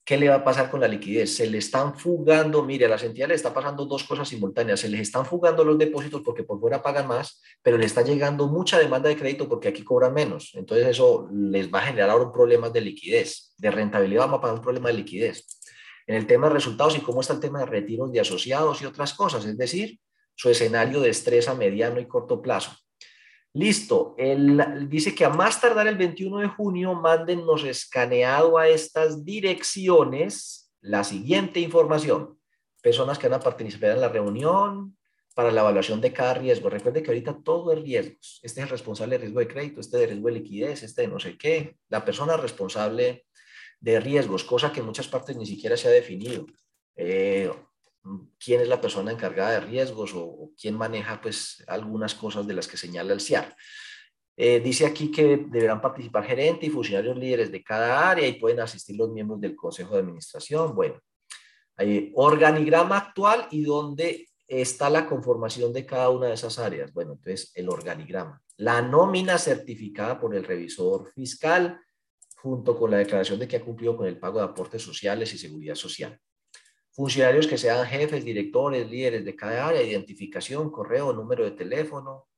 ¿Qué 0.02 0.16
le 0.16 0.30
va 0.30 0.36
a 0.36 0.44
pasar 0.44 0.70
con 0.70 0.80
la 0.80 0.88
liquidez? 0.88 1.36
Se 1.36 1.46
le 1.46 1.58
están 1.58 1.94
fugando, 1.94 2.62
mire, 2.62 2.86
a 2.86 2.88
las 2.88 3.02
entidades 3.02 3.28
le 3.28 3.34
está 3.34 3.52
pasando 3.52 3.84
dos 3.84 4.04
cosas 4.04 4.30
simultáneas. 4.30 4.80
Se 4.80 4.88
les 4.88 5.02
están 5.02 5.26
fugando 5.26 5.62
los 5.62 5.76
depósitos 5.76 6.22
porque 6.22 6.42
por 6.42 6.58
fuera 6.58 6.82
pagan 6.82 7.06
más, 7.06 7.42
pero 7.62 7.76
le 7.76 7.84
está 7.84 8.00
llegando 8.00 8.46
mucha 8.48 8.78
demanda 8.78 9.10
de 9.10 9.16
crédito 9.16 9.46
porque 9.46 9.68
aquí 9.68 9.84
cobran 9.84 10.14
menos. 10.14 10.52
Entonces 10.54 10.86
eso 10.86 11.28
les 11.30 11.70
va 11.70 11.80
a 11.80 11.82
generar 11.82 12.08
ahora 12.08 12.24
un 12.24 12.32
problema 12.32 12.70
de 12.70 12.80
liquidez, 12.80 13.52
de 13.58 13.70
rentabilidad, 13.70 14.22
vamos 14.22 14.38
a 14.38 14.40
pagar 14.40 14.56
un 14.56 14.62
problema 14.62 14.88
de 14.88 14.94
liquidez. 14.94 15.46
En 16.06 16.16
el 16.16 16.26
tema 16.26 16.48
de 16.48 16.54
resultados 16.54 16.96
y 16.96 17.00
cómo 17.00 17.20
está 17.20 17.34
el 17.34 17.40
tema 17.40 17.58
de 17.58 17.66
retiros 17.66 18.10
de 18.10 18.20
asociados 18.20 18.80
y 18.80 18.86
otras 18.86 19.12
cosas, 19.12 19.44
es 19.44 19.58
decir, 19.58 20.00
su 20.34 20.48
escenario 20.48 21.02
de 21.02 21.10
estrés 21.10 21.46
a 21.46 21.54
mediano 21.54 22.00
y 22.00 22.08
corto 22.08 22.40
plazo. 22.40 22.72
Listo, 23.54 24.16
dice 24.88 25.14
que 25.14 25.26
a 25.26 25.28
más 25.28 25.60
tardar 25.60 25.86
el 25.86 25.98
21 25.98 26.38
de 26.38 26.48
junio 26.48 26.94
mándennos 26.94 27.64
escaneado 27.64 28.56
a 28.56 28.68
estas 28.68 29.24
direcciones 29.26 30.72
la 30.80 31.04
siguiente 31.04 31.60
información. 31.60 32.38
Personas 32.82 33.18
que 33.18 33.28
van 33.28 33.40
a 33.40 33.44
participar 33.44 33.90
en 33.90 34.00
la 34.00 34.08
reunión 34.08 34.96
para 35.34 35.52
la 35.52 35.60
evaluación 35.60 36.00
de 36.00 36.12
cada 36.12 36.34
riesgo. 36.34 36.70
Recuerde 36.70 37.02
que 37.02 37.10
ahorita 37.10 37.42
todo 37.44 37.72
es 37.72 37.82
riesgos. 37.82 38.40
Este 38.42 38.60
es 38.60 38.64
el 38.64 38.70
responsable 38.70 39.16
de 39.16 39.22
riesgo 39.22 39.40
de 39.40 39.48
crédito, 39.48 39.80
este 39.80 39.98
de 39.98 40.06
riesgo 40.06 40.28
de 40.28 40.34
liquidez, 40.34 40.82
este 40.82 41.02
de 41.02 41.08
no 41.08 41.20
sé 41.20 41.36
qué. 41.36 41.76
La 41.88 42.04
persona 42.04 42.36
responsable 42.38 43.26
de 43.80 44.00
riesgos, 44.00 44.44
cosa 44.44 44.72
que 44.72 44.80
en 44.80 44.86
muchas 44.86 45.08
partes 45.08 45.36
ni 45.36 45.44
siquiera 45.46 45.76
se 45.76 45.88
ha 45.88 45.90
definido. 45.90 46.46
Eh, 46.96 47.50
quién 48.38 48.60
es 48.60 48.68
la 48.68 48.80
persona 48.80 49.12
encargada 49.12 49.52
de 49.52 49.60
riesgos 49.60 50.12
o, 50.14 50.50
quién 50.60 50.76
maneja 50.76 51.20
pues 51.20 51.62
algunas 51.66 52.14
cosas 52.14 52.46
de 52.46 52.54
las 52.54 52.68
que 52.68 52.76
señala 52.76 53.12
el 53.12 53.20
CIAR. 53.20 53.56
Eh, 54.36 54.60
dice 54.60 54.86
aquí 54.86 55.10
que 55.10 55.36
deberán 55.48 55.80
participar 55.80 56.24
gerente 56.24 56.66
y 56.66 56.70
funcionarios 56.70 57.16
líderes 57.16 57.52
de 57.52 57.62
cada 57.62 58.10
área 58.10 58.26
y 58.26 58.34
pueden 58.34 58.60
asistir 58.60 58.96
los 58.96 59.10
miembros 59.10 59.40
del 59.40 59.54
consejo 59.54 59.94
de 59.94 60.00
administración. 60.00 60.74
Bueno, 60.74 61.00
hay 61.76 62.12
organigrama 62.14 62.96
actual 62.96 63.46
y 63.50 63.62
dónde 63.62 64.28
está 64.48 64.90
la 64.90 65.06
conformación 65.06 65.72
de 65.72 65.86
cada 65.86 66.10
una 66.10 66.26
de 66.26 66.34
esas 66.34 66.58
áreas. 66.58 66.92
Bueno, 66.92 67.12
entonces 67.12 67.52
el 67.54 67.68
organigrama. 67.68 68.42
La 68.56 68.82
nómina 68.82 69.38
certificada 69.38 70.18
por 70.18 70.34
el 70.34 70.44
revisor 70.44 71.10
fiscal 71.12 71.80
junto 72.36 72.76
con 72.76 72.90
la 72.90 72.98
declaración 72.98 73.38
de 73.38 73.46
que 73.46 73.56
ha 73.56 73.64
cumplido 73.64 73.96
con 73.96 74.06
el 74.06 74.18
pago 74.18 74.38
de 74.38 74.44
aportes 74.44 74.82
sociales 74.82 75.32
y 75.32 75.38
seguridad 75.38 75.74
social 75.74 76.20
funcionarios 76.92 77.46
que 77.46 77.58
sean 77.58 77.86
jefes, 77.86 78.24
directores, 78.24 78.88
líderes 78.90 79.24
de 79.24 79.34
cada 79.34 79.68
área, 79.68 79.82
identificación, 79.82 80.70
correo, 80.70 81.12
número 81.12 81.44
de 81.44 81.52
teléfono, 81.52 82.28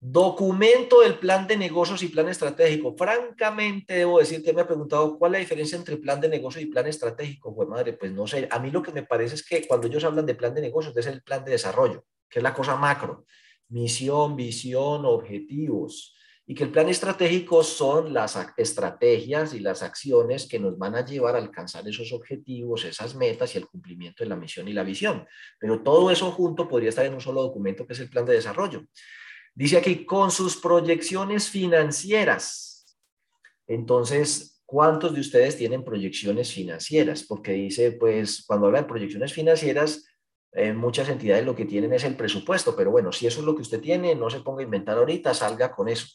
documento 0.00 1.00
del 1.00 1.18
plan 1.18 1.46
de 1.46 1.56
negocios 1.56 2.02
y 2.02 2.08
plan 2.08 2.28
estratégico. 2.28 2.94
Francamente, 2.96 3.94
debo 3.94 4.18
decir 4.18 4.44
que 4.44 4.52
me 4.52 4.60
ha 4.60 4.66
preguntado 4.66 5.18
cuál 5.18 5.32
es 5.32 5.38
la 5.38 5.40
diferencia 5.40 5.76
entre 5.78 5.96
plan 5.96 6.20
de 6.20 6.28
negocio 6.28 6.60
y 6.60 6.66
plan 6.66 6.86
estratégico. 6.86 7.54
Pues 7.54 7.68
madre, 7.68 7.94
pues 7.94 8.12
no 8.12 8.26
sé. 8.26 8.46
A 8.50 8.58
mí 8.58 8.70
lo 8.70 8.82
que 8.82 8.92
me 8.92 9.02
parece 9.02 9.34
es 9.34 9.46
que 9.46 9.66
cuando 9.66 9.86
ellos 9.86 10.04
hablan 10.04 10.26
de 10.26 10.34
plan 10.34 10.54
de 10.54 10.60
negocios, 10.60 10.96
es 10.96 11.06
el 11.06 11.22
plan 11.22 11.44
de 11.44 11.52
desarrollo, 11.52 12.04
que 12.28 12.38
es 12.38 12.42
la 12.42 12.54
cosa 12.54 12.76
macro. 12.76 13.24
Misión, 13.68 14.36
visión, 14.36 15.04
objetivos 15.04 16.14
y 16.50 16.54
que 16.54 16.64
el 16.64 16.70
plan 16.70 16.88
estratégico 16.88 17.62
son 17.62 18.14
las 18.14 18.38
estrategias 18.56 19.52
y 19.52 19.60
las 19.60 19.82
acciones 19.82 20.48
que 20.48 20.58
nos 20.58 20.78
van 20.78 20.94
a 20.94 21.04
llevar 21.04 21.34
a 21.34 21.38
alcanzar 21.38 21.86
esos 21.86 22.10
objetivos, 22.14 22.86
esas 22.86 23.14
metas 23.14 23.54
y 23.54 23.58
el 23.58 23.66
cumplimiento 23.66 24.24
de 24.24 24.30
la 24.30 24.36
misión 24.36 24.66
y 24.66 24.72
la 24.72 24.82
visión. 24.82 25.26
Pero 25.60 25.82
todo 25.82 26.10
eso 26.10 26.30
junto 26.30 26.66
podría 26.66 26.88
estar 26.88 27.04
en 27.04 27.12
un 27.12 27.20
solo 27.20 27.42
documento 27.42 27.86
que 27.86 27.92
es 27.92 28.00
el 28.00 28.08
plan 28.08 28.24
de 28.24 28.32
desarrollo. 28.32 28.86
Dice 29.54 29.76
aquí, 29.76 30.06
con 30.06 30.30
sus 30.30 30.56
proyecciones 30.56 31.50
financieras. 31.50 32.96
Entonces, 33.66 34.62
¿cuántos 34.64 35.12
de 35.12 35.20
ustedes 35.20 35.54
tienen 35.54 35.84
proyecciones 35.84 36.50
financieras? 36.50 37.24
Porque 37.24 37.52
dice, 37.52 37.92
pues, 37.92 38.42
cuando 38.46 38.68
habla 38.68 38.80
de 38.80 38.88
proyecciones 38.88 39.34
financieras, 39.34 40.06
eh, 40.52 40.72
muchas 40.72 41.10
entidades 41.10 41.44
lo 41.44 41.54
que 41.54 41.66
tienen 41.66 41.92
es 41.92 42.04
el 42.04 42.16
presupuesto, 42.16 42.74
pero 42.74 42.90
bueno, 42.90 43.12
si 43.12 43.26
eso 43.26 43.40
es 43.40 43.44
lo 43.44 43.54
que 43.54 43.60
usted 43.60 43.82
tiene, 43.82 44.14
no 44.14 44.30
se 44.30 44.40
ponga 44.40 44.62
a 44.62 44.64
inventar 44.64 44.96
ahorita, 44.96 45.34
salga 45.34 45.70
con 45.70 45.90
eso. 45.90 46.06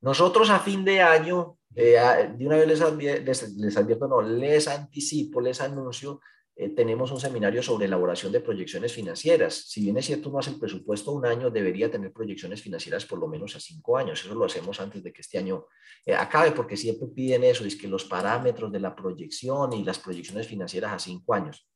Nosotros 0.00 0.50
a 0.50 0.60
fin 0.60 0.84
de 0.84 1.00
año, 1.00 1.58
eh, 1.74 1.96
de 2.36 2.46
una 2.46 2.56
vez 2.56 2.66
les, 2.66 3.56
les, 3.56 3.76
advierto, 3.76 4.08
no, 4.08 4.22
les 4.22 4.68
anticipo, 4.68 5.40
les 5.40 5.60
anuncio, 5.60 6.20
eh, 6.60 6.70
tenemos 6.70 7.12
un 7.12 7.20
seminario 7.20 7.62
sobre 7.62 7.86
elaboración 7.86 8.32
de 8.32 8.40
proyecciones 8.40 8.92
financieras. 8.92 9.54
Si 9.68 9.80
bien 9.80 9.96
es 9.96 10.06
cierto, 10.06 10.28
no 10.28 10.40
hace 10.40 10.50
el 10.50 10.58
presupuesto 10.58 11.12
un 11.12 11.24
año, 11.24 11.50
debería 11.50 11.88
tener 11.88 12.12
proyecciones 12.12 12.60
financieras 12.60 13.06
por 13.06 13.20
lo 13.20 13.28
menos 13.28 13.54
a 13.54 13.60
cinco 13.60 13.96
años. 13.96 14.24
Eso 14.24 14.34
lo 14.34 14.44
hacemos 14.44 14.80
antes 14.80 15.00
de 15.04 15.12
que 15.12 15.20
este 15.20 15.38
año 15.38 15.66
eh, 16.04 16.14
acabe, 16.14 16.50
porque 16.50 16.76
siempre 16.76 17.06
piden 17.14 17.44
eso, 17.44 17.64
es 17.64 17.76
que 17.76 17.86
los 17.86 18.04
parámetros 18.04 18.72
de 18.72 18.80
la 18.80 18.96
proyección 18.96 19.72
y 19.72 19.84
las 19.84 20.00
proyecciones 20.00 20.48
financieras 20.48 20.92
a 20.92 20.98
cinco 20.98 21.32
años. 21.32 21.68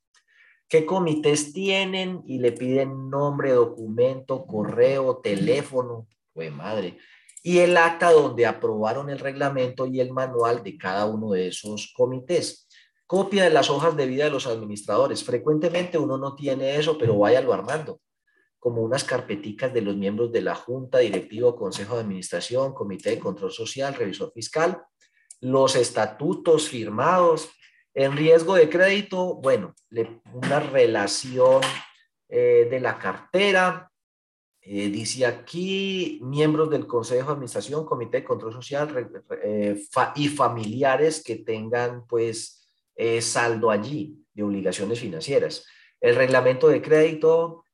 ¿Qué 0.68 0.84
comités 0.84 1.52
tienen? 1.52 2.20
Y 2.26 2.40
le 2.40 2.50
piden 2.50 3.08
nombre, 3.08 3.52
documento, 3.52 4.44
correo, 4.46 5.18
teléfono. 5.18 6.08
Pues 6.32 6.50
madre, 6.50 6.98
y 7.43 7.59
el 7.59 7.76
acta 7.76 8.12
donde 8.12 8.47
aprobaron 8.47 9.11
el 9.11 9.18
reglamento 9.18 9.86
y 9.86 10.01
el 10.01 10.12
manual 10.12 10.62
de 10.62 10.78
cada 10.78 11.07
uno 11.07 11.32
de 11.32 11.49
esos 11.49 11.93
comités. 11.95 12.68
Copia 13.07 13.45
de 13.45 13.51
las 13.51 13.68
hojas 13.68 13.97
de 13.97 14.07
vida 14.07 14.24
de 14.24 14.30
los 14.30 14.47
administradores. 14.47 15.24
Frecuentemente 15.24 15.99
uno 15.99 16.16
no 16.16 16.34
tiene 16.36 16.76
eso, 16.76 16.97
pero 16.97 17.18
váyalo 17.18 17.53
armando, 17.53 18.01
como 18.59 18.80
unas 18.80 19.05
carpeticas 19.05 19.74
de 19.74 19.82
los 19.82 19.97
miembros 19.97 20.30
de 20.30 20.40
la 20.40 20.55
Junta, 20.55 20.99
Directivo, 20.99 21.57
Consejo 21.57 21.97
de 21.97 22.03
Administración, 22.03 22.72
Comité 22.72 23.11
de 23.11 23.18
Control 23.18 23.51
Social, 23.51 23.95
Revisor 23.95 24.32
Fiscal, 24.32 24.80
los 25.40 25.74
estatutos 25.74 26.68
firmados. 26.68 27.51
En 27.95 28.16
riesgo 28.16 28.55
de 28.55 28.70
crédito, 28.70 29.34
bueno, 29.34 29.74
una 30.32 30.61
relación 30.61 31.61
eh, 32.30 32.66
de 32.70 32.80
la 32.80 32.99
cartera, 32.99 33.91
eh, 34.64 34.90
dice 34.90 35.26
aquí, 35.26 36.20
miembros 36.22 36.70
del 36.70 36.86
Consejo 36.86 37.26
de 37.26 37.32
Administración, 37.32 37.84
Comité 37.84 38.18
de 38.18 38.24
Control 38.24 38.52
Social 38.52 39.10
eh, 39.42 39.82
y 40.14 40.28
familiares 40.28 41.20
que 41.24 41.36
tengan 41.36 42.06
pues 42.06 42.64
eh, 42.94 43.20
saldo 43.20 43.72
allí 43.72 44.16
de 44.32 44.44
obligaciones 44.44 45.00
financieras. 45.00 45.66
El 46.00 46.14
reglamento 46.14 46.68
de 46.68 46.80
crédito, 46.80 47.64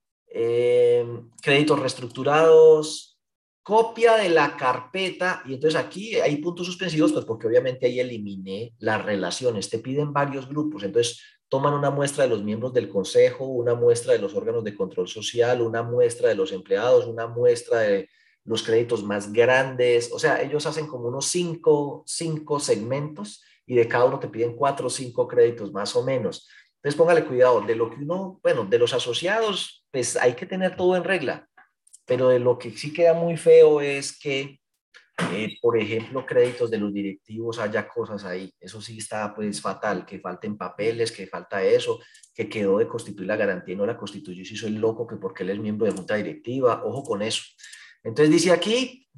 créditos 1.43 1.79
reestructurados, 1.79 3.19
copia 3.63 4.17
de 4.17 4.31
la 4.31 4.57
carpeta, 4.57 5.43
y 5.45 5.55
entonces 5.55 5.79
aquí 5.79 6.17
hay 6.17 6.37
puntos 6.39 6.67
suspensivos, 6.67 7.13
pues 7.13 7.27
porque 7.27 7.47
obviamente 7.47 7.87
ahí 7.87 8.01
eliminé 8.01 8.75
las 8.79 9.05
relaciones, 9.05 9.69
te 9.69 9.79
piden 9.79 10.13
varios 10.13 10.49
grupos, 10.49 10.85
entonces 10.85 11.21
toman 11.49 11.75
una 11.75 11.91
muestra 11.91 12.25
de 12.25 12.31
los 12.31 12.43
miembros 12.43 12.73
del 12.73 12.89
consejo, 12.89 13.47
una 13.47 13.75
muestra 13.75 14.13
de 14.13 14.19
los 14.19 14.35
órganos 14.35 14.65
de 14.65 14.75
control 14.75 15.09
social, 15.09 15.63
una 15.63 15.83
muestra 15.83 16.29
de 16.29 16.35
los 16.35 16.53
empleados, 16.53 17.07
una 17.07 17.27
muestra 17.27 17.81
de 17.81 18.09
los 18.45 18.63
créditos 18.63 19.03
más 19.03 19.33
grandes. 19.33 20.13
O 20.13 20.19
sea, 20.19 20.43
ellos 20.43 20.67
hacen 20.67 20.87
como 20.87 21.09
unos 21.09 21.27
cinco, 21.27 22.03
cinco 22.07 22.61
segmentos 22.61 23.43
y 23.67 23.75
de 23.77 23.89
cada 23.89 24.07
uno 24.07 24.19
te 24.19 24.29
piden 24.29 24.57
cuatro 24.57 24.87
o 24.87 24.91
cinco 24.91 25.27
créditos 25.27 25.73
más 25.73 25.95
o 25.97 26.03
menos. 26.03 26.49
Entonces 26.77 26.97
póngale 26.97 27.25
cuidado, 27.25 27.61
de 27.63 27.75
lo 27.75 27.91
que 27.91 27.97
uno, 27.97 28.41
bueno, 28.43 28.65
de 28.65 28.79
los 28.79 28.93
asociados, 28.95 29.85
pues 29.91 30.17
hay 30.17 30.35
que 30.35 30.47
tener 30.47 30.77
todo 30.77 30.97
en 30.97 31.05
regla, 31.05 31.49
pero 32.05 32.29
de 32.29 32.39
lo 32.39 32.59
que 32.59 32.71
sí 32.71 32.93
queda 32.93 33.15
muy 33.15 33.37
feo 33.37 33.81
es 33.81 34.19
que 34.19 34.61
eh, 35.33 35.59
por 35.61 35.79
ejemplo, 35.79 36.25
créditos 36.25 36.71
de 36.71 36.79
los 36.79 36.93
directivos, 36.93 37.59
haya 37.59 37.89
cosas 37.89 38.25
ahí. 38.25 38.53
Eso 38.61 38.81
sí 38.81 38.99
está 38.99 39.35
pues 39.35 39.61
fatal, 39.61 40.07
que 40.07 40.21
falten 40.21 40.57
papeles, 40.57 41.13
que 41.13 41.27
falta 41.27 41.63
eso, 41.63 42.01
que 42.35 42.49
quedó 42.49 42.79
de 42.79 42.87
constituir 42.87 43.27
la 43.29 43.37
garantía 43.37 43.75
y 43.75 43.77
no 43.77 43.87
la 43.87 43.97
constituyó 43.97 44.45
si 44.45 44.57
soy 44.57 44.71
loco, 44.71 45.07
que 45.07 45.17
porque 45.17 45.43
él 45.43 45.51
es 45.51 45.59
miembro 45.59 45.87
de 45.87 45.93
junta 45.93 46.15
directiva, 46.15 46.83
ojo 46.85 47.03
con 47.03 47.23
eso. 47.23 47.43
Entonces 48.03 48.33
dice 48.33 48.53
aquí, 48.53 49.09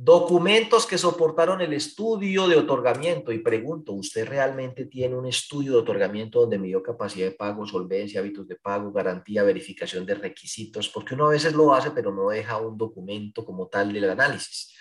documentos 0.00 0.86
que 0.86 0.96
soportaron 0.96 1.60
el 1.60 1.72
estudio 1.72 2.46
de 2.46 2.56
otorgamiento. 2.56 3.32
Y 3.32 3.40
pregunto, 3.40 3.92
¿usted 3.92 4.28
realmente 4.28 4.86
tiene 4.86 5.16
un 5.16 5.26
estudio 5.26 5.72
de 5.72 5.78
otorgamiento 5.78 6.40
donde 6.40 6.58
midió 6.58 6.84
capacidad 6.84 7.26
de 7.26 7.34
pago, 7.34 7.66
solvencia, 7.66 8.20
hábitos 8.20 8.46
de 8.46 8.54
pago, 8.54 8.92
garantía, 8.92 9.42
verificación 9.42 10.06
de 10.06 10.14
requisitos? 10.14 10.88
Porque 10.88 11.14
uno 11.14 11.26
a 11.26 11.30
veces 11.30 11.52
lo 11.52 11.74
hace, 11.74 11.90
pero 11.90 12.14
no 12.14 12.28
deja 12.28 12.58
un 12.58 12.78
documento 12.78 13.44
como 13.44 13.66
tal 13.66 13.92
del 13.92 14.08
análisis. 14.08 14.72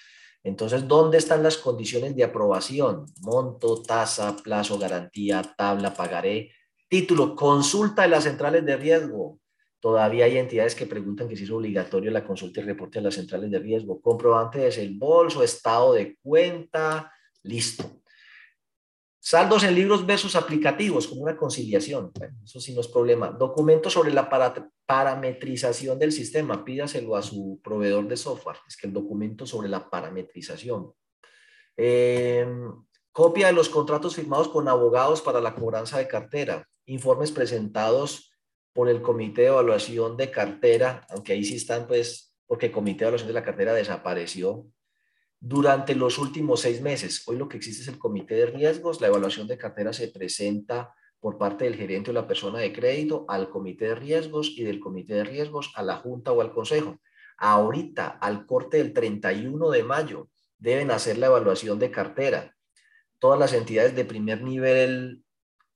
Entonces, 0.47 0.87
¿dónde 0.87 1.17
están 1.17 1.43
las 1.43 1.57
condiciones 1.57 2.15
de 2.15 2.23
aprobación? 2.23 3.05
Monto, 3.19 3.81
tasa, 3.81 4.33
plazo, 4.37 4.79
garantía, 4.79 5.41
tabla, 5.57 5.93
pagaré, 5.93 6.51
título, 6.87 7.35
consulta 7.35 8.03
de 8.03 8.07
las 8.07 8.23
centrales 8.23 8.65
de 8.65 8.77
riesgo. 8.77 9.41
Todavía 9.81 10.23
hay 10.23 10.37
entidades 10.37 10.73
que 10.73 10.85
preguntan 10.85 11.27
que 11.27 11.35
si 11.35 11.43
es 11.43 11.51
obligatorio 11.51 12.11
la 12.11 12.23
consulta 12.23 12.61
y 12.61 12.63
reporte 12.63 12.99
a 12.99 13.01
las 13.01 13.15
centrales 13.15 13.51
de 13.51 13.59
riesgo. 13.59 13.99
Comprobante 14.01 14.59
de 14.59 14.69
el 14.69 14.97
bolso, 14.97 15.43
estado 15.43 15.93
de 15.93 16.17
cuenta, 16.23 17.11
listo. 17.43 17.83
Saldos 19.30 19.65
en 19.65 19.75
libros 19.75 20.05
versus 20.05 20.38
aplicativos, 20.38 21.05
como 21.05 21.23
una 21.23 21.36
conciliación. 21.36 22.13
eso 22.45 22.61
sí 22.61 22.73
no 22.73 22.80
es 22.80 22.88
problema. 22.88 23.28
Documentos 23.30 23.91
sobre 23.91 24.13
la 24.13 24.30
parametrización 24.86 25.99
del 25.99 26.13
sistema. 26.13 26.63
Pídaselo 26.63 27.13
a 27.13 27.21
su 27.21 27.59
proveedor 27.61 28.07
de 28.07 28.15
software. 28.15 28.55
Es 28.65 28.78
que 28.78 28.88
el 28.88 28.93
documento 28.93 29.45
sobre 29.45 29.67
la 29.67 29.89
parametrización. 29.89 30.93
Em, 31.75 32.71
copia 33.11 33.47
de 33.47 33.51
los 33.51 33.67
contratos 33.67 34.15
firmados 34.15 34.47
con 34.47 34.69
abogados 34.69 35.21
para 35.21 35.41
la 35.41 35.55
cobranza 35.55 35.97
de 35.97 36.07
cartera. 36.07 36.65
Informes 36.86 37.34
presentados 37.34 38.32
por 38.71 38.88
el 38.88 39.01
Comité 39.01 39.41
de 39.41 39.47
Evaluación 39.47 40.15
de 40.15 40.32
Cartera, 40.32 41.05
aunque 41.09 41.34
ahí 41.34 41.43
sí 41.43 41.57
están, 41.57 41.86
pues, 41.86 42.34
porque 42.45 42.67
el 42.67 42.71
Comité 42.71 42.99
de 42.99 43.07
Evaluación 43.07 43.28
de 43.28 43.34
la 43.34 43.43
Cartera 43.43 43.73
desapareció 43.73 44.67
durante 45.39 45.95
los 45.95 46.17
últimos 46.17 46.61
seis 46.61 46.81
meses. 46.81 47.23
Hoy 47.27 47.38
lo 47.38 47.47
que 47.47 47.57
existe 47.57 47.83
es 47.83 47.88
el 47.88 47.99
comité 47.99 48.35
de 48.35 48.47
riesgos. 48.47 49.01
La 49.01 49.07
evaluación 49.07 49.47
de 49.47 49.57
cartera 49.57 49.93
se 49.93 50.07
presenta 50.09 50.93
por 51.19 51.38
parte 51.38 51.65
del 51.65 51.75
gerente 51.75 52.11
o 52.11 52.13
la 52.13 52.27
persona 52.27 52.59
de 52.59 52.73
crédito 52.73 53.25
al 53.27 53.49
comité 53.49 53.85
de 53.85 53.95
riesgos 53.95 54.53
y 54.55 54.63
del 54.63 54.79
comité 54.79 55.15
de 55.15 55.23
riesgos 55.23 55.71
a 55.75 55.83
la 55.83 55.97
junta 55.97 56.31
o 56.31 56.41
al 56.41 56.51
consejo. 56.51 56.99
Ahorita, 57.38 58.07
al 58.07 58.45
corte 58.45 58.77
del 58.77 58.93
31 58.93 59.69
de 59.69 59.83
mayo, 59.83 60.29
deben 60.57 60.91
hacer 60.91 61.17
la 61.17 61.27
evaluación 61.27 61.77
de 61.79 61.91
cartera. 61.91 62.55
Todas 63.19 63.39
las 63.39 63.53
entidades 63.53 63.95
de 63.95 64.05
primer 64.05 64.41
nivel, 64.41 65.23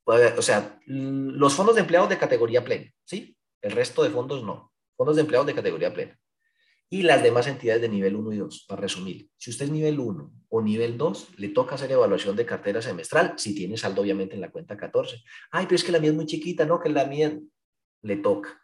o 0.06 0.42
sea, 0.42 0.80
los 0.86 1.54
fondos 1.54 1.76
de 1.76 1.82
empleados 1.82 2.10
de 2.10 2.18
categoría 2.18 2.64
plena, 2.64 2.92
¿sí? 3.04 3.36
El 3.62 3.72
resto 3.72 4.04
de 4.04 4.10
fondos 4.10 4.44
no. 4.44 4.72
Fondos 4.96 5.16
de 5.16 5.22
empleados 5.22 5.48
de 5.48 5.56
categoría 5.56 5.94
plena 5.94 6.21
y 6.94 7.04
las 7.04 7.24
demás 7.24 7.48
entidades 7.48 7.82
de 7.82 7.88
nivel 7.88 8.18
1 8.18 8.34
y 8.34 8.38
2, 8.38 8.66
para 8.68 8.82
resumir. 8.82 9.30
Si 9.38 9.50
usted 9.50 9.66
es 9.66 9.72
nivel 9.72 9.98
1 9.98 10.34
o 10.50 10.62
nivel 10.62 10.98
2, 10.98 11.30
le 11.38 11.48
toca 11.48 11.76
hacer 11.76 11.90
evaluación 11.90 12.36
de 12.36 12.46
cartera 12.46 12.82
semestral, 12.82 13.36
si 13.38 13.56
tiene 13.56 13.78
saldo 13.78 14.02
obviamente 14.02 14.36
en 14.36 14.42
la 14.42 14.52
cuenta 14.52 14.76
14. 14.76 15.24
Ay, 15.52 15.68
pero 15.68 15.78
es 15.78 15.86
que 15.86 15.94
la 15.94 16.00
mía 16.00 16.10
es 16.10 16.16
muy 16.18 16.26
chiquita, 16.26 16.66
¿no? 16.66 16.82
Que 16.82 16.90
la 16.90 17.06
mía 17.06 17.40
le 18.02 18.18
toca. 18.18 18.62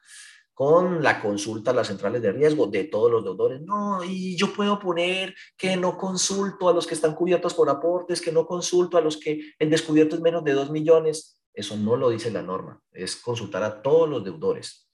Con 0.53 1.01
la 1.01 1.21
consulta 1.21 1.71
a 1.71 1.73
las 1.73 1.87
centrales 1.87 2.21
de 2.21 2.33
riesgo 2.33 2.67
de 2.67 2.83
todos 2.83 3.09
los 3.09 3.23
deudores. 3.23 3.61
No, 3.61 4.03
y 4.03 4.35
yo 4.35 4.51
puedo 4.51 4.77
poner 4.77 5.33
que 5.55 5.77
no 5.77 5.97
consulto 5.97 6.67
a 6.67 6.73
los 6.73 6.85
que 6.85 6.95
están 6.95 7.15
cubiertos 7.15 7.53
por 7.53 7.69
aportes, 7.69 8.19
que 8.19 8.33
no 8.33 8.45
consulto 8.45 8.97
a 8.97 9.01
los 9.01 9.15
que 9.15 9.53
el 9.57 9.69
descubierto 9.69 10.15
es 10.15 10.21
menos 10.21 10.43
de 10.43 10.51
2 10.51 10.69
millones. 10.69 11.39
Eso 11.53 11.77
no 11.77 11.95
lo 11.95 12.09
dice 12.09 12.29
la 12.29 12.41
norma, 12.41 12.81
es 12.91 13.15
consultar 13.15 13.63
a 13.63 13.81
todos 13.81 14.09
los 14.09 14.21
deudores. 14.25 14.86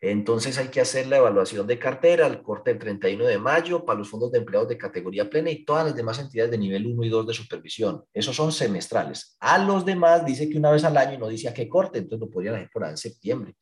Entonces 0.00 0.58
hay 0.58 0.68
que 0.68 0.80
hacer 0.80 1.06
la 1.06 1.16
evaluación 1.16 1.66
de 1.66 1.78
cartera 1.78 2.26
al 2.26 2.42
corte 2.42 2.70
del 2.70 2.78
31 2.78 3.24
de 3.24 3.38
mayo 3.38 3.84
para 3.84 3.98
los 3.98 4.08
fondos 4.08 4.32
de 4.32 4.38
empleados 4.38 4.68
de 4.68 4.78
categoría 4.78 5.30
plena 5.30 5.50
y 5.50 5.64
todas 5.64 5.86
las 5.86 5.96
demás 5.96 6.18
entidades 6.18 6.50
de 6.50 6.58
nivel 6.58 6.86
1 6.86 7.04
y 7.04 7.08
2 7.08 7.26
de 7.26 7.34
supervisión. 7.34 8.04
Esos 8.12 8.36
son 8.36 8.52
semestrales. 8.52 9.36
A 9.40 9.58
los 9.58 9.84
demás 9.84 10.24
dice 10.24 10.48
que 10.48 10.58
una 10.58 10.70
vez 10.70 10.84
al 10.84 10.96
año 10.96 11.14
y 11.14 11.18
no 11.18 11.28
dice 11.28 11.48
a 11.48 11.54
qué 11.54 11.68
corte, 11.68 11.98
entonces 11.98 12.26
lo 12.26 12.30
podrían 12.30 12.56
hacer 12.56 12.70
por 12.72 12.84
ahí 12.84 12.90
en 12.90 12.96
septiembre. 12.96 13.54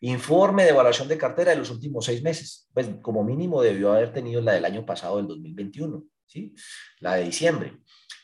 Informe 0.00 0.64
de 0.64 0.70
evaluación 0.70 1.08
de 1.08 1.18
cartera 1.18 1.50
de 1.50 1.58
los 1.58 1.70
últimos 1.70 2.04
seis 2.04 2.22
meses. 2.22 2.68
Pues 2.72 2.88
como 3.02 3.22
mínimo 3.22 3.62
debió 3.62 3.92
haber 3.92 4.12
tenido 4.12 4.40
la 4.40 4.52
del 4.52 4.64
año 4.64 4.86
pasado, 4.86 5.18
del 5.18 5.26
2021, 5.26 6.04
¿sí? 6.26 6.54
La 7.00 7.14
de 7.14 7.24
diciembre. 7.24 7.78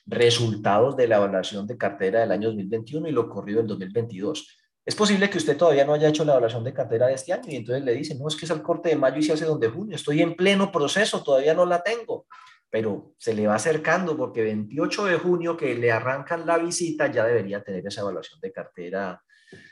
Resultados 0.06 0.96
de 0.96 1.08
la 1.08 1.16
evaluación 1.16 1.66
de 1.66 1.76
cartera 1.76 2.20
del 2.20 2.32
año 2.32 2.48
2021 2.48 3.08
y 3.08 3.12
lo 3.12 3.28
corrido 3.28 3.58
del 3.58 3.68
2022. 3.68 4.56
Es 4.86 4.94
posible 4.94 5.28
que 5.28 5.38
usted 5.38 5.56
todavía 5.56 5.84
no 5.84 5.94
haya 5.94 6.08
hecho 6.08 6.24
la 6.24 6.32
evaluación 6.32 6.62
de 6.62 6.72
cartera 6.72 7.08
de 7.08 7.14
este 7.14 7.32
año 7.32 7.44
y 7.48 7.56
entonces 7.56 7.84
le 7.84 7.92
dicen, 7.92 8.18
no, 8.20 8.28
es 8.28 8.36
que 8.36 8.44
es 8.44 8.50
al 8.52 8.62
corte 8.62 8.88
de 8.88 8.96
mayo 8.96 9.18
y 9.18 9.22
se 9.22 9.32
hace 9.32 9.44
donde 9.44 9.68
junio, 9.68 9.96
estoy 9.96 10.22
en 10.22 10.36
pleno 10.36 10.70
proceso, 10.70 11.24
todavía 11.24 11.54
no 11.54 11.66
la 11.66 11.82
tengo, 11.82 12.26
pero 12.70 13.12
se 13.18 13.34
le 13.34 13.48
va 13.48 13.56
acercando 13.56 14.16
porque 14.16 14.42
28 14.42 15.06
de 15.06 15.16
junio 15.18 15.56
que 15.56 15.74
le 15.74 15.90
arrancan 15.90 16.46
la 16.46 16.56
visita 16.58 17.10
ya 17.10 17.24
debería 17.24 17.64
tener 17.64 17.84
esa 17.84 18.02
evaluación 18.02 18.38
de 18.40 18.52
cartera 18.52 19.20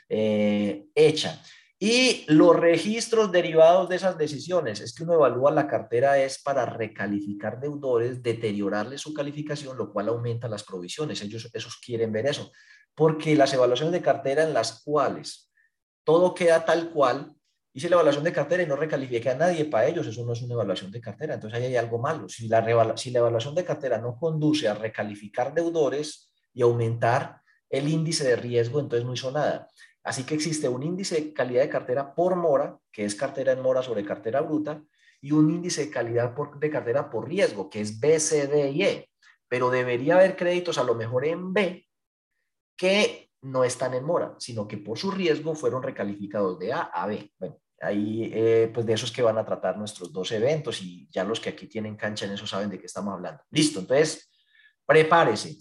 eh, 0.09 0.85
hecha. 0.93 1.41
Y 1.77 2.23
los 2.27 2.55
registros 2.55 3.31
derivados 3.31 3.89
de 3.89 3.97
esas 3.97 4.17
decisiones, 4.17 4.79
es 4.79 4.95
que 4.95 5.03
uno 5.03 5.15
evalúa 5.15 5.51
la 5.51 5.67
cartera 5.67 6.17
es 6.17 6.41
para 6.41 6.65
recalificar 6.65 7.59
deudores, 7.59 8.23
deteriorarle 8.23 8.97
su 8.97 9.13
calificación, 9.13 9.77
lo 9.77 9.91
cual 9.91 10.07
aumenta 10.07 10.47
las 10.47 10.63
provisiones. 10.63 11.21
Ellos 11.21 11.49
esos 11.53 11.77
quieren 11.77 12.13
ver 12.13 12.27
eso, 12.27 12.51
porque 12.93 13.35
las 13.35 13.53
evaluaciones 13.53 13.91
de 13.91 14.01
cartera 14.01 14.43
en 14.43 14.53
las 14.53 14.83
cuales 14.83 15.51
todo 16.05 16.33
queda 16.33 16.63
tal 16.63 16.91
cual, 16.91 17.35
hice 17.73 17.89
la 17.89 17.95
evaluación 17.95 18.23
de 18.23 18.31
cartera 18.31 18.63
y 18.63 18.67
no 18.67 18.77
recalifique 18.77 19.29
a 19.29 19.35
nadie 19.35 19.65
para 19.65 19.87
ellos, 19.87 20.07
eso 20.07 20.23
no 20.23 20.31
es 20.31 20.41
una 20.41 20.53
evaluación 20.53 20.91
de 20.91 21.01
cartera, 21.01 21.33
entonces 21.33 21.59
ahí 21.59 21.65
hay 21.65 21.75
algo 21.75 21.99
malo. 21.99 22.29
Si 22.29 22.47
la, 22.47 22.95
si 22.95 23.11
la 23.11 23.19
evaluación 23.19 23.53
de 23.53 23.65
cartera 23.65 23.97
no 23.97 24.15
conduce 24.17 24.69
a 24.69 24.75
recalificar 24.75 25.53
deudores 25.53 26.31
y 26.53 26.61
aumentar 26.61 27.41
el 27.69 27.89
índice 27.89 28.23
de 28.23 28.37
riesgo, 28.37 28.79
entonces 28.79 29.05
no 29.05 29.13
hizo 29.13 29.31
nada. 29.31 29.67
Así 30.05 30.23
que 30.23 30.35
existe 30.35 30.69
un 30.69 30.83
índice 30.83 31.15
de 31.15 31.33
calidad 31.33 31.63
de 31.63 31.69
cartera 31.69 32.13
por 32.13 32.35
mora, 32.35 32.77
que 32.91 33.05
es 33.05 33.15
cartera 33.15 33.53
en 33.53 33.61
mora 33.61 33.81
sobre 33.81 34.05
cartera 34.05 34.39
bruta, 34.41 34.83
y 35.19 35.31
un 35.31 35.49
índice 35.49 35.85
de 35.85 35.91
calidad 35.91 36.35
de 36.59 36.69
cartera 36.69 37.09
por 37.09 37.27
riesgo, 37.27 37.71
que 37.71 37.81
es 37.81 37.99
B, 37.99 38.19
C, 38.19 38.45
D 38.45 38.69
y 38.69 38.83
E. 38.83 39.09
Pero 39.47 39.71
debería 39.71 40.15
haber 40.15 40.35
créditos 40.35 40.77
a 40.77 40.83
lo 40.83 40.93
mejor 40.93 41.25
en 41.25 41.51
B 41.53 41.87
que 42.77 43.31
no 43.41 43.63
están 43.63 43.95
en 43.95 44.03
mora, 44.03 44.35
sino 44.37 44.67
que 44.67 44.77
por 44.77 44.99
su 44.99 45.09
riesgo 45.09 45.55
fueron 45.55 45.81
recalificados 45.81 46.59
de 46.59 46.71
A 46.71 46.81
a 46.81 47.07
B. 47.07 47.31
Bueno, 47.39 47.57
ahí 47.81 48.29
eh, 48.31 48.69
pues 48.71 48.85
de 48.85 48.93
esos 48.93 49.11
que 49.11 49.23
van 49.23 49.39
a 49.39 49.45
tratar 49.45 49.75
nuestros 49.75 50.13
dos 50.13 50.31
eventos 50.31 50.83
y 50.83 51.09
ya 51.09 51.23
los 51.23 51.39
que 51.39 51.49
aquí 51.49 51.65
tienen 51.65 51.95
cancha 51.95 52.25
en 52.25 52.33
eso 52.33 52.45
saben 52.45 52.69
de 52.69 52.77
qué 52.77 52.85
estamos 52.85 53.15
hablando. 53.15 53.41
Listo, 53.49 53.79
entonces 53.79 54.29
prepárese. 54.85 55.57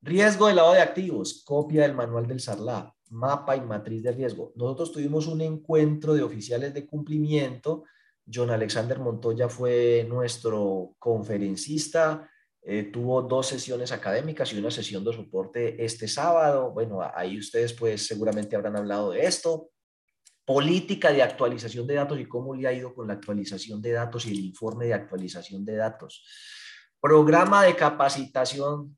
Riesgo 0.00 0.46
de 0.46 0.54
lavado 0.54 0.74
de 0.74 0.80
activos, 0.80 1.42
copia 1.44 1.82
del 1.82 1.94
manual 1.94 2.26
del 2.26 2.40
SARLAB 2.40 2.93
mapa 3.14 3.56
y 3.56 3.60
matriz 3.60 4.02
de 4.02 4.12
riesgo. 4.12 4.52
Nosotros 4.56 4.92
tuvimos 4.92 5.26
un 5.26 5.40
encuentro 5.40 6.14
de 6.14 6.22
oficiales 6.22 6.74
de 6.74 6.86
cumplimiento. 6.86 7.84
John 8.32 8.50
Alexander 8.50 8.98
Montoya 8.98 9.48
fue 9.48 10.04
nuestro 10.08 10.94
conferencista. 10.98 12.28
Eh, 12.60 12.84
tuvo 12.84 13.22
dos 13.22 13.46
sesiones 13.46 13.92
académicas 13.92 14.52
y 14.52 14.58
una 14.58 14.70
sesión 14.70 15.04
de 15.04 15.12
soporte 15.12 15.84
este 15.84 16.08
sábado. 16.08 16.72
Bueno, 16.72 17.00
ahí 17.14 17.38
ustedes 17.38 17.72
pues 17.72 18.06
seguramente 18.06 18.56
habrán 18.56 18.76
hablado 18.76 19.12
de 19.12 19.24
esto. 19.24 19.70
Política 20.44 21.12
de 21.12 21.22
actualización 21.22 21.86
de 21.86 21.94
datos 21.94 22.18
y 22.18 22.26
cómo 22.26 22.54
le 22.54 22.66
ha 22.66 22.72
ido 22.72 22.94
con 22.94 23.06
la 23.06 23.14
actualización 23.14 23.80
de 23.80 23.92
datos 23.92 24.26
y 24.26 24.32
el 24.32 24.40
informe 24.40 24.86
de 24.86 24.94
actualización 24.94 25.64
de 25.64 25.76
datos. 25.76 26.24
Programa 27.00 27.62
de 27.64 27.76
capacitación 27.76 28.96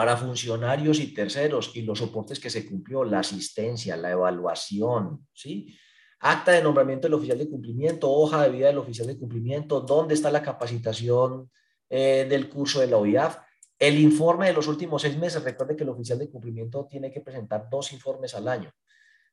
para 0.00 0.16
funcionarios 0.16 0.98
y 0.98 1.12
terceros 1.12 1.72
y 1.74 1.82
los 1.82 1.98
soportes 1.98 2.40
que 2.40 2.48
se 2.48 2.66
cumplió, 2.66 3.04
la 3.04 3.18
asistencia, 3.18 3.98
la 3.98 4.10
evaluación, 4.10 5.28
¿sí? 5.34 5.76
Acta 6.20 6.52
de 6.52 6.62
nombramiento 6.62 7.06
del 7.06 7.12
oficial 7.12 7.36
de 7.36 7.50
cumplimiento, 7.50 8.10
hoja 8.10 8.44
de 8.44 8.48
vida 8.48 8.68
del 8.68 8.78
oficial 8.78 9.08
de 9.08 9.18
cumplimiento, 9.18 9.82
dónde 9.82 10.14
está 10.14 10.30
la 10.30 10.40
capacitación 10.40 11.50
eh, 11.90 12.26
del 12.30 12.48
curso 12.48 12.80
de 12.80 12.86
la 12.86 12.96
OIAF, 12.96 13.40
el 13.78 13.98
informe 13.98 14.46
de 14.46 14.54
los 14.54 14.68
últimos 14.68 15.02
seis 15.02 15.18
meses. 15.18 15.44
Recuerde 15.44 15.76
que 15.76 15.82
el 15.82 15.90
oficial 15.90 16.18
de 16.18 16.30
cumplimiento 16.30 16.86
tiene 16.88 17.12
que 17.12 17.20
presentar 17.20 17.68
dos 17.70 17.92
informes 17.92 18.34
al 18.34 18.48
año. 18.48 18.72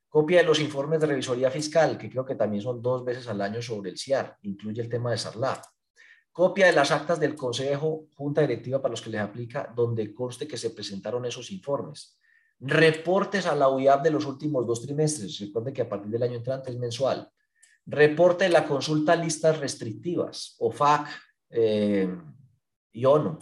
Copia 0.09 0.39
de 0.39 0.43
los 0.43 0.59
informes 0.59 0.99
de 0.99 1.05
revisoría 1.05 1.49
fiscal, 1.49 1.97
que 1.97 2.09
creo 2.09 2.25
que 2.25 2.35
también 2.35 2.61
son 2.61 2.81
dos 2.81 3.05
veces 3.05 3.25
al 3.29 3.39
año 3.39 3.61
sobre 3.61 3.91
el 3.91 3.97
CIAR, 3.97 4.35
incluye 4.41 4.81
el 4.81 4.89
tema 4.89 5.11
de 5.11 5.17
SARLAB 5.17 5.61
Copia 6.37 6.67
de 6.67 6.73
las 6.73 6.91
actas 6.91 7.19
del 7.19 7.33
Consejo, 7.33 8.09
Junta 8.15 8.41
Directiva 8.41 8.79
para 8.79 8.91
los 8.91 9.01
que 9.01 9.09
les 9.09 9.21
aplica, 9.21 9.73
donde 9.75 10.13
conste 10.13 10.47
que 10.47 10.55
se 10.55 10.69
presentaron 10.69 11.25
esos 11.25 11.49
informes. 11.49 12.19
Reportes 12.59 13.47
a 13.47 13.55
la 13.55 13.69
UIAP 13.69 14.03
de 14.03 14.11
los 14.11 14.23
últimos 14.27 14.67
dos 14.67 14.83
trimestres. 14.83 15.39
Recuerde 15.39 15.73
que 15.73 15.81
a 15.81 15.89
partir 15.89 16.11
del 16.11 16.21
año 16.21 16.35
entrante 16.35 16.69
es 16.69 16.77
mensual. 16.77 17.27
Reporte 17.87 18.43
de 18.43 18.51
la 18.51 18.67
consulta 18.67 19.15
listas 19.15 19.57
restrictivas, 19.57 20.55
OFAC 20.59 21.07
eh, 21.49 22.15
y 22.91 23.03
ONU. 23.03 23.39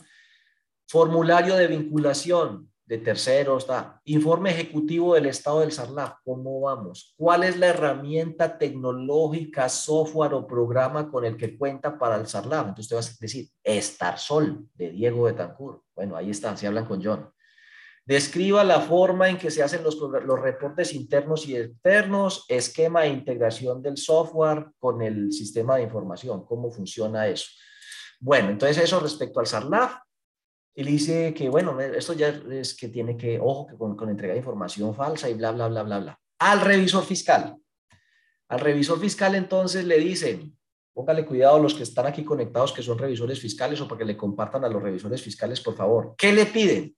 Formulario 0.88 1.58
de 1.58 1.68
vinculación, 1.68 2.72
de 2.86 2.99
terceros, 2.99 3.63
está. 3.63 3.99
Informe 4.05 4.51
ejecutivo 4.51 5.15
del 5.15 5.25
estado 5.25 5.61
del 5.61 5.71
SARLAF, 5.71 6.19
¿cómo 6.23 6.61
vamos? 6.61 7.13
¿Cuál 7.17 7.43
es 7.43 7.57
la 7.57 7.67
herramienta 7.67 8.57
tecnológica, 8.57 9.67
software 9.69 10.33
o 10.33 10.45
programa 10.45 11.09
con 11.09 11.25
el 11.25 11.36
que 11.36 11.57
cuenta 11.57 11.97
para 11.97 12.15
el 12.17 12.27
SARLAF? 12.27 12.69
Entonces 12.69 12.89
te 12.89 12.95
vas 12.95 13.09
a 13.09 13.15
decir, 13.19 13.49
Sol, 14.17 14.67
de 14.75 14.91
Diego 14.91 15.23
Betancourt. 15.23 15.81
Bueno, 15.95 16.15
ahí 16.15 16.29
están, 16.29 16.57
se 16.57 16.67
hablan 16.67 16.86
con 16.86 17.03
John. 17.03 17.29
Describa 18.05 18.63
la 18.63 18.81
forma 18.81 19.29
en 19.29 19.39
que 19.39 19.49
se 19.49 19.63
hacen 19.63 19.83
los, 19.83 19.97
los 19.97 20.39
reportes 20.39 20.93
internos 20.93 21.47
y 21.47 21.57
externos, 21.57 22.45
esquema 22.49 23.01
de 23.01 23.09
integración 23.09 23.81
del 23.81 23.97
software 23.97 24.67
con 24.77 25.01
el 25.01 25.31
sistema 25.31 25.77
de 25.77 25.83
información, 25.83 26.45
cómo 26.45 26.71
funciona 26.71 27.27
eso. 27.27 27.47
Bueno, 28.19 28.49
entonces 28.49 28.83
eso 28.83 28.99
respecto 28.99 29.39
al 29.39 29.47
SARLAF. 29.47 30.05
Él 30.76 30.88
dice 30.88 31.34
que, 31.34 31.49
bueno, 31.49 31.80
esto 31.80 32.13
ya 32.13 32.28
es 32.51 32.76
que 32.76 32.89
tiene 32.89 33.15
que, 33.15 33.39
ojo, 33.39 33.65
que 33.65 33.78
con, 33.78 34.09
entrega 34.09 34.34
de 34.34 34.39
información 34.39 34.93
falsa 34.93 35.30
y 35.30 35.34
bla, 35.34 35.51
bla, 35.51 35.69
bla, 35.69 35.84
bla, 35.84 35.99
bla. 35.99 36.19
Al 36.39 36.61
revisor 36.61 37.05
fiscal. 37.05 37.55
Al 38.49 38.59
revisor 38.59 38.99
fiscal 38.99 39.36
entonces 39.36 39.86
le 39.86 39.97
dicen, 39.97 40.55
póngale 40.93 41.26
cuidado 41.26 41.55
a 41.55 41.59
los 41.59 41.73
que 41.73 41.84
están 41.84 42.05
aquí 42.05 42.26
conectados 42.26 42.73
que 42.73 42.84
son 42.84 42.97
revisores 42.97 43.39
fiscales 43.39 43.80
o 43.80 43.88
para 43.88 43.99
que 43.99 44.05
le 44.05 44.17
compartan 44.17 44.65
a 44.65 44.69
los 44.69 44.84
revisores 44.84 45.21
fiscales, 45.21 45.61
por 45.61 45.76
favor. 45.76 46.13
¿Qué 46.17 46.34
le 46.34 46.45
piden? 46.45 46.95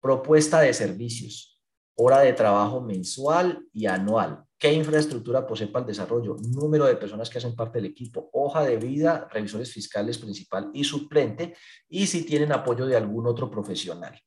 Propuesta 0.00 0.60
de 0.60 0.74
servicios, 0.74 1.58
hora 1.96 2.20
de 2.20 2.34
trabajo 2.34 2.82
mensual 2.82 3.66
y 3.72 3.86
anual, 3.86 4.44
qué 4.64 4.72
infraestructura 4.72 5.46
posee 5.46 5.66
para 5.66 5.82
el 5.82 5.88
desarrollo, 5.88 6.38
número 6.40 6.86
de 6.86 6.96
personas 6.96 7.28
que 7.28 7.36
hacen 7.36 7.54
parte 7.54 7.76
del 7.76 7.90
equipo, 7.90 8.30
hoja 8.32 8.64
de 8.64 8.78
vida, 8.78 9.28
revisores 9.30 9.70
fiscales 9.70 10.16
principal 10.16 10.70
y 10.72 10.84
suplente, 10.84 11.54
y 11.86 12.06
si 12.06 12.24
tienen 12.24 12.50
apoyo 12.50 12.86
de 12.86 12.96
algún 12.96 13.26
otro 13.26 13.50
profesional. 13.50 14.18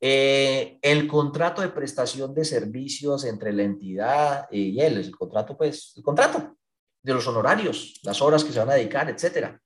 Eh, 0.00 0.78
el 0.80 1.06
contrato 1.06 1.60
de 1.60 1.68
prestación 1.68 2.32
de 2.34 2.46
servicios 2.46 3.26
entre 3.26 3.52
la 3.52 3.64
entidad 3.64 4.46
y 4.50 4.80
él, 4.80 4.96
el 4.96 5.14
contrato, 5.14 5.58
pues, 5.58 5.92
el 5.94 6.02
contrato 6.02 6.56
de 7.02 7.12
los 7.12 7.26
honorarios, 7.26 8.00
las 8.02 8.22
horas 8.22 8.42
que 8.42 8.52
se 8.52 8.60
van 8.60 8.70
a 8.70 8.74
dedicar, 8.76 9.10
etcétera. 9.10 9.60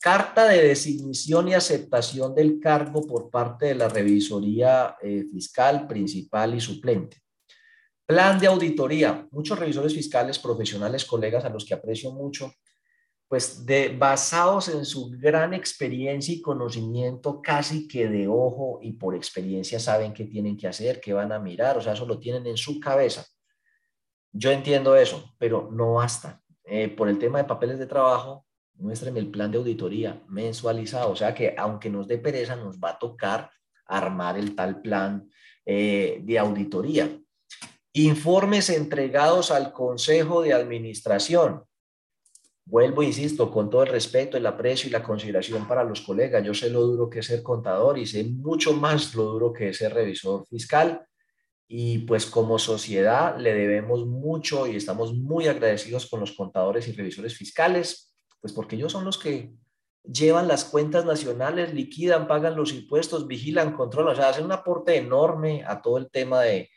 Carta 0.00 0.46
de 0.46 0.68
designación 0.68 1.48
y 1.48 1.54
aceptación 1.54 2.32
del 2.32 2.60
cargo 2.60 3.04
por 3.08 3.28
parte 3.28 3.66
de 3.66 3.74
la 3.74 3.88
revisoría 3.88 4.94
eh, 5.02 5.24
fiscal 5.32 5.88
principal 5.88 6.54
y 6.54 6.60
suplente. 6.60 7.22
Plan 8.12 8.38
de 8.38 8.46
auditoría. 8.46 9.26
Muchos 9.30 9.58
revisores 9.58 9.94
fiscales 9.94 10.38
profesionales, 10.38 11.06
colegas 11.06 11.46
a 11.46 11.48
los 11.48 11.64
que 11.64 11.72
aprecio 11.72 12.12
mucho, 12.12 12.52
pues 13.26 13.64
de, 13.64 13.88
basados 13.88 14.68
en 14.68 14.84
su 14.84 15.08
gran 15.12 15.54
experiencia 15.54 16.34
y 16.34 16.42
conocimiento 16.42 17.40
casi 17.40 17.88
que 17.88 18.08
de 18.08 18.28
ojo 18.28 18.80
y 18.82 18.92
por 18.92 19.14
experiencia 19.14 19.80
saben 19.80 20.12
qué 20.12 20.26
tienen 20.26 20.58
que 20.58 20.68
hacer, 20.68 21.00
qué 21.00 21.14
van 21.14 21.32
a 21.32 21.38
mirar, 21.38 21.78
o 21.78 21.80
sea, 21.80 21.94
eso 21.94 22.04
lo 22.04 22.18
tienen 22.18 22.46
en 22.46 22.58
su 22.58 22.78
cabeza. 22.80 23.24
Yo 24.30 24.50
entiendo 24.50 24.94
eso, 24.94 25.34
pero 25.38 25.70
no 25.72 25.94
basta. 25.94 26.42
Eh, 26.64 26.90
por 26.90 27.08
el 27.08 27.18
tema 27.18 27.38
de 27.38 27.44
papeles 27.44 27.78
de 27.78 27.86
trabajo, 27.86 28.44
muéstrame 28.74 29.20
el 29.20 29.30
plan 29.30 29.50
de 29.50 29.56
auditoría 29.56 30.22
mensualizado, 30.28 31.12
o 31.12 31.16
sea 31.16 31.34
que 31.34 31.54
aunque 31.56 31.88
nos 31.88 32.06
dé 32.06 32.18
pereza, 32.18 32.56
nos 32.56 32.78
va 32.78 32.90
a 32.90 32.98
tocar 32.98 33.50
armar 33.86 34.36
el 34.36 34.54
tal 34.54 34.82
plan 34.82 35.30
eh, 35.64 36.20
de 36.22 36.38
auditoría. 36.38 37.08
Informes 37.94 38.70
entregados 38.70 39.50
al 39.50 39.70
Consejo 39.70 40.40
de 40.40 40.54
Administración. 40.54 41.64
Vuelvo, 42.64 43.02
insisto, 43.02 43.50
con 43.50 43.68
todo 43.68 43.82
el 43.82 43.90
respeto, 43.90 44.38
el 44.38 44.46
aprecio 44.46 44.88
y 44.88 44.92
la 44.92 45.02
consideración 45.02 45.68
para 45.68 45.84
los 45.84 46.00
colegas. 46.00 46.42
Yo 46.42 46.54
sé 46.54 46.70
lo 46.70 46.80
duro 46.80 47.10
que 47.10 47.18
es 47.18 47.26
ser 47.26 47.42
contador 47.42 47.98
y 47.98 48.06
sé 48.06 48.24
mucho 48.24 48.72
más 48.72 49.14
lo 49.14 49.24
duro 49.24 49.52
que 49.52 49.68
es 49.68 49.76
ser 49.76 49.92
revisor 49.92 50.46
fiscal. 50.46 51.06
Y 51.68 51.98
pues 51.98 52.24
como 52.24 52.58
sociedad 52.58 53.36
le 53.36 53.52
debemos 53.52 54.06
mucho 54.06 54.66
y 54.66 54.76
estamos 54.76 55.12
muy 55.12 55.46
agradecidos 55.46 56.08
con 56.08 56.20
los 56.20 56.32
contadores 56.32 56.88
y 56.88 56.92
revisores 56.92 57.36
fiscales, 57.36 58.14
pues 58.40 58.54
porque 58.54 58.76
ellos 58.76 58.92
son 58.92 59.04
los 59.04 59.18
que 59.18 59.52
llevan 60.02 60.48
las 60.48 60.64
cuentas 60.64 61.04
nacionales, 61.04 61.74
liquidan, 61.74 62.26
pagan 62.26 62.56
los 62.56 62.72
impuestos, 62.72 63.26
vigilan, 63.26 63.74
controlan, 63.74 64.14
o 64.14 64.16
sea, 64.16 64.30
hacen 64.30 64.46
un 64.46 64.52
aporte 64.52 64.96
enorme 64.96 65.62
a 65.66 65.82
todo 65.82 65.98
el 65.98 66.10
tema 66.10 66.40
de, 66.40 66.70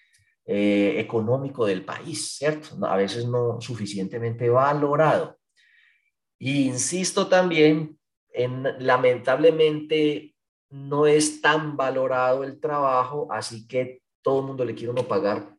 eh, 0.46 1.00
económico 1.00 1.66
del 1.66 1.84
país, 1.84 2.36
¿cierto? 2.38 2.86
A 2.86 2.96
veces 2.96 3.26
no 3.26 3.60
suficientemente 3.60 4.50
valorado. 4.50 5.40
Y 6.38 6.68
insisto 6.68 7.28
también 7.28 7.98
en, 8.30 8.64
lamentablemente, 8.80 10.36
no 10.70 11.08
es 11.08 11.42
tan 11.42 11.78
valorado 11.78 12.44
el 12.44 12.60
trabajo, 12.60 13.28
así 13.32 13.68
que 13.68 14.02
todo 14.22 14.42
el 14.42 14.48
mundo 14.48 14.66
le 14.66 14.76
quiere 14.76 14.92
uno 14.92 15.08
pagar. 15.08 15.56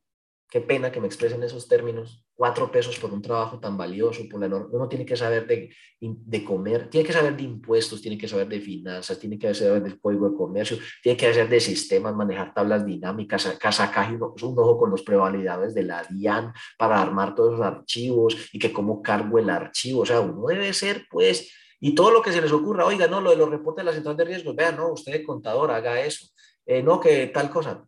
Qué 0.48 0.60
pena 0.60 0.92
que 0.92 1.00
me 1.00 1.06
expresen 1.06 1.42
esos 1.42 1.66
términos, 1.68 2.25
cuatro 2.36 2.70
pesos 2.70 2.98
por 2.98 3.12
un 3.12 3.22
trabajo 3.22 3.58
tan 3.58 3.78
valioso, 3.78 4.28
por 4.30 4.38
la 4.38 4.54
uno 4.54 4.88
tiene 4.88 5.06
que 5.06 5.16
saber 5.16 5.46
de, 5.46 5.74
de, 5.98 6.44
comer, 6.44 6.90
tiene 6.90 7.06
que 7.06 7.12
saber 7.12 7.34
de 7.34 7.42
impuestos, 7.42 8.02
tiene 8.02 8.18
que 8.18 8.28
saber 8.28 8.46
de 8.46 8.60
finanzas, 8.60 9.18
tiene 9.18 9.38
que 9.38 9.54
saber 9.54 9.82
del 9.82 9.98
código 9.98 10.28
de 10.28 10.36
comercio, 10.36 10.76
tiene 11.02 11.16
que 11.16 11.32
saber 11.32 11.48
de 11.48 11.60
sistemas, 11.60 12.14
manejar 12.14 12.52
tablas 12.52 12.84
dinámicas, 12.84 13.46
acá 13.46 13.72
sacar 13.72 14.12
un, 14.12 14.22
un 14.22 14.58
ojo 14.58 14.78
con 14.78 14.90
los 14.90 15.02
prevalidadores 15.02 15.74
de 15.74 15.84
la 15.84 16.04
DIAN 16.04 16.52
para 16.76 17.00
armar 17.00 17.34
todos 17.34 17.58
los 17.58 17.62
archivos 17.62 18.36
y 18.52 18.58
que 18.58 18.72
cómo 18.72 19.00
cargo 19.00 19.38
el 19.38 19.48
archivo, 19.48 20.02
o 20.02 20.06
sea, 20.06 20.20
uno 20.20 20.46
debe 20.46 20.74
ser 20.74 21.06
pues, 21.10 21.50
y 21.80 21.94
todo 21.94 22.10
lo 22.10 22.20
que 22.20 22.32
se 22.32 22.42
les 22.42 22.52
ocurra, 22.52 22.84
oiga, 22.84 23.06
no, 23.06 23.22
lo 23.22 23.30
de 23.30 23.36
los 23.36 23.48
reportes 23.48 23.82
de 23.82 23.90
la 23.90 23.94
central 23.94 24.16
de 24.16 24.24
riesgos, 24.24 24.54
vean, 24.54 24.76
no, 24.76 24.92
usted 24.92 25.24
contador, 25.24 25.70
haga 25.70 26.00
eso, 26.00 26.26
eh, 26.66 26.82
no, 26.82 27.00
que 27.00 27.28
tal 27.28 27.48
cosa, 27.48 27.86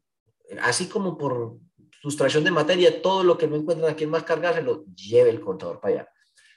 así 0.63 0.89
como 0.89 1.19
por 1.19 1.59
sustracción 2.01 2.45
de 2.45 2.51
materia, 2.51 3.03
todo 3.03 3.25
lo 3.25 3.37
que 3.37 3.49
no 3.49 3.57
encuentran 3.57 3.91
aquí 3.91 4.05
en 4.05 4.11
más 4.11 4.23
carga 4.23 4.53
se 4.53 4.63
lo 4.63 4.85
lleve 4.95 5.31
el 5.31 5.41
contador 5.41 5.81
para 5.81 5.95
allá. 5.95 6.09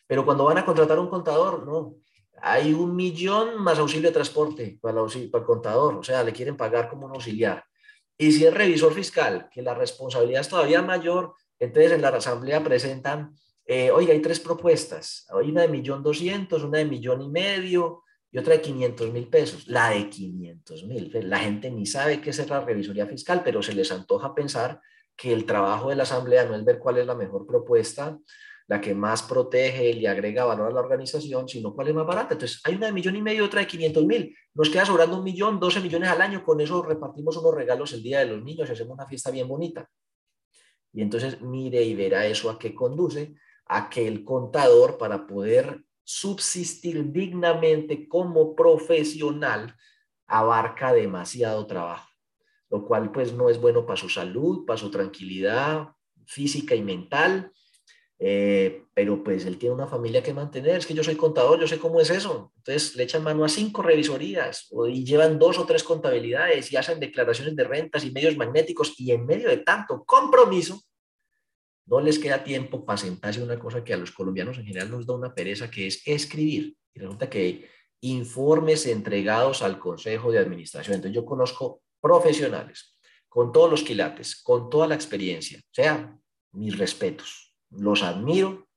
Pero 0.07 0.25
cuando 0.25 0.45
van 0.45 0.57
a 0.57 0.65
contratar 0.65 0.99
un 0.99 1.07
contador, 1.07 1.65
no. 1.65 1.95
Hay 2.41 2.73
un 2.73 2.95
millón 2.95 3.61
más 3.61 3.77
auxilio 3.77 4.09
de 4.09 4.13
transporte 4.13 4.79
para 4.81 5.01
el, 5.01 5.29
para 5.29 5.41
el 5.41 5.45
contador, 5.45 5.95
o 5.95 6.03
sea, 6.03 6.23
le 6.23 6.33
quieren 6.33 6.57
pagar 6.57 6.89
como 6.89 7.05
un 7.05 7.13
auxiliar. 7.13 7.63
Y 8.17 8.31
si 8.31 8.45
es 8.45 8.53
revisor 8.53 8.93
fiscal, 8.93 9.49
que 9.51 9.61
la 9.61 9.73
responsabilidad 9.73 10.41
es 10.41 10.49
todavía 10.49 10.81
mayor, 10.81 11.33
entonces 11.59 11.91
en 11.91 12.01
la 12.01 12.09
asamblea 12.09 12.63
presentan, 12.63 13.35
eh, 13.65 13.91
oiga, 13.91 14.13
hay 14.13 14.21
tres 14.21 14.39
propuestas, 14.39 15.27
hay 15.29 15.49
una 15.49 15.61
de 15.61 15.67
millón 15.67 16.03
doscientos, 16.03 16.63
una 16.63 16.79
de 16.79 16.85
millón 16.85 17.21
y 17.21 17.29
medio 17.29 18.03
y 18.31 18.37
otra 18.37 18.53
de 18.53 18.61
500 18.61 19.11
mil 19.11 19.27
pesos. 19.27 19.67
La 19.67 19.89
de 19.91 20.09
500 20.09 20.83
mil, 20.85 21.11
la 21.29 21.39
gente 21.39 21.69
ni 21.69 21.85
sabe 21.85 22.21
qué 22.21 22.31
es 22.31 22.49
la 22.49 22.61
revisoría 22.61 23.05
fiscal, 23.05 23.41
pero 23.43 23.61
se 23.61 23.73
les 23.73 23.91
antoja 23.91 24.33
pensar 24.33 24.81
que 25.21 25.31
el 25.31 25.45
trabajo 25.45 25.89
de 25.89 25.95
la 25.95 26.01
asamblea 26.01 26.45
no 26.45 26.55
es 26.55 26.65
ver 26.65 26.79
cuál 26.79 26.97
es 26.97 27.05
la 27.05 27.13
mejor 27.13 27.45
propuesta, 27.45 28.17
la 28.67 28.81
que 28.81 28.95
más 28.95 29.21
protege 29.21 29.91
y 29.91 30.07
agrega 30.07 30.45
valor 30.45 30.71
a 30.71 30.73
la 30.73 30.79
organización, 30.79 31.47
sino 31.47 31.75
cuál 31.75 31.89
es 31.89 31.93
más 31.93 32.07
barata. 32.07 32.33
Entonces, 32.33 32.59
hay 32.63 32.73
una 32.73 32.87
de 32.87 32.91
millón 32.91 33.15
y 33.15 33.21
medio, 33.21 33.45
otra 33.45 33.59
de 33.59 33.67
500 33.67 34.03
mil. 34.05 34.35
Nos 34.55 34.71
queda 34.71 34.83
sobrando 34.83 35.17
un 35.17 35.23
millón, 35.23 35.59
12 35.59 35.79
millones 35.81 36.09
al 36.09 36.23
año. 36.23 36.43
Con 36.43 36.59
eso 36.59 36.81
repartimos 36.81 37.37
unos 37.37 37.53
regalos 37.53 37.93
el 37.93 38.01
Día 38.01 38.21
de 38.21 38.25
los 38.25 38.43
Niños 38.43 38.67
y 38.67 38.71
hacemos 38.71 38.95
una 38.95 39.05
fiesta 39.05 39.29
bien 39.29 39.47
bonita. 39.47 39.87
Y 40.91 41.03
entonces, 41.03 41.39
mire 41.39 41.83
y 41.83 41.93
verá 41.93 42.25
eso 42.25 42.49
a 42.49 42.57
qué 42.57 42.73
conduce, 42.73 43.35
a 43.67 43.91
que 43.91 44.07
el 44.07 44.23
contador, 44.23 44.97
para 44.97 45.27
poder 45.27 45.83
subsistir 46.03 47.11
dignamente 47.11 48.07
como 48.07 48.55
profesional, 48.55 49.75
abarca 50.25 50.93
demasiado 50.93 51.67
trabajo 51.67 52.10
lo 52.71 52.85
cual 52.85 53.11
pues 53.11 53.33
no 53.33 53.49
es 53.49 53.59
bueno 53.59 53.85
para 53.85 53.97
su 53.97 54.09
salud, 54.09 54.65
para 54.65 54.77
su 54.77 54.89
tranquilidad 54.89 55.89
física 56.25 56.73
y 56.73 56.81
mental, 56.81 57.51
eh, 58.17 58.85
pero 58.93 59.23
pues 59.23 59.45
él 59.45 59.57
tiene 59.57 59.75
una 59.75 59.87
familia 59.87 60.23
que 60.23 60.33
mantener, 60.33 60.77
es 60.77 60.85
que 60.85 60.93
yo 60.93 61.03
soy 61.03 61.15
contador, 61.15 61.59
yo 61.59 61.67
sé 61.67 61.79
cómo 61.79 61.99
es 61.99 62.09
eso, 62.09 62.53
entonces 62.55 62.95
le 62.95 63.03
echan 63.03 63.23
mano 63.23 63.43
a 63.43 63.49
cinco 63.49 63.81
revisorías 63.81 64.69
y 64.87 65.03
llevan 65.03 65.37
dos 65.37 65.57
o 65.57 65.65
tres 65.65 65.83
contabilidades 65.83 66.71
y 66.71 66.77
hacen 66.77 66.99
declaraciones 66.99 67.55
de 67.55 67.63
rentas 67.63 68.05
y 68.05 68.11
medios 68.11 68.37
magnéticos 68.37 68.93
y 68.97 69.11
en 69.11 69.25
medio 69.25 69.49
de 69.49 69.57
tanto 69.57 70.03
compromiso, 70.05 70.81
no 71.87 71.99
les 71.99 72.19
queda 72.19 72.43
tiempo 72.43 72.85
para 72.85 72.97
sentarse 72.97 73.43
una 73.43 73.59
cosa 73.59 73.83
que 73.83 73.93
a 73.93 73.97
los 73.97 74.11
colombianos 74.11 74.57
en 74.57 74.65
general 74.65 74.89
nos 74.91 75.05
da 75.05 75.13
una 75.13 75.33
pereza, 75.33 75.69
que 75.69 75.87
es 75.87 76.01
escribir. 76.05 76.77
Y 76.93 76.99
resulta 76.99 77.29
que 77.29 77.67
informes 78.01 78.85
entregados 78.85 79.61
al 79.61 79.77
Consejo 79.77 80.31
de 80.31 80.39
Administración. 80.39 80.95
Entonces 80.95 81.15
yo 81.15 81.25
conozco 81.25 81.81
profesionales, 82.01 82.97
con 83.29 83.51
todos 83.51 83.69
los 83.69 83.83
quilates, 83.83 84.41
con 84.41 84.69
toda 84.69 84.87
la 84.87 84.95
experiencia. 84.95 85.59
O 85.59 85.73
sea, 85.73 86.17
mis 86.51 86.77
respetos. 86.77 87.55
Los 87.69 88.03
admiro 88.03 88.67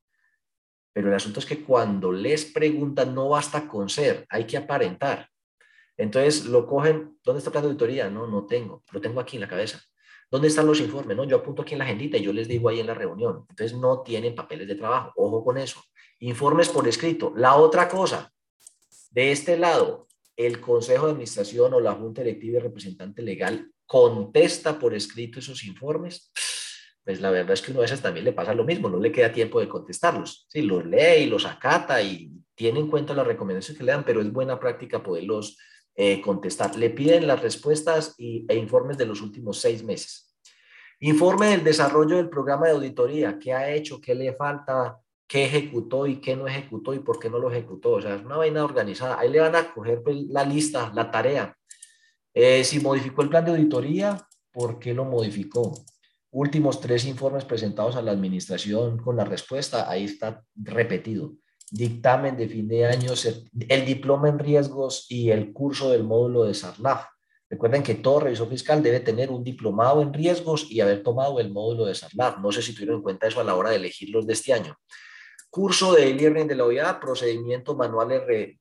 pero 0.95 1.09
el 1.09 1.15
asunto 1.15 1.41
es 1.41 1.47
que 1.47 1.63
cuando 1.65 2.13
les 2.13 2.45
preguntan 2.45 3.15
no 3.15 3.29
basta 3.29 3.67
con 3.67 3.89
ser, 3.89 4.25
hay 4.31 4.45
que 4.45 4.57
aparentar. 4.57 5.29
Entonces 5.97 6.47
lo 6.47 6.67
cogen, 6.67 7.19
¿dónde 7.25 7.39
está 7.39 7.49
el 7.49 7.53
plan 7.53 7.63
de 7.65 7.69
auditoría? 7.71 8.09
No, 8.09 8.29
no 8.29 8.47
tengo, 8.47 8.85
lo 8.93 9.01
tengo 9.01 9.21
aquí 9.21 9.37
en 9.37 9.41
la 9.41 9.49
cabeza. 9.49 9.81
¿Dónde 10.31 10.49
están 10.49 10.67
los 10.67 10.81
informes? 10.81 11.17
No, 11.17 11.25
yo 11.25 11.37
apunto 11.37 11.63
aquí 11.63 11.75
en 11.75 11.81
la 11.81 11.85
agendita 11.85 12.17
y 12.17 12.23
yo 12.23 12.33
les 12.33 12.47
digo 12.47 12.69
ahí 12.69 12.79
en 12.79 12.87
la 12.87 12.95
reunión. 12.95 13.45
Entonces 13.51 13.77
no 13.77 14.03
tienen 14.03 14.37
papeles 14.37 14.69
de 14.69 14.77
trabajo, 14.77 15.13
ojo 15.17 15.45
con 15.45 15.59
eso. 15.59 15.83
Informes 16.21 16.69
por 16.69 16.87
escrito. 16.87 17.33
La 17.37 17.57
otra 17.57 17.89
cosa, 17.89 18.33
de 19.11 19.33
este 19.33 19.59
lado, 19.59 20.07
el 20.37 20.61
Consejo 20.61 21.07
de 21.07 21.13
Administración 21.13 21.75
o 21.75 21.81
la 21.81 21.93
Junta 21.93 22.23
Directiva 22.23 22.59
y 22.59 22.63
representante 22.63 23.23
legal 23.23 23.71
contesta 23.87 24.79
por 24.79 24.95
escrito 24.95 25.39
esos 25.39 25.65
informes, 25.65 26.33
pues 27.05 27.21
la 27.21 27.31
verdad 27.31 27.53
es 27.53 27.63
que 27.63 27.71
uno 27.71 27.81
a 27.81 27.83
veces 27.83 28.01
también 28.01 28.25
le 28.25 28.33
pasa 28.33 28.55
lo 28.55 28.65
mismo, 28.65 28.89
no 28.89 28.99
le 28.99 29.13
queda 29.13 29.33
tiempo 29.33 29.61
de 29.61 29.69
contestarlos. 29.69 30.47
Sí, 30.49 30.63
los 30.63 30.87
lee 30.87 31.25
y 31.25 31.27
los 31.27 31.45
acata 31.45 32.01
y 32.03 32.33
tiene 32.55 32.81
en 32.81 32.89
cuenta 32.89 33.15
las 33.15 33.27
recomendaciones 33.27 33.79
que 33.79 33.85
le 33.85 33.93
dan, 33.93 34.05
pero 34.05 34.23
es 34.23 34.33
buena 34.33 34.59
práctica 34.59 35.03
poderlos 35.03 35.59
eh, 35.97 36.21
contestar. 36.23 36.77
Le 36.77 36.91
piden 36.91 37.27
las 37.27 37.43
respuestas 37.43 38.15
y, 38.17 38.47
e 38.49 38.57
informes 38.57 38.97
de 38.97 39.07
los 39.07 39.21
últimos 39.21 39.61
seis 39.61 39.85
meses. 39.85 40.35
Informe 41.01 41.49
del 41.49 41.63
desarrollo 41.63 42.17
del 42.17 42.31
programa 42.31 42.67
de 42.67 42.73
auditoría, 42.73 43.39
qué 43.39 43.53
ha 43.53 43.71
hecho, 43.71 44.01
qué 44.01 44.15
le 44.15 44.33
falta, 44.33 44.99
qué 45.27 45.45
ejecutó 45.45 46.07
y 46.07 46.21
qué 46.21 46.37
no 46.37 46.47
ejecutó 46.47 46.95
y 46.95 47.01
por 47.01 47.19
qué 47.19 47.31
no 47.31 47.39
lo 47.39 47.51
ejecutó. 47.51 47.93
O 47.93 48.03
sea, 48.03 48.17
es 48.17 48.25
una 48.25 48.37
vaina 48.37 48.65
organizada. 48.65 49.19
Ahí 49.19 49.31
le 49.31 49.41
van 49.41 49.57
a 49.57 49.73
coger 49.73 50.03
pues, 50.03 50.17
la 50.29 50.45
lista, 50.45 50.93
la 50.95 51.11
tarea. 51.11 51.57
Eh, 52.35 52.65
si 52.65 52.81
modificó 52.81 53.23
el 53.23 53.29
plan 53.29 53.45
de 53.45 53.53
auditoría, 53.53 54.27
¿por 54.53 54.79
qué 54.79 54.93
lo 54.93 55.05
modificó? 55.05 55.75
Últimos 56.31 56.81
tres 56.81 57.05
informes 57.07 57.45
presentados 57.45 57.95
a 57.95 58.03
la 58.03 58.11
administración 58.11 58.99
con 58.99 59.17
la 59.17 59.25
respuesta, 59.25 59.89
ahí 59.89 60.05
está 60.05 60.43
repetido. 60.57 61.35
Dictamen 61.71 62.37
de 62.37 62.49
fin 62.49 62.67
de 62.67 62.87
año, 62.87 63.13
el 63.69 63.87
diploma 63.87 64.29
en 64.29 64.41
riesgos 64.41 65.07
y 65.09 65.31
el 65.31 65.53
curso 65.53 65.91
del 65.91 66.03
módulo 66.03 66.45
de 66.45 66.55
SARLAF. 66.55 67.07
Recuerden 67.49 67.85
que 67.85 67.95
todo 67.95 68.21
revisor 68.21 68.49
fiscal 68.49 68.83
debe 68.83 68.99
tener 68.99 69.31
un 69.31 69.45
diplomado 69.45 70.03
en 70.03 70.13
riesgos 70.13 70.69
y 70.69 70.81
haber 70.81 71.05
tomado 71.05 71.39
el 71.39 71.53
módulo 71.53 71.85
de 71.85 71.95
SARLAF. 71.95 72.39
No 72.39 72.51
sé 72.51 72.63
si 72.63 72.75
tuvieron 72.75 72.97
en 72.97 73.03
cuenta 73.03 73.29
eso 73.29 73.41
a 73.41 73.45
la 73.45 73.55
hora 73.55 73.71
de 73.71 73.77
elegir 73.77 74.11
los 74.11 74.27
de 74.27 74.33
este 74.33 74.53
año. 74.53 74.77
Curso 75.55 75.93
de 75.93 76.11
e-learning 76.11 76.49
de 76.49 76.57
la 76.57 76.65
OEA, 76.65 76.99
procedimientos 76.99 77.77
manuales 77.77 78.59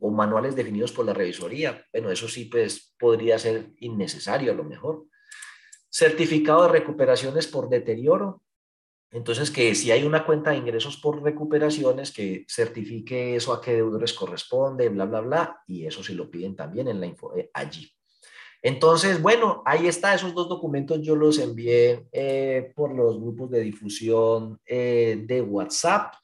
o 0.00 0.10
manuales 0.12 0.54
definidos 0.54 0.92
por 0.92 1.04
la 1.04 1.12
revisoría. 1.12 1.84
Bueno, 1.92 2.08
eso 2.08 2.28
sí, 2.28 2.44
pues 2.44 2.94
podría 2.96 3.36
ser 3.36 3.72
innecesario 3.80 4.52
a 4.52 4.54
lo 4.54 4.62
mejor. 4.62 5.06
Certificado 5.90 6.62
de 6.62 6.68
recuperaciones 6.68 7.48
por 7.48 7.68
deterioro. 7.68 8.44
Entonces, 9.10 9.50
que 9.50 9.74
si 9.74 9.90
hay 9.90 10.04
una 10.04 10.24
cuenta 10.24 10.50
de 10.50 10.58
ingresos 10.58 10.98
por 10.98 11.20
recuperaciones, 11.20 12.12
que 12.12 12.46
certifique 12.48 13.34
eso 13.34 13.52
a 13.52 13.60
qué 13.60 13.72
deudores 13.72 14.12
corresponde, 14.12 14.88
bla, 14.88 15.06
bla, 15.06 15.22
bla, 15.22 15.62
y 15.66 15.84
eso 15.84 16.04
se 16.04 16.14
lo 16.14 16.30
piden 16.30 16.54
también 16.54 16.86
en 16.86 17.00
la 17.00 17.06
info, 17.06 17.36
eh, 17.36 17.50
allí. 17.52 17.90
Entonces, 18.62 19.20
bueno, 19.20 19.62
ahí 19.64 19.88
está, 19.88 20.14
esos 20.14 20.34
dos 20.34 20.48
documentos 20.48 21.00
yo 21.02 21.16
los 21.16 21.40
envié 21.40 22.06
eh, 22.12 22.72
por 22.76 22.94
los 22.94 23.18
grupos 23.18 23.50
de 23.50 23.60
difusión 23.60 24.60
eh, 24.64 25.24
de 25.26 25.40
WhatsApp. 25.40 26.14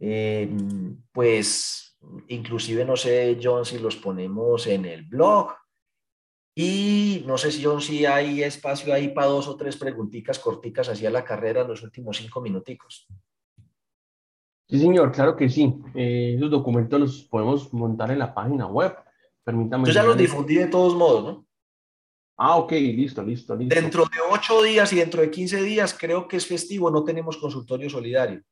Em, 0.00 0.96
pues, 1.12 1.98
inclusive, 2.28 2.84
no 2.84 2.96
sé, 2.96 3.38
John, 3.40 3.64
si 3.64 3.78
los 3.78 3.96
ponemos 3.96 4.66
en 4.66 4.86
el 4.86 5.04
blog. 5.04 5.52
Y 6.56 7.22
no 7.26 7.38
sé 7.38 7.52
si, 7.52 7.62
John, 7.62 7.80
si 7.80 8.06
hay 8.06 8.42
espacio 8.42 8.92
ahí 8.92 9.08
para 9.08 9.28
dos 9.28 9.46
o 9.46 9.56
tres 9.56 9.76
preguntitas 9.76 10.38
corticas 10.38 10.88
hacia 10.88 11.10
la 11.10 11.24
carrera 11.24 11.60
en 11.60 11.68
los 11.68 11.82
últimos 11.82 12.16
cinco 12.16 12.40
minuticos. 12.40 13.06
Sí, 14.68 14.78
señor, 14.78 15.12
claro 15.12 15.36
que 15.36 15.48
sí. 15.48 15.74
Eh, 15.94 16.34
esos 16.36 16.50
documentos 16.50 16.98
los 17.00 17.22
podemos 17.24 17.72
montar 17.72 18.10
en 18.10 18.18
la 18.18 18.32
página 18.32 18.66
web. 18.66 18.96
Permítame. 19.44 19.86
Yo 19.86 19.92
ya 19.92 20.02
los 20.02 20.16
difundí 20.16 20.54
de 20.54 20.66
todos 20.66 20.94
modos, 20.94 21.24
¿no? 21.24 21.46
Ah, 22.36 22.56
ok, 22.56 22.72
listo, 22.72 23.22
listo, 23.22 23.54
listo. 23.54 23.74
Dentro 23.74 24.04
de 24.04 24.16
ocho 24.30 24.62
días 24.62 24.90
y 24.94 24.96
dentro 24.96 25.20
de 25.20 25.30
15 25.30 25.62
días, 25.62 25.94
creo 25.98 26.26
que 26.26 26.38
es 26.38 26.46
festivo, 26.46 26.90
no 26.90 27.04
tenemos 27.04 27.36
consultorio 27.36 27.90
solidario. 27.90 28.42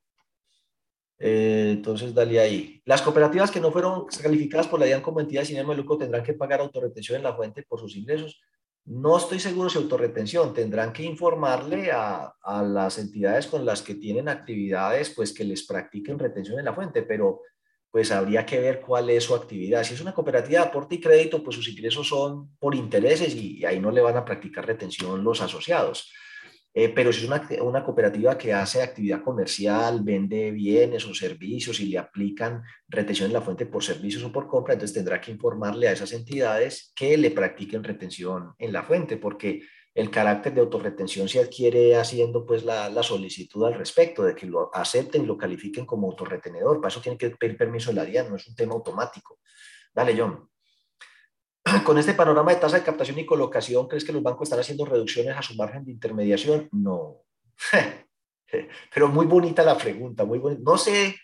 Eh, 1.19 1.71
entonces, 1.77 2.15
dale 2.15 2.39
ahí. 2.41 2.81
Las 2.85 3.03
cooperativas 3.03 3.51
que 3.51 3.61
no 3.61 3.73
fueron 3.73 4.07
calificadas 4.07 4.69
por 4.69 4.79
la 4.79 4.87
DIAN 4.87 5.03
como 5.03 5.21
entidades 5.21 5.49
sin 5.49 5.57
ánimo 5.59 5.73
de 5.73 5.79
lucro 5.79 5.99
tendrán 5.99 6.23
que 6.23 6.35
pagar 6.35 6.61
autorretención 6.61 7.17
en 7.17 7.25
la 7.25 7.35
fuente 7.35 7.63
por 7.63 7.81
sus 7.81 7.97
ingresos. 7.97 8.41
No 8.85 9.19
estoy 9.19 9.41
seguro 9.41 9.69
si 9.69 9.79
autorretención. 9.79 10.55
Tendrán 10.55 10.93
que 10.93 11.03
informarle 11.03 11.91
a, 11.93 12.33
a, 12.43 12.63
las 12.63 12.99
entidades 12.99 13.47
con 13.47 13.67
las 13.67 13.83
que 13.83 13.97
tienen 13.97 14.29
actividades, 14.29 15.11
pues 15.11 15.33
que 15.33 15.45
les 15.45 15.67
practiquen 15.67 16.19
retención 16.19 16.59
en 16.59 16.65
la 16.65 16.75
fuente, 16.75 17.03
pero 17.03 17.43
pues 17.91 18.13
habría 18.13 18.45
que 18.45 18.61
ver 18.61 18.81
cuál 18.81 19.11
es 19.11 19.25
su 19.25 19.35
actividad. 19.35 19.83
Si 19.83 19.95
es 19.95 20.01
una 20.01 20.13
cooperativa 20.13 20.61
de 20.61 20.69
aporte 20.69 20.97
y 20.97 21.01
crédito, 21.01 21.43
pues 21.43 21.57
sus 21.57 21.69
ingresos 21.69 22.07
son 22.09 22.57
por 22.59 22.75
intereses 22.75 23.35
y, 23.35 23.65
ahí 23.65 23.81
no 23.81 23.91
le 23.91 24.03
van 24.03 24.17
a 24.17 24.25
practicar 24.25 24.67
retención 24.67 25.25
los 25.25 25.41
asociados. 25.41 26.13
Eh, 26.75 26.91
pero 26.91 27.13
si 27.13 27.25
es 27.25 27.61
una, 27.61 27.85
cooperativa 27.85 28.37
que 28.37 28.53
hace 28.53 28.83
actividad 28.83 29.23
comercial, 29.23 30.03
vende 30.03 30.51
bienes 30.53 31.07
o 31.07 31.15
servicios 31.15 31.81
y 31.81 31.87
le 31.87 31.99
aplican 31.99 32.63
retención 32.89 33.29
en 33.29 33.33
la 33.33 33.41
fuente 33.41 33.67
por 33.67 33.83
servicios 33.83 34.23
o 34.23 34.31
por 34.31 34.47
compra, 34.47 34.75
entonces 34.75 34.95
tendrá 34.95 35.21
que 35.21 35.33
informarle 35.33 35.89
a 35.89 35.93
esas 35.93 36.13
entidades 36.13 36.93
que 36.95 37.17
le 37.17 37.31
practiquen 37.31 37.83
retención 37.83 38.55
en 38.59 38.73
la 38.73 38.83
fuente, 38.83 39.17
porque 39.17 39.63
el 39.95 40.11
carácter 40.11 40.55
de 40.55 40.61
autorretención 40.61 41.29
se 41.29 41.41
adquiere 41.41 41.97
haciendo 41.97 42.47
pues 42.47 42.65
la, 42.65 42.89
la, 42.91 43.03
solicitud 43.03 43.65
al 43.65 43.75
respecto, 43.75 44.23
de 44.23 44.37
que 44.37 44.47
lo 44.47 44.71
acepten 44.73 45.23
y 45.23 45.27
lo 45.27 45.37
califiquen 45.37 45.87
como 45.87 46.09
autorretenedor. 46.09 46.81
Para 46.81 46.89
eso 46.89 47.01
tiene 47.01 47.19
que 47.19 47.31
pedir 47.31 47.57
permiso 47.57 47.91
de 47.91 47.97
la 47.97 48.05
DIAN, 48.05 48.31
no 48.31 48.37
es 48.37 48.47
un 48.47 48.55
tema 48.55 48.75
automático. 48.75 49.41
Dale, 49.93 50.15
John. 50.17 50.49
Con 51.85 51.99
este 51.99 52.15
panorama 52.15 52.53
de 52.53 52.61
tasa 52.61 52.79
de 52.79 52.85
captación 52.85 53.19
y 53.19 53.27
colocación, 53.27 53.89
¿crees 53.89 54.05
que 54.05 54.13
los 54.13 54.23
bancos 54.23 54.47
están 54.47 54.61
haciendo 54.61 54.85
reducciones 54.85 55.37
a 55.37 55.43
su 55.43 55.55
margen 55.55 55.85
de 55.85 55.93
intermediación? 55.93 56.69
No. 56.73 57.23
Pero 58.95 59.09
muy 59.09 59.27
bonita 59.27 59.63
la 59.63 59.77
pregunta, 59.77 60.25
muy 60.25 60.39
bonita. 60.39 60.63
No 60.65 60.79
sé 60.79 61.17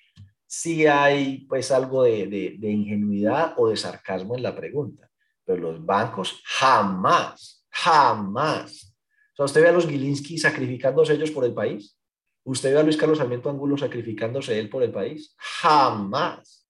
si 0.46 0.86
hay 0.86 1.46
pues 1.48 1.70
algo 1.70 2.02
de, 2.02 2.26
de, 2.26 2.56
de 2.58 2.70
ingenuidad 2.70 3.54
o 3.56 3.68
de 3.68 3.76
sarcasmo 3.76 4.36
en 4.36 4.42
la 4.42 4.54
pregunta, 4.54 5.08
pero 5.44 5.58
los 5.58 5.84
bancos 5.84 6.42
jamás 6.44 7.64
Jamás. 7.74 8.94
O 9.32 9.36
sea, 9.36 9.44
usted 9.46 9.62
ve 9.62 9.68
a 9.68 9.72
los 9.72 9.88
Gilinski 9.88 10.38
sacrificándose 10.38 11.14
ellos 11.14 11.32
por 11.32 11.44
el 11.44 11.52
país. 11.52 11.98
¿Usted 12.44 12.72
ve 12.72 12.78
a 12.78 12.82
Luis 12.84 12.96
Carlos 12.96 13.18
Sarmiento 13.18 13.50
Angulo 13.50 13.76
sacrificándose 13.76 14.58
él 14.58 14.68
por 14.68 14.82
el 14.82 14.92
país? 14.92 15.34
Jamás. 15.36 16.68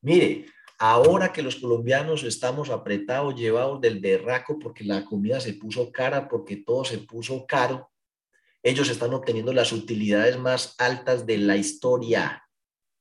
Mire, 0.00 0.46
ahora 0.92 1.32
que 1.32 1.42
los 1.42 1.56
colombianos 1.56 2.24
estamos 2.24 2.68
apretados, 2.68 3.34
llevados 3.34 3.80
del 3.80 4.00
derraco 4.00 4.58
porque 4.58 4.84
la 4.84 5.04
comida 5.04 5.40
se 5.40 5.54
puso 5.54 5.90
cara, 5.90 6.28
porque 6.28 6.56
todo 6.56 6.84
se 6.84 6.98
puso 6.98 7.46
caro, 7.46 7.90
ellos 8.62 8.88
están 8.90 9.14
obteniendo 9.14 9.52
las 9.52 9.72
utilidades 9.72 10.38
más 10.38 10.74
altas 10.78 11.26
de 11.26 11.38
la 11.38 11.56
historia. 11.56 12.42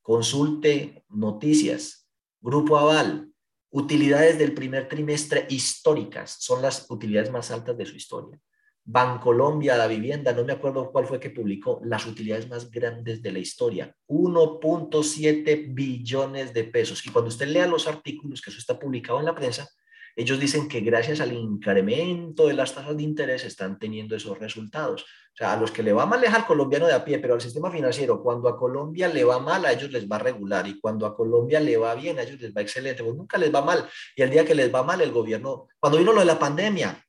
Consulte 0.01 1.05
noticias. 1.09 2.07
Grupo 2.41 2.77
Aval, 2.77 3.33
Utilidades 3.75 4.37
del 4.37 4.53
primer 4.53 4.87
trimestre 4.87 5.47
históricas 5.49 6.35
son 6.39 6.61
las 6.61 6.85
utilidades 6.91 7.31
más 7.31 7.49
altas 7.49 7.75
de 7.75 7.87
su 7.87 7.95
historia. 7.95 8.39
Bancolombia, 8.85 9.77
la 9.77 9.87
vivienda, 9.87 10.33
no 10.33 10.43
me 10.43 10.53
acuerdo 10.53 10.91
cuál 10.91 11.05
fue 11.05 11.19
que 11.19 11.29
publicó 11.29 11.79
las 11.85 12.05
utilidades 12.05 12.49
más 12.49 12.69
grandes 12.69 13.21
de 13.21 13.31
la 13.31 13.39
historia, 13.39 13.95
1.7 14.07 15.73
billones 15.73 16.53
de 16.53 16.65
pesos. 16.65 17.05
Y 17.05 17.09
cuando 17.09 17.29
usted 17.29 17.47
lea 17.47 17.65
los 17.65 17.87
artículos, 17.87 18.41
que 18.41 18.49
eso 18.49 18.59
está 18.59 18.77
publicado 18.77 19.19
en 19.19 19.25
la 19.25 19.35
prensa, 19.35 19.69
ellos 20.15 20.39
dicen 20.39 20.67
que 20.67 20.81
gracias 20.81 21.21
al 21.21 21.33
incremento 21.33 22.47
de 22.47 22.53
las 22.53 22.75
tasas 22.75 22.95
de 22.95 23.03
interés 23.03 23.45
están 23.45 23.79
teniendo 23.79 24.15
esos 24.15 24.37
resultados. 24.37 25.01
O 25.01 25.35
sea, 25.35 25.53
a 25.53 25.57
los 25.57 25.71
que 25.71 25.81
le 25.81 25.93
va 25.93 26.05
mal 26.05 26.23
es 26.23 26.31
al 26.31 26.45
colombiano 26.45 26.85
de 26.85 26.93
a 26.93 27.03
pie, 27.03 27.17
pero 27.17 27.33
al 27.33 27.41
sistema 27.41 27.71
financiero, 27.71 28.21
cuando 28.21 28.47
a 28.47 28.57
Colombia 28.57 29.07
le 29.07 29.23
va 29.23 29.39
mal, 29.39 29.65
a 29.65 29.71
ellos 29.71 29.91
les 29.91 30.07
va 30.07 30.19
regular, 30.19 30.67
y 30.67 30.79
cuando 30.79 31.07
a 31.07 31.15
Colombia 31.15 31.59
le 31.59 31.77
va 31.77 31.95
bien, 31.95 32.19
a 32.19 32.23
ellos 32.23 32.39
les 32.39 32.53
va 32.53 32.61
excelente, 32.61 33.03
pues 33.03 33.15
nunca 33.15 33.39
les 33.39 33.53
va 33.53 33.61
mal. 33.61 33.89
Y 34.15 34.21
el 34.21 34.29
día 34.29 34.45
que 34.45 34.53
les 34.53 34.71
va 34.71 34.83
mal, 34.83 35.01
el 35.01 35.11
gobierno, 35.11 35.67
cuando 35.79 35.97
vino 35.97 36.13
lo 36.13 36.19
de 36.19 36.25
la 36.25 36.37
pandemia, 36.37 37.03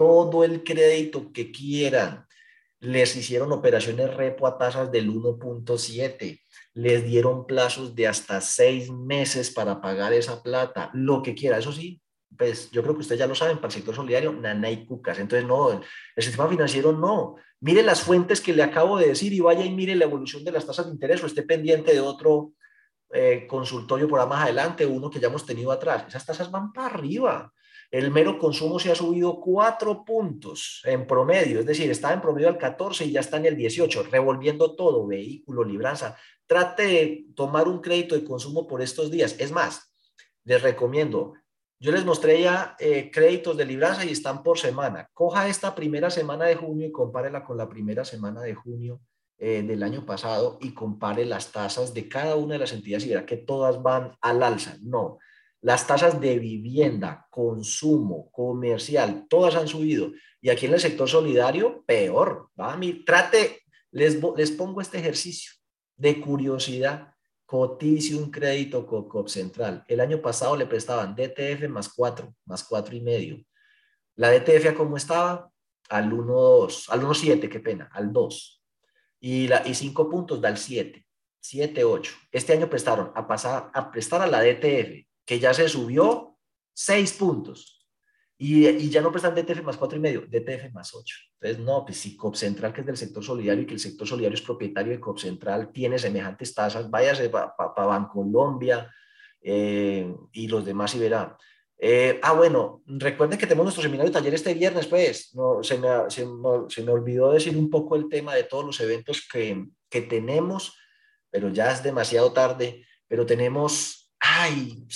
todo 0.00 0.44
el 0.44 0.64
crédito 0.64 1.30
que 1.30 1.52
quieran, 1.52 2.24
les 2.80 3.14
hicieron 3.14 3.52
operaciones 3.52 4.14
repo 4.14 4.46
a 4.46 4.56
tasas 4.56 4.90
del 4.90 5.12
1.7 5.12 6.40
les 6.74 7.04
dieron 7.04 7.46
plazos 7.46 7.94
de 7.94 8.06
hasta 8.06 8.40
seis 8.40 8.90
meses 8.90 9.50
para 9.50 9.80
pagar 9.80 10.12
esa 10.12 10.42
plata, 10.42 10.90
lo 10.94 11.22
que 11.22 11.34
quiera. 11.34 11.58
Eso 11.58 11.72
sí, 11.72 12.00
pues 12.36 12.70
yo 12.70 12.82
creo 12.82 12.94
que 12.94 13.00
ustedes 13.00 13.18
ya 13.18 13.26
lo 13.26 13.34
saben, 13.34 13.56
para 13.56 13.66
el 13.68 13.72
sector 13.72 13.94
solidario, 13.94 14.32
nana 14.32 14.70
y 14.70 14.86
cucas. 14.86 15.18
Entonces, 15.18 15.46
no, 15.46 15.72
el 15.72 16.22
sistema 16.22 16.48
financiero 16.48 16.92
no. 16.92 17.36
Mire 17.60 17.82
las 17.82 18.00
fuentes 18.02 18.40
que 18.40 18.54
le 18.54 18.62
acabo 18.62 18.98
de 18.98 19.08
decir 19.08 19.32
y 19.32 19.40
vaya 19.40 19.64
y 19.64 19.74
mire 19.74 19.94
la 19.94 20.04
evolución 20.04 20.44
de 20.44 20.52
las 20.52 20.66
tasas 20.66 20.86
de 20.86 20.92
interés 20.92 21.22
o 21.22 21.26
esté 21.26 21.42
pendiente 21.42 21.92
de 21.92 22.00
otro, 22.00 22.52
eh, 23.12 23.46
consultorio 23.48 24.08
por 24.08 24.26
más 24.28 24.44
adelante, 24.44 24.86
uno 24.86 25.10
que 25.10 25.18
ya 25.18 25.28
hemos 25.28 25.44
tenido 25.44 25.72
atrás. 25.72 26.04
Esas 26.08 26.24
tasas 26.24 26.50
van 26.50 26.72
para 26.72 26.94
arriba. 26.94 27.52
El 27.90 28.12
mero 28.12 28.38
consumo 28.38 28.78
se 28.78 28.92
ha 28.92 28.94
subido 28.94 29.40
cuatro 29.40 30.04
puntos 30.04 30.80
en 30.84 31.08
promedio, 31.08 31.58
es 31.58 31.66
decir, 31.66 31.90
está 31.90 32.12
en 32.12 32.20
promedio 32.20 32.48
al 32.48 32.56
14 32.56 33.04
y 33.04 33.12
ya 33.12 33.20
está 33.20 33.38
en 33.38 33.46
el 33.46 33.56
18, 33.56 34.04
revolviendo 34.04 34.76
todo, 34.76 35.08
vehículo, 35.08 35.64
libranza. 35.64 36.16
Trate 36.46 36.82
de 36.84 37.24
tomar 37.34 37.66
un 37.66 37.80
crédito 37.80 38.14
de 38.14 38.22
consumo 38.22 38.68
por 38.68 38.80
estos 38.80 39.10
días. 39.10 39.34
Es 39.40 39.50
más, 39.50 39.92
les 40.44 40.62
recomiendo, 40.62 41.34
yo 41.80 41.90
les 41.90 42.04
mostré 42.04 42.42
ya 42.42 42.76
eh, 42.78 43.10
créditos 43.10 43.56
de 43.56 43.64
libranza 43.64 44.04
y 44.04 44.12
están 44.12 44.44
por 44.44 44.58
semana. 44.58 45.08
Coja 45.12 45.48
esta 45.48 45.74
primera 45.74 46.10
semana 46.10 46.44
de 46.44 46.54
junio 46.54 46.86
y 46.86 46.92
compárela 46.92 47.44
con 47.44 47.56
la 47.56 47.68
primera 47.68 48.04
semana 48.04 48.40
de 48.42 48.54
junio 48.54 49.00
eh, 49.38 49.62
del 49.62 49.82
año 49.82 50.06
pasado 50.06 50.58
y 50.60 50.74
compare 50.74 51.24
las 51.24 51.50
tasas 51.50 51.92
de 51.92 52.08
cada 52.08 52.36
una 52.36 52.52
de 52.52 52.60
las 52.60 52.72
entidades 52.72 53.06
y 53.06 53.08
verá 53.08 53.26
que 53.26 53.38
todas 53.38 53.82
van 53.82 54.16
al 54.20 54.42
alza. 54.44 54.76
No, 54.80 55.18
las 55.62 55.86
tasas 55.86 56.20
de 56.20 56.38
vivienda, 56.38 57.26
consumo, 57.30 58.30
comercial, 58.30 59.26
todas 59.28 59.56
han 59.56 59.68
subido. 59.68 60.12
Y 60.40 60.48
aquí 60.48 60.66
en 60.66 60.74
el 60.74 60.80
sector 60.80 61.08
solidario, 61.08 61.84
peor. 61.86 62.48
¿va? 62.58 62.78
Trate, 63.04 63.62
les, 63.90 64.18
les 64.36 64.50
pongo 64.52 64.80
este 64.80 64.98
ejercicio 64.98 65.52
de 65.96 66.20
curiosidad. 66.20 67.14
Cotice 67.44 68.14
un 68.14 68.30
crédito 68.30 68.86
COCOP 68.86 69.28
Central. 69.28 69.84
El 69.88 70.00
año 70.00 70.22
pasado 70.22 70.56
le 70.56 70.66
prestaban 70.66 71.14
DTF 71.14 71.68
más 71.68 71.88
4, 71.92 72.32
más 72.46 72.64
4 72.64 72.96
y 72.96 73.00
medio. 73.00 73.44
La 74.14 74.30
DTF, 74.30 74.74
¿cómo 74.74 74.96
estaba? 74.96 75.50
Al 75.88 76.10
1.2, 76.12 76.86
al 76.90 77.02
1.7, 77.02 77.48
qué 77.48 77.60
pena, 77.60 77.90
al 77.92 78.12
2. 78.12 78.62
Y, 79.20 79.48
la, 79.48 79.66
y 79.66 79.74
5 79.74 80.08
puntos 80.08 80.40
da 80.40 80.48
al 80.48 80.58
7, 80.58 81.04
7, 81.40 81.84
8. 81.84 82.12
Este 82.30 82.52
año 82.52 82.70
prestaron 82.70 83.10
a 83.16 83.26
pasar 83.26 83.70
a 83.74 83.90
prestar 83.90 84.22
a 84.22 84.26
la 84.28 84.40
DTF 84.40 85.09
que 85.24 85.38
ya 85.38 85.54
se 85.54 85.68
subió 85.68 86.38
seis 86.72 87.12
puntos. 87.12 87.88
Y, 88.36 88.66
y, 88.66 88.88
ya 88.88 89.02
no 89.02 89.12
prestan 89.12 89.34
DTF 89.34 89.62
más 89.62 89.76
cuatro 89.76 89.98
y 89.98 90.00
medio, 90.00 90.22
DTF 90.22 90.72
más 90.72 90.94
ocho. 90.94 91.16
Entonces, 91.34 91.62
no, 91.62 91.84
pues 91.84 91.98
si 91.98 92.16
COP 92.16 92.34
Central, 92.36 92.72
que 92.72 92.80
es 92.80 92.86
del 92.86 92.96
sector 92.96 93.22
solidario 93.22 93.64
y 93.64 93.66
que 93.66 93.74
el 93.74 93.80
sector 93.80 94.06
solidario 94.06 94.34
es 94.34 94.40
propietario 94.40 94.92
de 94.92 95.00
COP 95.00 95.18
Central, 95.18 95.70
tiene 95.72 95.98
semejantes 95.98 96.54
tasas, 96.54 96.88
váyase 96.88 97.28
para 97.28 97.54
pa, 97.54 97.74
pa 97.74 97.84
Bancolombia 97.84 98.90
eh, 99.42 100.10
y 100.32 100.48
los 100.48 100.64
demás 100.64 100.94
y 100.94 101.00
verá. 101.00 101.36
Eh, 101.82 102.20
ah, 102.22 102.34
bueno, 102.34 102.82
recuerden 102.86 103.38
que 103.38 103.46
tenemos 103.46 103.64
nuestro 103.64 103.82
seminario 103.82 104.10
de 104.10 104.18
taller 104.18 104.34
este 104.34 104.52
viernes, 104.52 104.86
pues, 104.86 105.34
no, 105.34 105.62
se, 105.62 105.78
me, 105.78 105.88
se, 106.10 106.26
se, 106.68 106.82
me, 106.82 106.92
olvidó 106.92 107.32
decir 107.32 107.56
un 107.56 107.70
poco 107.70 107.96
el 107.96 108.08
tema 108.10 108.34
de 108.34 108.44
todos 108.44 108.66
los 108.66 108.80
eventos 108.80 109.26
que, 109.32 109.66
que 109.88 110.02
tenemos, 110.02 110.76
pero 111.30 111.48
ya 111.48 111.72
es 111.72 111.82
demasiado 111.82 112.34
tarde, 112.34 112.86
pero 113.08 113.24
tenemos, 113.24 113.99
ay, 114.20 114.86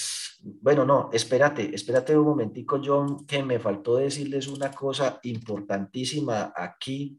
bueno, 0.43 0.85
no, 0.85 1.11
espérate, 1.13 1.75
espérate 1.75 2.17
un 2.17 2.27
momentico, 2.27 2.81
John, 2.85 3.27
que 3.27 3.43
me 3.43 3.59
faltó 3.59 3.97
decirles 3.97 4.47
una 4.47 4.71
cosa 4.71 5.19
importantísima 5.23 6.53
aquí 6.55 7.19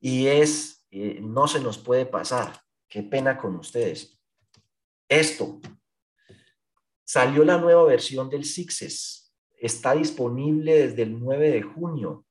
y 0.00 0.26
es, 0.26 0.84
eh, 0.90 1.20
no 1.22 1.46
se 1.46 1.60
nos 1.60 1.78
puede 1.78 2.06
pasar, 2.06 2.60
qué 2.88 3.02
pena 3.02 3.38
con 3.38 3.54
ustedes. 3.56 4.20
Esto, 5.08 5.60
salió 7.04 7.44
la 7.44 7.58
nueva 7.58 7.84
versión 7.84 8.28
del 8.28 8.44
Sixes, 8.44 9.32
está 9.56 9.94
disponible 9.94 10.88
desde 10.88 11.02
el 11.02 11.18
9 11.20 11.50
de 11.50 11.62
junio. 11.62 12.26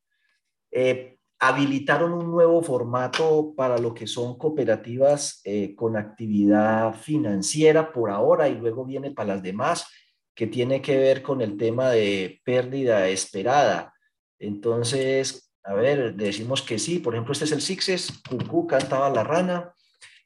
Eh, 0.72 1.19
habilitaron 1.40 2.12
un 2.12 2.30
nuevo 2.30 2.62
formato 2.62 3.54
para 3.56 3.78
lo 3.78 3.94
que 3.94 4.08
son 4.08 4.38
cooperativas 4.38 5.40
eh, 5.46 5.74
con 5.74 5.96
actividad 5.96 6.94
financiera 6.94 7.94
por 7.94 8.12
ahora 8.12 8.50
y 8.50 8.56
luego 8.56 8.86
viene 8.86 9.12
para 9.12 9.36
las 9.36 9.44
demás 9.44 9.88
que 10.36 10.48
tiene 10.48 10.82
que 10.82 10.98
ver 10.98 11.22
con 11.22 11.42
el 11.42 11.58
tema 11.58 11.90
de 11.92 12.42
pérdida 12.44 13.08
esperada. 13.08 13.94
Entonces, 14.38 15.54
a 15.64 15.74
ver, 15.74 16.16
decimos 16.16 16.62
que 16.62 16.78
sí, 16.78 17.00
por 17.00 17.14
ejemplo, 17.14 17.32
este 17.32 17.46
es 17.46 17.52
el 17.54 17.62
Sixes, 17.62 18.22
Cucú 18.30 18.68
cantaba 18.68 19.10
la 19.10 19.24
rana, 19.24 19.74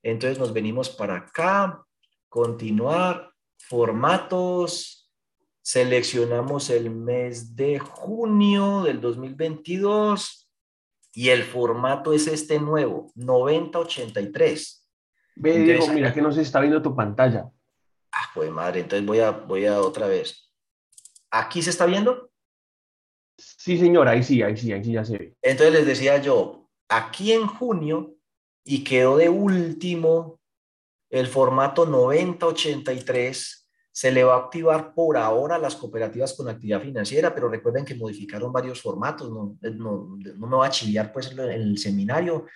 entonces 0.02 0.40
nos 0.40 0.52
venimos 0.52 0.90
para 0.90 1.18
acá, 1.18 1.84
continuar, 2.28 3.32
formatos, 3.58 5.12
seleccionamos 5.62 6.70
el 6.72 6.90
mes 6.90 7.56
de 7.56 7.80
junio 7.80 8.82
del 8.84 9.00
2022 9.00 10.43
y 11.14 11.30
el 11.30 11.44
formato 11.44 12.14
es 12.14 12.28
este 12.28 12.60
nuevo, 12.60 13.12
9083. 13.16 14.90
Ve, 15.36 15.60
Diego, 15.60 15.88
mira 15.88 16.14
que 16.14 16.22
no 16.22 16.32
se 16.32 16.42
está 16.42 16.60
viendo 16.60 16.82
tu 16.82 16.96
pantalla. 16.96 17.50
Ah, 18.12 18.30
pues 18.34 18.52
madre, 18.52 18.82
entonces 18.82 19.06
voy 19.06 19.20
a, 19.20 19.32
voy 19.32 19.66
a 19.66 19.80
otra 19.80 20.08
vez. 20.08 20.52
¿Aquí 21.32 21.62
se 21.62 21.70
está 21.70 21.86
viendo? 21.86 22.32
Sí, 23.38 23.78
señor, 23.78 24.08
ahí 24.08 24.24
sí, 24.24 24.42
ahí 24.42 24.58
sí, 24.58 24.72
ahí 24.72 24.84
sí 24.84 24.94
ya 24.94 25.06
se 25.06 25.18
ve. 25.18 25.36
Entonces 25.42 25.74
les 25.74 25.86
decía 25.86 26.18
yo, 26.18 26.70
aquí 26.90 27.32
en 27.32 27.48
junio, 27.48 28.16
y 28.64 28.84
quedó 28.84 29.18
de 29.18 29.30
último 29.30 30.40
el 31.10 31.28
formato 31.28 31.86
9083, 31.86 33.63
se 33.94 34.12
le 34.12 34.24
va 34.24 34.34
a 34.34 34.40
activar 34.40 34.94
por 34.96 35.16
ahora 35.18 35.56
a 35.56 35.60
las 35.60 35.76
cooperativas 35.76 36.34
con 36.34 36.50
actividad 36.50 36.82
financiera, 36.82 37.34
pero 37.34 37.48
recuerden 37.48 37.86
que 37.86 37.94
modificaron 37.94 38.52
varios 38.52 38.82
formatos, 38.82 39.30
no, 39.30 39.56
no, 39.62 40.18
no 40.18 40.48
me 40.48 40.58
va 40.58 40.66
a 40.66 40.72
chiviar 40.72 41.14
pues 41.14 41.32
en 41.32 41.40
el 41.40 41.78
seminario, 41.78 42.48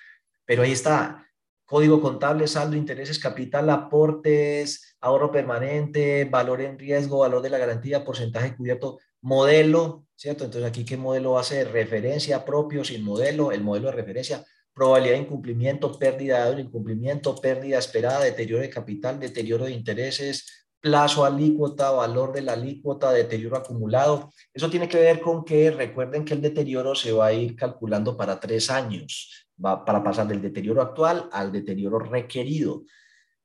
pero 0.44 0.64
ahí 0.64 0.72
está, 0.72 1.24
código 1.64 2.02
contable, 2.02 2.48
saldo, 2.48 2.76
intereses, 2.76 3.20
capital, 3.20 3.70
aportes, 3.70 4.98
ahorro 5.00 5.32
permanente, 5.32 6.26
valor 6.26 6.62
en 6.62 6.80
riesgo, 6.80 7.20
valor 7.20 7.44
de 7.44 7.52
la 7.52 7.60
garantía, 7.60 8.04
porcentaje 8.04 8.56
cubierto, 8.56 8.98
modelo, 9.22 10.08
¿cierto? 10.16 10.44
Entonces 10.44 10.68
aquí, 10.68 10.86
¿qué 10.86 10.98
modelo 10.98 11.34
va 11.34 11.42
a 11.42 11.44
ser? 11.44 11.72
Referencia 11.72 12.44
propio 12.46 12.84
sin 12.84 13.04
modelo, 13.04 13.52
el 13.52 13.62
modelo 13.62 13.92
de 13.92 13.98
referencia, 13.98 14.44
probabilidad 14.74 15.16
de 15.16 15.22
incumplimiento, 15.22 16.00
pérdida 16.00 16.50
de 16.50 16.62
incumplimiento, 16.62 17.36
pérdida 17.36 17.78
esperada, 17.78 18.24
deterioro 18.24 18.64
de 18.64 18.70
capital, 18.72 19.20
deterioro 19.20 19.66
de 19.66 19.72
intereses, 19.72 20.67
plazo 20.80 21.26
alícuota, 21.26 21.92
valor 21.92 22.34
de 22.34 22.42
la 22.42 22.54
alícuota, 22.54 23.12
deterioro 23.12 23.58
acumulado. 23.58 24.32
Eso 24.54 24.70
tiene 24.70 24.88
que 24.88 24.98
ver 24.98 25.22
con 25.22 25.44
que 25.44 25.72
recuerden 25.72 26.24
que 26.24 26.34
el 26.34 26.42
deterioro 26.42 26.96
se 26.96 27.12
va 27.12 27.28
a 27.28 27.34
ir 27.34 27.56
calculando 27.56 28.16
para 28.16 28.40
tres 28.40 28.70
años 28.70 29.48
va 29.64 29.84
para 29.84 30.04
pasar 30.04 30.28
del 30.28 30.42
deterioro 30.42 30.82
actual 30.82 31.30
al 31.32 31.52
deterioro 31.52 32.00
requerido. 32.00 32.84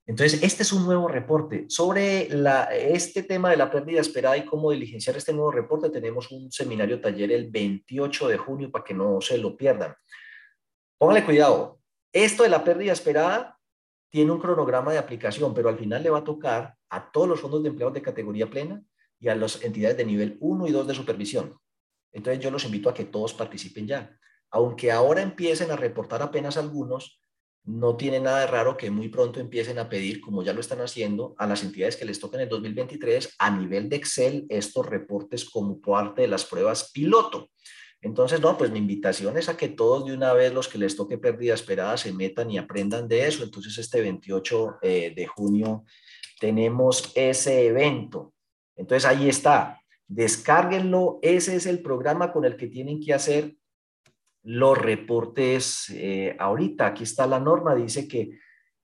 Entonces, 0.05 0.43
este 0.43 0.65
es 0.65 0.73
un 0.73 0.85
nuevo 0.85 1.07
reporte. 1.09 1.67
Sobre 1.69 2.29
este 2.73 3.23
tema 3.23 3.51
de 3.51 3.57
la 3.57 3.71
pérdida 3.71 4.01
esperada 4.01 4.37
y 4.37 4.45
cómo 4.45 4.71
diligenciar 4.71 5.17
este 5.17 5.33
nuevo 5.33 5.53
reporte, 5.53 5.91
tenemos 5.91 6.31
un 6.33 6.51
seminario 6.51 7.01
taller 7.01 7.31
el 7.31 7.51
28 7.51 8.29
de 8.29 8.37
junio 8.37 8.71
para 8.71 8.85
que 8.85 8.95
no 8.95 9.21
se 9.21 9.39
lo 9.39 9.57
pierdan. 9.57 9.95
Póngale 10.99 11.25
cuidado. 11.25 11.79
Esto 12.13 12.43
de 12.43 12.49
la 12.49 12.65
pérdida 12.65 12.93
esperada 12.93 13.59
tiene 14.11 14.33
un 14.33 14.41
cronograma 14.41 14.93
de 14.93 14.99
aplicación, 14.99 15.55
pero 15.55 15.69
al 15.69 15.79
final 15.79 16.03
le 16.03 16.11
va 16.11 16.19
a 16.19 16.25
tocar 16.25 16.75
a 16.93 17.11
todos 17.11 17.29
los 17.29 17.41
fondos 17.41 17.63
de 17.63 17.71
empleados 17.71 17.95
de 17.95 18.03
categoría 18.03 18.49
plena 18.49 18.83
y 19.19 19.29
a 19.29 19.35
las 19.35 19.63
entidades 19.65 19.97
de 19.97 20.05
nivel 20.05 20.37
1 20.41 20.67
y 20.69 20.71
2 20.71 20.87
de 20.87 20.95
supervisión. 20.95 21.59
Entonces, 22.13 22.43
yo 22.43 22.51
los 22.51 22.65
invito 22.65 22.89
a 22.89 22.95
que 22.95 23.05
todos 23.05 23.35
participen 23.35 23.87
ya 23.87 24.19
aunque 24.53 24.93
ahora 24.93 25.23
empiecen 25.23 25.71
a 25.71 25.77
reportar 25.77 26.23
apenas 26.23 26.57
algunos, 26.57 27.19
no 27.65 27.97
tiene 27.97 28.21
nada 28.21 28.41
de 28.41 28.47
raro 28.49 28.77
que 28.77 28.91
muy 28.91 29.09
pronto 29.09 29.41
empiecen 29.41 29.79
a 29.79 29.89
pedir, 29.89 30.21
como 30.21 30.43
ya 30.43 30.53
lo 30.53 30.61
están 30.61 30.81
haciendo, 30.81 31.35
a 31.39 31.47
las 31.47 31.63
entidades 31.63 31.97
que 31.97 32.05
les 32.05 32.21
toquen 32.21 32.41
el 32.41 32.49
2023 32.49 33.35
a 33.39 33.51
nivel 33.51 33.89
de 33.89 33.97
Excel 33.97 34.47
estos 34.51 34.85
reportes 34.85 35.49
como 35.49 35.81
parte 35.81 36.23
de 36.23 36.29
las 36.29 36.45
pruebas 36.45 36.91
piloto. 36.93 37.51
Entonces, 38.03 38.41
no, 38.41 38.59
pues 38.59 38.71
mi 38.71 38.79
invitación 38.79 39.39
es 39.39 39.49
a 39.49 39.57
que 39.57 39.69
todos 39.69 40.05
de 40.05 40.13
una 40.13 40.33
vez 40.33 40.53
los 40.53 40.69
que 40.69 40.77
les 40.77 40.97
toque 40.97 41.19
pérdida 41.19 41.55
esperada 41.55 41.97
se 41.97 42.13
metan 42.13 42.51
y 42.51 42.59
aprendan 42.59 43.09
de 43.09 43.27
eso. 43.29 43.45
Entonces, 43.45 43.79
este 43.79 44.03
28 44.03 44.79
eh, 44.83 45.13
de 45.17 45.27
junio 45.29 45.85
tenemos 46.43 47.13
ese 47.15 47.69
evento. 47.69 48.35
Entonces, 48.75 49.09
ahí 49.09 49.29
está. 49.29 49.81
Descárguenlo. 50.09 51.21
Ese 51.23 51.55
es 51.55 51.67
el 51.67 51.81
programa 51.83 52.33
con 52.33 52.45
el 52.45 52.57
que 52.57 52.67
tienen 52.67 53.01
que 53.01 53.15
hacer 53.15 53.55
los 54.43 54.77
reportes 54.77 55.89
eh, 55.91 56.35
ahorita. 56.37 56.87
Aquí 56.87 57.05
está 57.05 57.29
la 57.29 57.39
norma, 57.39 57.77
dice 57.77 58.09
que 58.09 58.41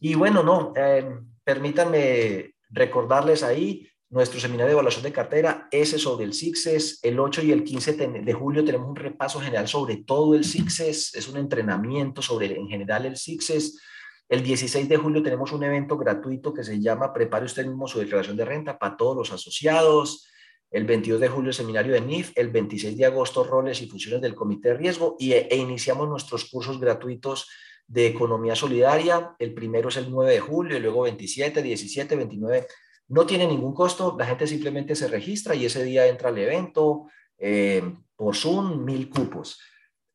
Y 0.00 0.14
bueno, 0.14 0.42
no, 0.42 0.72
eh, 0.76 1.08
permítanme 1.44 2.52
Recordarles 2.72 3.42
ahí 3.42 3.86
nuestro 4.08 4.40
seminario 4.40 4.68
de 4.68 4.72
evaluación 4.72 5.04
de 5.04 5.12
cartera, 5.12 5.68
ese 5.70 5.98
sobre 5.98 6.24
el 6.24 6.34
CICSES. 6.34 7.00
El 7.02 7.20
8 7.20 7.42
y 7.42 7.52
el 7.52 7.64
15 7.64 7.92
de 7.94 8.32
julio 8.32 8.64
tenemos 8.64 8.88
un 8.88 8.96
repaso 8.96 9.40
general 9.40 9.68
sobre 9.68 9.98
todo 9.98 10.34
el 10.34 10.44
CICSES, 10.44 11.14
es 11.14 11.28
un 11.28 11.38
entrenamiento 11.38 12.20
sobre 12.20 12.54
en 12.54 12.68
general 12.68 13.06
el 13.06 13.16
CICSES. 13.16 13.80
El 14.28 14.42
16 14.42 14.88
de 14.88 14.96
julio 14.96 15.22
tenemos 15.22 15.52
un 15.52 15.62
evento 15.62 15.96
gratuito 15.98 16.54
que 16.54 16.64
se 16.64 16.80
llama 16.80 17.12
Prepare 17.12 17.44
usted 17.44 17.66
mismo 17.66 17.86
su 17.86 17.98
declaración 17.98 18.36
de 18.36 18.44
renta 18.44 18.78
para 18.78 18.96
todos 18.96 19.16
los 19.16 19.32
asociados. 19.32 20.28
El 20.70 20.84
22 20.84 21.20
de 21.20 21.28
julio 21.28 21.52
seminario 21.52 21.92
de 21.92 22.00
NIF, 22.00 22.32
el 22.34 22.48
26 22.48 22.96
de 22.96 23.04
agosto 23.04 23.44
roles 23.44 23.82
y 23.82 23.88
funciones 23.88 24.22
del 24.22 24.34
comité 24.34 24.70
de 24.70 24.78
riesgo 24.78 25.16
y, 25.18 25.32
e 25.32 25.56
iniciamos 25.56 26.08
nuestros 26.08 26.46
cursos 26.46 26.80
gratuitos 26.80 27.46
de 27.86 28.06
economía 28.06 28.54
solidaria. 28.54 29.34
El 29.38 29.52
primero 29.52 29.90
es 29.90 29.98
el 29.98 30.10
9 30.10 30.32
de 30.32 30.40
julio 30.40 30.76
y 30.78 30.80
luego 30.80 31.02
27, 31.02 31.62
17, 31.62 32.16
29 32.16 32.66
no 33.12 33.26
tiene 33.26 33.46
ningún 33.46 33.74
costo, 33.74 34.16
la 34.18 34.24
gente 34.24 34.46
simplemente 34.46 34.94
se 34.94 35.06
registra 35.06 35.54
y 35.54 35.66
ese 35.66 35.84
día 35.84 36.06
entra 36.06 36.30
al 36.30 36.38
evento 36.38 37.08
eh, 37.36 37.82
por 38.16 38.34
Zoom, 38.34 38.84
mil 38.84 39.10
cupos. 39.10 39.60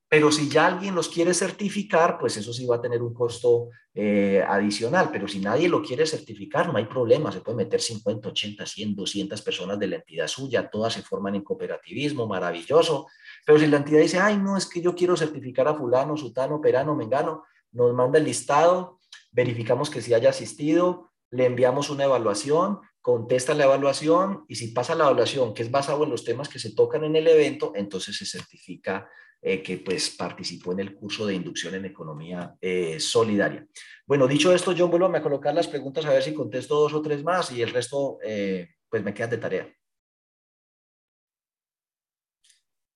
Pero 0.10 0.32
si 0.32 0.48
ya 0.48 0.68
alguien 0.68 0.96
los 0.96 1.10
quiere 1.10 1.34
certificar, 1.34 2.18
pues 2.18 2.38
eso 2.38 2.54
sí 2.54 2.66
va 2.66 2.78
a 2.78 2.82
tener 2.82 3.02
un 3.02 3.14
costo 3.14 3.70
eh, 3.94 4.42
adicional. 4.48 5.10
Pero 5.12 5.28
si 5.28 5.40
nadie 5.40 5.68
lo 5.68 5.82
quiere 5.82 6.06
certificar, 6.06 6.72
no 6.72 6.78
hay 6.78 6.86
problema. 6.86 7.30
Se 7.30 7.42
puede 7.42 7.58
meter 7.58 7.82
50, 7.82 8.30
80, 8.30 8.66
100, 8.66 8.96
200 8.96 9.42
personas 9.42 9.78
de 9.78 9.88
la 9.88 9.96
entidad 9.98 10.28
suya. 10.28 10.70
Todas 10.70 10.94
se 10.94 11.02
forman 11.02 11.36
en 11.36 11.44
cooperativismo, 11.44 12.26
maravilloso. 12.26 13.08
Pero 13.46 13.60
si 13.60 13.68
la 13.68 13.78
entidad 13.78 14.00
dice, 14.00 14.20
ay, 14.20 14.38
no, 14.38 14.56
es 14.56 14.66
que 14.66 14.82
yo 14.82 14.96
quiero 14.96 15.18
certificar 15.18 15.68
a 15.68 15.76
fulano, 15.76 16.16
sutano, 16.16 16.62
perano, 16.62 16.96
mengano, 16.96 17.44
nos 17.74 17.94
manda 17.94 18.18
el 18.18 18.24
listado, 18.24 19.00
verificamos 19.32 19.90
que 19.90 20.02
sí 20.02 20.14
haya 20.14 20.30
asistido, 20.30 21.12
le 21.32 21.46
enviamos 21.46 21.90
una 21.90 22.06
evaluación, 22.06 22.80
contesta 23.02 23.54
la 23.54 23.66
evaluación 23.66 24.46
y 24.48 24.56
si 24.56 24.70
pasa 24.70 24.96
la 24.96 25.06
evaluación, 25.06 25.54
que 25.54 25.64
es 25.64 25.72
basado 25.72 26.04
en 26.06 26.10
los 26.10 26.24
temas 26.24 26.50
que 26.50 26.60
se 26.60 26.74
tocan 26.74 27.04
en 27.04 27.16
el 27.16 27.28
evento, 27.28 27.74
entonces 27.76 28.18
se 28.18 28.26
certifica 28.26 29.10
eh, 29.42 29.62
que 29.62 29.78
pues 29.78 30.10
participó 30.10 30.72
en 30.72 30.80
el 30.80 30.96
curso 30.96 31.26
de 31.26 31.36
inducción 31.36 31.76
en 31.76 31.86
economía 31.86 32.56
eh, 32.60 33.00
solidaria. 33.00 33.66
Bueno, 34.06 34.28
dicho 34.28 34.54
esto, 34.54 34.74
John, 34.78 34.90
vuelvo 34.90 35.08
a 35.08 35.22
colocar 35.22 35.54
las 35.54 35.68
preguntas 35.68 36.06
a 36.06 36.12
ver 36.12 36.24
si 36.24 36.34
contesto 36.34 36.76
dos 36.76 36.94
o 36.94 37.02
tres 37.02 37.24
más 37.24 37.52
y 37.52 37.62
el 37.62 37.72
resto 37.72 38.18
eh, 38.24 38.68
pues 38.90 39.04
me 39.04 39.14
quedan 39.14 39.30
de 39.30 39.38
tarea. 39.38 39.74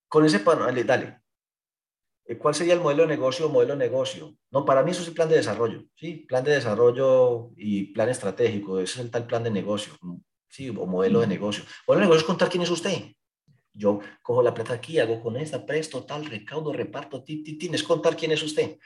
Con 0.07 0.25
ese 0.25 0.39
panel, 0.39 0.85
dale. 0.85 1.21
Eh, 2.25 2.37
¿Cuál 2.37 2.55
sería 2.55 2.73
el 2.73 2.81
modelo 2.81 3.03
de 3.03 3.09
negocio 3.09 3.45
o 3.45 3.49
modelo 3.49 3.73
de 3.73 3.79
negocio? 3.79 4.35
No, 4.51 4.65
para 4.65 4.83
mí 4.83 4.91
eso 4.91 5.01
es 5.01 5.07
el 5.09 5.13
plan 5.13 5.29
de 5.29 5.35
desarrollo, 5.35 5.83
¿sí? 5.95 6.25
Plan 6.27 6.43
de 6.43 6.51
desarrollo 6.51 7.51
y 7.55 7.93
plan 7.93 8.09
estratégico, 8.09 8.79
ese 8.79 8.99
es 8.99 9.05
el 9.05 9.11
tal 9.11 9.27
plan 9.27 9.43
de 9.43 9.51
negocio, 9.51 9.93
¿sí? 10.49 10.69
O 10.69 10.85
modelo 10.85 11.21
de 11.21 11.27
negocio. 11.27 11.63
Modelo 11.87 12.01
de 12.01 12.05
negocio 12.07 12.21
es 12.21 12.27
contar 12.27 12.49
quién 12.49 12.63
es 12.63 12.69
usted. 12.69 13.13
Yo 13.73 13.99
cojo 14.21 14.43
la 14.43 14.53
plata 14.53 14.73
aquí, 14.73 14.99
hago 14.99 15.21
con 15.21 15.37
esta, 15.37 15.65
presto, 15.65 16.03
tal, 16.03 16.25
recaudo, 16.25 16.73
reparto, 16.73 17.23
ti, 17.23 17.43
ti, 17.43 17.69
es 17.71 17.83
contar 17.83 18.15
quién 18.15 18.31
es 18.31 18.43
usted. 18.43 18.77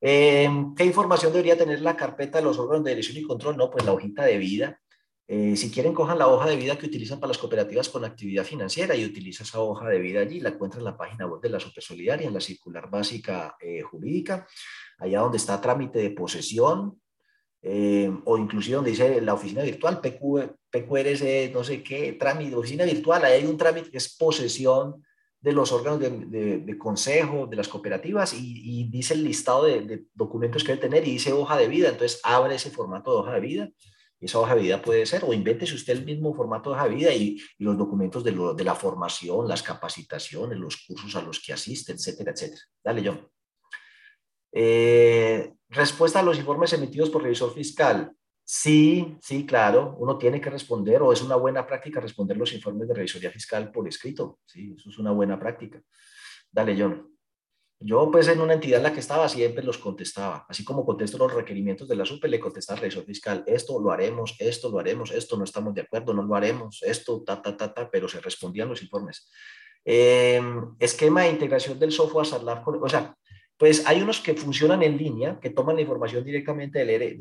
Em, 0.00 0.74
¿Qué 0.74 0.84
información 0.84 1.32
debería 1.32 1.58
tener 1.58 1.80
la 1.80 1.96
carpeta 1.96 2.38
de 2.38 2.44
los 2.44 2.58
órganos 2.58 2.84
de 2.84 2.90
dirección 2.90 3.18
y 3.18 3.22
control? 3.22 3.56
No, 3.56 3.70
pues 3.70 3.84
la 3.84 3.92
hojita 3.92 4.24
de 4.24 4.38
vida, 4.38 4.80
eh, 5.32 5.54
si 5.56 5.70
quieren, 5.70 5.94
cojan 5.94 6.18
la 6.18 6.26
hoja 6.26 6.48
de 6.48 6.56
vida 6.56 6.76
que 6.76 6.86
utilizan 6.86 7.20
para 7.20 7.28
las 7.28 7.38
cooperativas 7.38 7.88
con 7.88 8.04
actividad 8.04 8.42
financiera 8.42 8.96
y 8.96 9.04
utiliza 9.04 9.44
esa 9.44 9.60
hoja 9.60 9.88
de 9.88 10.00
vida 10.00 10.20
allí. 10.22 10.40
La 10.40 10.48
encuentran 10.48 10.80
en 10.80 10.86
la 10.86 10.96
página 10.96 11.24
web 11.26 11.40
de 11.40 11.50
la 11.50 11.60
Solidaria, 11.60 12.26
en 12.26 12.34
la 12.34 12.40
circular 12.40 12.90
básica 12.90 13.56
eh, 13.60 13.80
jurídica, 13.82 14.44
allá 14.98 15.20
donde 15.20 15.36
está 15.36 15.60
trámite 15.60 16.00
de 16.00 16.10
posesión, 16.10 17.00
eh, 17.62 18.10
o 18.24 18.38
inclusive 18.38 18.76
donde 18.76 18.90
dice 18.90 19.20
la 19.20 19.34
oficina 19.34 19.62
virtual, 19.62 20.00
PQ, 20.00 20.56
PQRS, 20.70 21.52
no 21.52 21.64
sé 21.64 21.82
qué, 21.82 22.12
trámite, 22.12 22.56
oficina 22.56 22.84
virtual, 22.84 23.24
ahí 23.24 23.42
hay 23.42 23.46
un 23.46 23.56
trámite 23.56 23.90
que 23.90 23.98
es 23.98 24.16
posesión 24.16 25.04
de 25.40 25.52
los 25.52 25.72
órganos 25.72 26.00
de, 26.00 26.76
consejo, 26.78 27.46
de 27.46 27.56
las 27.56 27.68
cooperativas, 27.68 28.34
y, 28.34 28.84
dice 28.90 29.14
el 29.14 29.24
listado 29.24 29.64
de, 29.64 29.80
de 29.80 30.04
documentos 30.12 30.62
que 30.62 30.72
debe 30.72 30.82
tener 30.82 31.08
y 31.08 31.12
dice 31.12 31.32
hoja 31.32 31.56
de 31.56 31.68
vida, 31.68 31.88
entonces 31.88 32.20
abre 32.24 32.56
ese 32.56 32.70
formato 32.70 33.12
de 33.12 33.18
hoja 33.18 33.34
de 33.34 33.40
vida 33.40 33.70
esa 34.20 34.38
hoja 34.38 34.54
de 34.54 34.62
vida 34.62 34.82
puede 34.82 35.06
ser, 35.06 35.24
o 35.24 35.32
invéntese 35.32 35.74
usted 35.74 35.94
el 35.94 36.04
mismo 36.04 36.34
formato 36.34 36.70
de 36.70 36.76
hoja 36.76 36.88
de 36.88 36.94
vida 36.94 37.14
y, 37.14 37.38
los 37.58 37.76
documentos 37.76 38.22
de, 38.22 38.32
de, 38.32 38.64
la 38.64 38.74
formación, 38.74 39.48
las 39.48 39.62
capacitaciones, 39.62 40.58
los 40.58 40.76
cursos 40.86 41.16
a 41.16 41.22
los 41.22 41.40
que 41.40 41.52
asiste, 41.52 41.92
etcétera, 41.92 42.32
etcétera. 42.32 42.62
Dale, 42.84 43.02
John. 43.04 43.28
Eh, 44.52 45.54
respuesta 45.70 46.20
a 46.20 46.22
los 46.22 46.38
informes 46.38 46.72
emitidos 46.72 47.10
por 47.10 47.22
revisor 47.22 47.54
fiscal. 47.54 48.12
Sí, 48.44 49.16
sí, 49.22 49.46
claro, 49.46 49.94
uno 49.98 50.18
tiene 50.18 50.40
que 50.40 50.50
responder 50.50 51.00
o 51.02 51.12
es 51.12 51.22
una 51.22 51.36
buena 51.36 51.66
práctica 51.66 52.00
responder 52.00 52.36
los 52.36 52.52
informes 52.52 52.88
de 52.88 52.94
revisoría 52.94 53.30
fiscal 53.30 53.70
por 53.70 53.86
escrito. 53.86 54.40
Sí, 54.44 54.74
eso 54.76 54.90
es 54.90 54.98
una 54.98 55.12
buena 55.12 55.38
práctica. 55.38 55.80
Dale, 56.50 56.76
John. 56.78 57.06
Yo, 57.82 58.10
pues, 58.10 58.28
en 58.28 58.40
una 58.40 58.52
entidad 58.54 58.78
en 58.78 58.82
la 58.82 58.92
que 58.92 59.00
estaba, 59.00 59.26
siempre 59.28 59.64
los 59.64 59.78
contestaba. 59.78 60.44
Así 60.48 60.64
como 60.64 60.84
contesto 60.84 61.16
los 61.16 61.32
requerimientos 61.32 61.88
de 61.88 61.96
la 61.96 62.04
SUPE, 62.04 62.28
le 62.28 62.38
contestaba 62.40 62.76
al 62.76 62.82
revisor 62.82 63.04
fiscal, 63.04 63.42
esto 63.46 63.80
lo 63.80 63.90
haremos, 63.90 64.36
esto 64.38 64.68
lo 64.68 64.78
haremos, 64.78 65.12
esto 65.12 65.38
no 65.38 65.44
estamos 65.44 65.72
de 65.72 65.82
acuerdo, 65.82 66.12
no 66.12 66.22
lo 66.22 66.34
haremos, 66.34 66.82
esto, 66.82 67.22
ta, 67.22 67.40
ta, 67.40 67.56
ta, 67.56 67.72
ta, 67.72 67.90
pero 67.90 68.06
se 68.06 68.20
respondían 68.20 68.68
los 68.68 68.82
informes. 68.82 69.30
Em, 69.82 70.74
esquema 70.78 71.22
de 71.22 71.30
integración 71.30 71.78
del 71.78 71.90
software 71.90 72.26
SARLAF, 72.26 72.68
o 72.68 72.88
sea, 72.88 73.16
pues 73.60 73.86
hay 73.86 74.00
unos 74.00 74.20
que 74.20 74.32
funcionan 74.32 74.82
en 74.82 74.96
línea, 74.96 75.38
que 75.38 75.50
toman 75.50 75.76
la 75.76 75.82
información 75.82 76.24
directamente 76.24 76.82
del, 76.82 77.18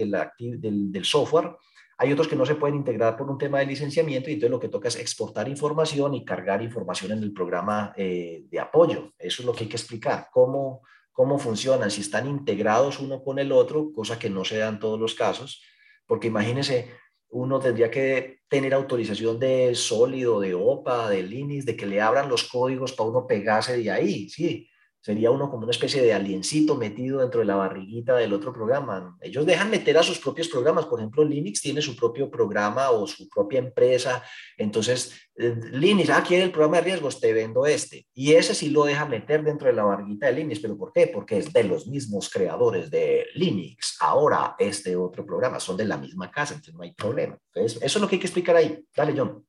del, 0.89 1.03
software, 1.03 1.57
hay 1.97 2.13
otros 2.13 2.29
que 2.29 2.37
no 2.37 2.45
se 2.45 2.55
pueden 2.55 2.77
integrar 2.77 3.17
por 3.17 3.29
un 3.29 3.37
tema 3.37 3.59
de 3.59 3.65
licenciamiento 3.65 4.29
y 4.29 4.33
entonces 4.35 4.51
lo 4.51 4.59
que 4.61 4.69
toca 4.69 4.87
es 4.87 4.95
exportar 4.95 5.49
información 5.49 6.13
y 6.13 6.23
cargar 6.23 6.61
información 6.61 7.11
en 7.11 7.23
el 7.23 7.33
programa 7.33 7.91
eh, 7.97 8.45
de 8.49 8.57
apoyo. 8.57 9.11
Eso 9.19 9.41
es 9.41 9.45
lo 9.45 9.51
que 9.51 9.65
hay 9.65 9.69
que 9.69 9.75
explicar, 9.75 10.29
cómo, 10.31 10.81
cómo 11.11 11.37
funcionan, 11.39 11.91
si 11.91 11.99
están 11.99 12.25
integrados 12.25 13.01
uno 13.01 13.21
con 13.21 13.37
el 13.37 13.51
otro, 13.51 13.91
cosa 13.91 14.17
que 14.17 14.29
no 14.29 14.45
se 14.45 14.59
da 14.59 14.69
en 14.69 14.79
todos 14.79 14.97
los 14.97 15.15
casos, 15.15 15.61
porque 16.07 16.27
imagínense, 16.27 16.89
uno 17.31 17.59
tendría 17.59 17.91
que 17.91 18.43
tener 18.47 18.73
autorización 18.73 19.37
de 19.39 19.75
sólido, 19.75 20.39
de 20.39 20.53
OPA, 20.53 21.09
de 21.09 21.21
Linux, 21.21 21.65
de 21.65 21.75
que 21.75 21.85
le 21.85 21.99
abran 21.99 22.29
los 22.29 22.45
códigos 22.45 22.93
para 22.93 23.09
uno 23.09 23.27
pegarse 23.27 23.75
de 23.75 23.91
ahí, 23.91 24.29
sí. 24.29 24.69
Sería 25.01 25.31
uno 25.31 25.49
como 25.49 25.63
una 25.63 25.71
especie 25.71 26.01
de 26.01 26.13
aliencito 26.13 26.75
metido 26.75 27.21
dentro 27.21 27.39
de 27.39 27.45
la 27.45 27.55
barriguita 27.55 28.17
del 28.17 28.33
otro 28.33 28.51
programa. 28.51 29.17
Ellos 29.21 29.45
dejan 29.45 29.71
meter 29.71 29.97
a 29.97 30.03
sus 30.03 30.19
propios 30.19 30.49
programas. 30.49 30.87
Por 30.87 30.99
ejemplo, 30.99 31.23
Linux 31.23 31.61
tiene 31.61 31.81
su 31.81 31.95
propio 31.95 32.29
programa 32.29 32.91
o 32.91 33.07
su 33.07 33.29
propia 33.29 33.59
empresa. 33.59 34.21
Entonces, 34.57 35.13
eh, 35.35 35.55
Linux, 35.71 36.09
ah, 36.09 36.21
quiere 36.21 36.43
el 36.43 36.51
programa 36.51 36.77
de 36.77 36.83
riesgos, 36.83 37.21
te 37.21 37.31
vendo 37.31 37.65
este. 37.65 38.07
Y 38.13 38.33
ese 38.33 38.53
sí 38.53 38.71
lo 38.71 38.83
deja 38.83 39.05
meter 39.05 39.41
dentro 39.41 39.67
de 39.67 39.73
la 39.73 39.83
barriguita 39.83 40.27
de 40.27 40.33
Linux. 40.33 40.59
¿Pero 40.59 40.77
por 40.77 40.91
qué? 40.91 41.07
Porque 41.07 41.37
es 41.37 41.53
de 41.53 41.63
los 41.63 41.87
mismos 41.87 42.29
creadores 42.29 42.91
de 42.91 43.25
Linux. 43.35 43.95
Ahora, 44.01 44.55
este 44.59 44.97
otro 44.97 45.25
programa 45.25 45.61
son 45.61 45.77
de 45.77 45.85
la 45.85 45.97
misma 45.97 46.29
casa, 46.29 46.55
entonces 46.55 46.75
no 46.75 46.83
hay 46.83 46.91
problema. 46.91 47.37
Entonces, 47.53 47.81
eso 47.81 47.97
es 47.97 48.01
lo 48.01 48.09
que 48.09 48.17
hay 48.17 48.19
que 48.19 48.27
explicar 48.27 48.57
ahí. 48.57 48.83
Dale, 48.93 49.13
John. 49.17 49.48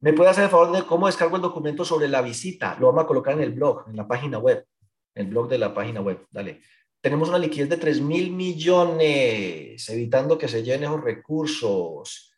¿Me 0.00 0.12
puede 0.12 0.30
hacer 0.30 0.44
el 0.44 0.50
favor 0.50 0.72
de 0.72 0.84
cómo 0.84 1.06
descargo 1.06 1.36
el 1.36 1.42
documento 1.42 1.84
sobre 1.84 2.08
la 2.08 2.22
visita? 2.22 2.76
Lo 2.78 2.86
vamos 2.88 3.04
a 3.04 3.06
colocar 3.06 3.34
en 3.34 3.40
el 3.40 3.52
blog, 3.52 3.84
en 3.88 3.96
la 3.96 4.06
página 4.06 4.38
web, 4.38 4.66
el 5.14 5.26
blog 5.26 5.48
de 5.48 5.58
la 5.58 5.72
página 5.72 6.00
web. 6.00 6.26
Dale. 6.30 6.60
Tenemos 7.00 7.28
una 7.28 7.38
liquidez 7.38 7.68
de 7.68 7.76
3 7.76 8.00
mil 8.00 8.32
millones, 8.32 9.88
evitando 9.88 10.36
que 10.36 10.48
se 10.48 10.62
llenen 10.62 10.90
esos 10.90 11.04
recursos. 11.04 12.32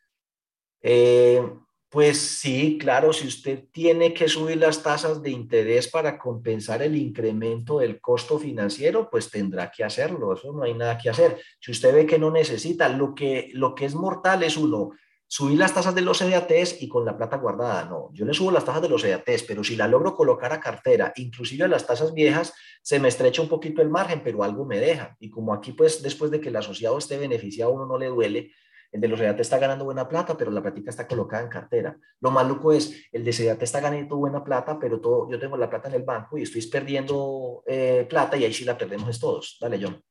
Eh, 0.81 1.43
pues 1.91 2.19
sí, 2.19 2.77
claro, 2.79 3.15
si 3.15 3.27
usted 3.27 3.65
tiene 3.73 4.13
que 4.13 4.29
subir 4.29 4.59
las 4.59 4.83
tasas 4.83 5.23
de 5.23 5.31
interés 5.31 5.89
para 5.89 6.19
compensar 6.19 6.83
el 6.83 6.95
incremento 6.97 7.79
del 7.79 7.99
costo 7.99 8.39
financiero, 8.39 9.09
pues 9.11 9.31
tendrá 9.31 9.71
que 9.71 9.85
hacerlo. 9.85 10.35
Eso 10.35 10.53
no 10.53 10.65
hay 10.65 10.75
nada 10.75 10.99
que 10.99 11.09
hacer. 11.09 11.41
Si 11.59 11.71
usted 11.71 11.95
ve 11.95 12.07
que 12.07 12.19
no 12.19 12.31
necesita, 12.31 12.91
lo 12.91 13.15
que, 13.15 13.51
lo 13.55 13.75
que 13.75 13.87
es 13.87 13.95
mortal 13.95 14.43
es 14.43 14.59
uno, 14.59 14.91
subir 15.31 15.59
las 15.59 15.75
tasas 15.75 15.95
de 15.95 16.01
los 16.01 16.21
EATs 16.23 16.83
y 16.83 16.89
con 16.89 17.05
la 17.05 17.17
plata 17.17 17.37
guardada. 17.37 17.85
No, 17.85 18.09
yo 18.15 18.25
le 18.25 18.33
subo 18.33 18.51
las 18.51 18.65
tasas 18.65 18.83
de 18.83 18.89
los 18.89 19.05
EATs, 19.05 19.45
pero 19.47 19.63
si 19.63 19.77
la 19.77 19.87
logro 19.87 20.17
colocar 20.17 20.53
a 20.53 20.61
cartera, 20.61 21.13
inclusive 21.17 21.65
a 21.65 21.69
las 21.69 21.87
tasas 21.87 22.15
viejas, 22.15 22.55
se 22.83 22.99
me 22.99 23.09
estrecha 23.09 23.43
un 23.43 23.49
poquito 23.49 23.83
el 23.83 23.91
margen, 23.91 24.23
pero 24.25 24.43
algo 24.43 24.65
me 24.65 24.81
deja. 24.81 25.15
Y 25.21 25.29
como 25.29 25.53
aquí, 25.53 25.73
pues, 25.73 26.03
después 26.03 26.31
de 26.31 26.41
que 26.41 26.49
el 26.49 26.57
asociado 26.57 26.97
esté 26.97 27.19
beneficiado, 27.19 27.73
uno 27.73 27.85
no 27.85 27.99
le 27.99 28.07
duele, 28.07 28.53
el 28.91 29.03
de 29.03 29.09
los 29.09 29.21
EAT 29.21 29.39
está 29.41 29.59
ganando 29.59 29.85
buena 29.85 30.09
plata, 30.09 30.35
pero 30.35 30.51
la 30.51 30.63
plática 30.63 30.89
está 30.89 31.07
colocada 31.07 31.43
en 31.43 31.51
cartera. 31.51 31.99
Lo 32.21 32.31
maluco 32.31 32.73
es, 32.73 33.07
el 33.13 33.23
de 33.23 33.31
EAT 33.31 33.63
está 33.63 33.81
ganando 33.81 34.17
buena 34.17 34.43
plata, 34.43 34.79
pero 34.81 34.99
todo, 34.99 35.31
yo 35.31 35.39
tengo 35.39 35.59
la 35.59 35.69
plata 35.69 35.89
en 35.89 35.97
el 35.97 36.05
banco 36.05 36.39
y 36.39 36.43
estoy 36.43 36.67
perdiendo 36.67 37.63
eh, 37.67 38.07
plata 38.09 38.39
y 38.39 38.45
ahí 38.45 38.53
sí 38.55 38.65
la 38.65 38.79
perdemos 38.79 39.21
todos. 39.21 39.59
Dale, 39.61 39.79
John. 39.83 40.03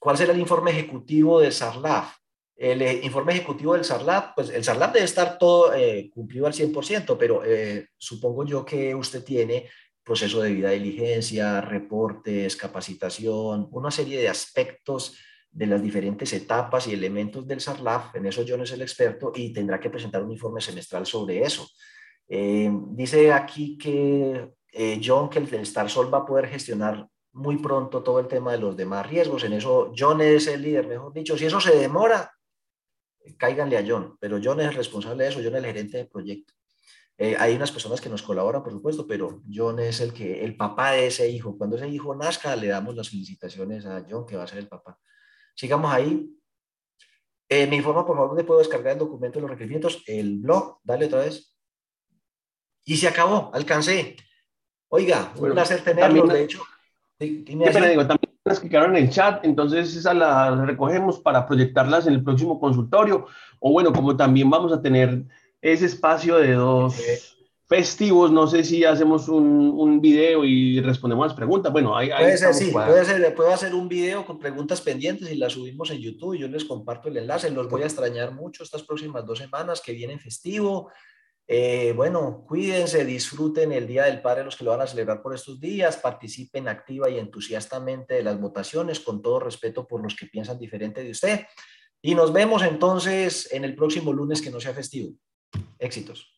¿Cuál 0.00 0.16
será 0.16 0.32
el 0.32 0.40
informe 0.40 0.72
ejecutivo 0.72 1.40
de 1.40 1.52
SARLAF? 1.52 2.16
El 2.56 2.82
eh, 2.82 3.00
informe 3.02 3.32
ejecutivo 3.32 3.74
del 3.74 3.84
SARLAT, 3.84 4.34
pues 4.34 4.50
el 4.50 4.64
SARLAT 4.64 4.94
debe 4.94 5.04
estar 5.04 5.38
todo 5.38 5.74
eh, 5.74 6.10
cumplido 6.12 6.46
al 6.46 6.54
100%, 6.54 7.16
pero 7.18 7.44
eh, 7.44 7.88
supongo 7.96 8.44
yo 8.44 8.64
que 8.64 8.94
usted 8.94 9.22
tiene 9.22 9.68
proceso 10.02 10.40
de 10.40 10.52
vida 10.52 10.70
diligencia, 10.70 11.60
reportes, 11.60 12.56
capacitación, 12.56 13.68
una 13.72 13.90
serie 13.90 14.20
de 14.20 14.28
aspectos 14.28 15.18
de 15.50 15.66
las 15.66 15.82
diferentes 15.82 16.32
etapas 16.32 16.86
y 16.86 16.92
elementos 16.92 17.46
del 17.46 17.60
SARLAF, 17.60 18.14
en 18.14 18.26
eso 18.26 18.44
John 18.46 18.62
es 18.62 18.72
el 18.72 18.82
experto 18.82 19.32
y 19.34 19.52
tendrá 19.52 19.80
que 19.80 19.90
presentar 19.90 20.22
un 20.22 20.32
informe 20.32 20.60
semestral 20.60 21.06
sobre 21.06 21.42
eso. 21.42 21.66
Eh, 22.28 22.70
dice 22.90 23.32
aquí 23.32 23.78
que 23.78 24.50
eh, 24.72 25.00
John 25.02 25.30
que 25.30 25.38
el 25.38 25.48
del 25.48 25.66
StarSol 25.66 26.12
va 26.12 26.18
a 26.18 26.26
poder 26.26 26.48
gestionar 26.48 27.08
muy 27.32 27.56
pronto 27.58 28.02
todo 28.02 28.18
el 28.18 28.28
tema 28.28 28.52
de 28.52 28.58
los 28.58 28.76
demás 28.76 29.08
riesgos. 29.08 29.44
En 29.44 29.54
eso 29.54 29.92
John 29.96 30.20
es 30.20 30.46
el 30.46 30.62
líder, 30.62 30.86
mejor 30.86 31.12
dicho. 31.12 31.36
Si 31.36 31.46
eso 31.46 31.60
se 31.60 31.76
demora, 31.76 32.30
cáiganle 33.38 33.76
a 33.76 33.84
John, 33.86 34.16
pero 34.20 34.38
John 34.42 34.60
es 34.60 34.68
el 34.68 34.74
responsable 34.74 35.24
de 35.24 35.30
eso, 35.30 35.40
John 35.42 35.54
es 35.56 35.58
el 35.58 35.66
gerente 35.66 35.98
de 35.98 36.06
proyecto. 36.06 36.52
Eh, 37.18 37.34
hay 37.38 37.54
unas 37.54 37.72
personas 37.72 38.00
que 38.00 38.10
nos 38.10 38.22
colaboran, 38.22 38.62
por 38.62 38.72
supuesto, 38.72 39.06
pero 39.06 39.42
John 39.50 39.78
es 39.78 40.00
el 40.00 40.12
que, 40.12 40.44
el 40.44 40.56
papá 40.56 40.92
de 40.92 41.06
ese 41.06 41.28
hijo. 41.28 41.56
Cuando 41.56 41.76
ese 41.76 41.88
hijo 41.88 42.14
nazca, 42.14 42.54
le 42.56 42.68
damos 42.68 42.94
las 42.94 43.08
felicitaciones 43.08 43.86
a 43.86 44.04
John, 44.08 44.26
que 44.26 44.36
va 44.36 44.44
a 44.44 44.46
ser 44.46 44.58
el 44.58 44.68
papá. 44.68 44.98
Sigamos 45.54 45.92
ahí. 45.92 46.30
Eh, 47.48 47.66
me 47.66 47.76
informa, 47.76 48.04
por 48.04 48.16
favor, 48.16 48.30
dónde 48.30 48.44
puedo 48.44 48.58
descargar 48.58 48.92
el 48.94 48.98
documento 48.98 49.38
de 49.38 49.42
los 49.42 49.50
requerimientos. 49.50 50.02
El 50.06 50.38
blog, 50.38 50.80
dale 50.82 51.06
otra 51.06 51.20
vez. 51.20 51.56
Y 52.84 52.96
se 52.96 53.08
acabó, 53.08 53.50
alcancé. 53.54 54.16
Oiga, 54.88 55.32
un 55.36 55.52
placer 55.52 55.82
tenerlo. 55.82 56.26
de 56.26 56.44
hecho, 56.44 56.62
dime 57.18 57.70
digo, 57.70 58.06
también 58.06 58.25
las 58.46 58.60
que 58.60 58.68
quedaron 58.68 58.96
en 58.96 59.04
el 59.04 59.10
chat, 59.10 59.44
entonces 59.44 59.94
esas 59.96 60.14
las 60.14 60.56
recogemos 60.58 61.18
para 61.18 61.46
proyectarlas 61.46 62.06
en 62.06 62.14
el 62.14 62.22
próximo 62.22 62.60
consultorio. 62.60 63.26
O 63.58 63.72
bueno, 63.72 63.92
como 63.92 64.16
también 64.16 64.48
vamos 64.48 64.72
a 64.72 64.80
tener 64.80 65.24
ese 65.60 65.86
espacio 65.86 66.36
de 66.36 66.52
dos 66.52 66.94
festivos, 67.66 68.30
no 68.30 68.46
sé 68.46 68.62
si 68.62 68.84
hacemos 68.84 69.28
un, 69.28 69.72
un 69.76 70.00
video 70.00 70.44
y 70.44 70.80
respondemos 70.80 71.26
las 71.26 71.36
preguntas. 71.36 71.72
Bueno, 71.72 71.96
ahí, 71.96 72.08
puede 72.08 72.38
ser, 72.38 72.54
sí, 72.54 72.70
puede 72.70 73.04
ser, 73.04 73.34
puedo 73.34 73.52
hacer 73.52 73.74
un 73.74 73.88
video 73.88 74.24
con 74.24 74.38
preguntas 74.38 74.80
pendientes 74.80 75.28
y 75.32 75.36
las 75.36 75.54
subimos 75.54 75.90
en 75.90 75.98
YouTube. 75.98 76.38
Yo 76.38 76.46
les 76.46 76.64
comparto 76.64 77.08
el 77.08 77.16
enlace, 77.16 77.50
los 77.50 77.68
voy 77.68 77.82
a 77.82 77.86
extrañar 77.86 78.32
mucho 78.32 78.62
estas 78.62 78.84
próximas 78.84 79.26
dos 79.26 79.40
semanas 79.40 79.82
que 79.84 79.92
vienen 79.92 80.20
festivo. 80.20 80.90
Eh, 81.48 81.92
bueno, 81.94 82.44
cuídense, 82.46 83.04
disfruten 83.04 83.70
el 83.72 83.86
Día 83.86 84.04
del 84.04 84.20
Padre, 84.20 84.44
los 84.44 84.56
que 84.56 84.64
lo 84.64 84.72
van 84.72 84.80
a 84.80 84.86
celebrar 84.86 85.22
por 85.22 85.34
estos 85.34 85.60
días, 85.60 85.96
participen 85.96 86.66
activa 86.66 87.08
y 87.08 87.18
entusiastamente 87.18 88.14
de 88.14 88.22
las 88.24 88.40
votaciones, 88.40 88.98
con 88.98 89.22
todo 89.22 89.38
respeto 89.38 89.86
por 89.86 90.02
los 90.02 90.16
que 90.16 90.26
piensan 90.26 90.58
diferente 90.58 91.04
de 91.04 91.10
usted. 91.10 91.46
Y 92.02 92.14
nos 92.14 92.32
vemos 92.32 92.62
entonces 92.62 93.52
en 93.52 93.64
el 93.64 93.74
próximo 93.74 94.12
lunes 94.12 94.42
que 94.42 94.50
no 94.50 94.60
sea 94.60 94.74
festivo. 94.74 95.14
Éxitos. 95.78 96.35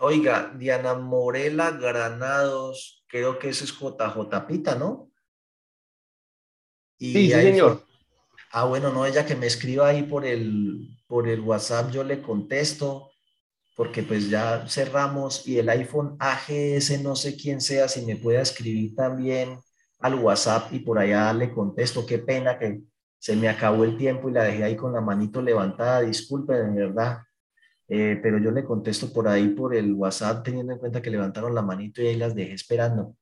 Oiga, 0.00 0.52
Diana 0.56 0.94
Morela 0.94 1.70
Granados, 1.72 3.04
creo 3.08 3.38
que 3.38 3.50
ese 3.50 3.64
es 3.64 3.72
JJ 3.72 4.46
Pita, 4.46 4.74
¿no? 4.74 5.10
sí, 6.98 7.12
sí, 7.12 7.30
señor. 7.30 7.84
Ah, 8.52 8.64
bueno, 8.64 8.90
no, 8.92 9.04
ella 9.04 9.26
que 9.26 9.34
me 9.34 9.46
escriba 9.46 9.88
ahí 9.88 10.02
por 10.04 10.24
el, 10.24 10.96
por 11.06 11.28
el 11.28 11.40
WhatsApp, 11.40 11.90
yo 11.90 12.04
le 12.04 12.22
contesto, 12.22 13.10
porque 13.74 14.02
pues 14.02 14.30
ya 14.30 14.66
cerramos 14.68 15.46
y 15.46 15.58
el 15.58 15.68
iPhone 15.68 16.16
AGS, 16.18 17.02
no 17.02 17.16
sé 17.16 17.36
quién 17.36 17.60
sea, 17.60 17.88
si 17.88 18.06
me 18.06 18.16
puede 18.16 18.40
escribir 18.40 18.94
también 18.94 19.58
al 19.98 20.14
WhatsApp 20.14 20.72
y 20.72 20.78
por 20.78 20.98
allá 20.98 21.32
le 21.32 21.52
contesto, 21.52 22.06
qué 22.06 22.18
pena 22.18 22.58
que 22.58 22.80
se 23.18 23.36
me 23.36 23.48
acabó 23.48 23.84
el 23.84 23.96
tiempo 23.96 24.28
y 24.28 24.32
la 24.32 24.44
dejé 24.44 24.64
ahí 24.64 24.76
con 24.76 24.92
la 24.92 25.00
manito 25.00 25.42
levantada, 25.42 26.00
disculpe, 26.00 26.54
de 26.54 26.70
verdad, 26.70 27.18
eh, 27.88 28.18
pero 28.22 28.38
yo 28.38 28.50
le 28.50 28.64
contesto 28.64 29.12
por 29.12 29.28
ahí 29.28 29.48
por 29.48 29.74
el 29.74 29.92
WhatsApp 29.92 30.44
teniendo 30.44 30.72
en 30.72 30.78
cuenta 30.78 31.02
que 31.02 31.10
levantaron 31.10 31.54
la 31.54 31.62
manito 31.62 32.02
y 32.02 32.08
ahí 32.08 32.16
las 32.16 32.34
dejé 32.34 32.54
esperando, 32.54 33.16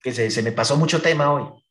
que 0.00 0.12
se, 0.12 0.30
se 0.30 0.42
me 0.42 0.52
pasó 0.52 0.76
mucho 0.76 1.02
tema 1.02 1.32
hoy. 1.32 1.67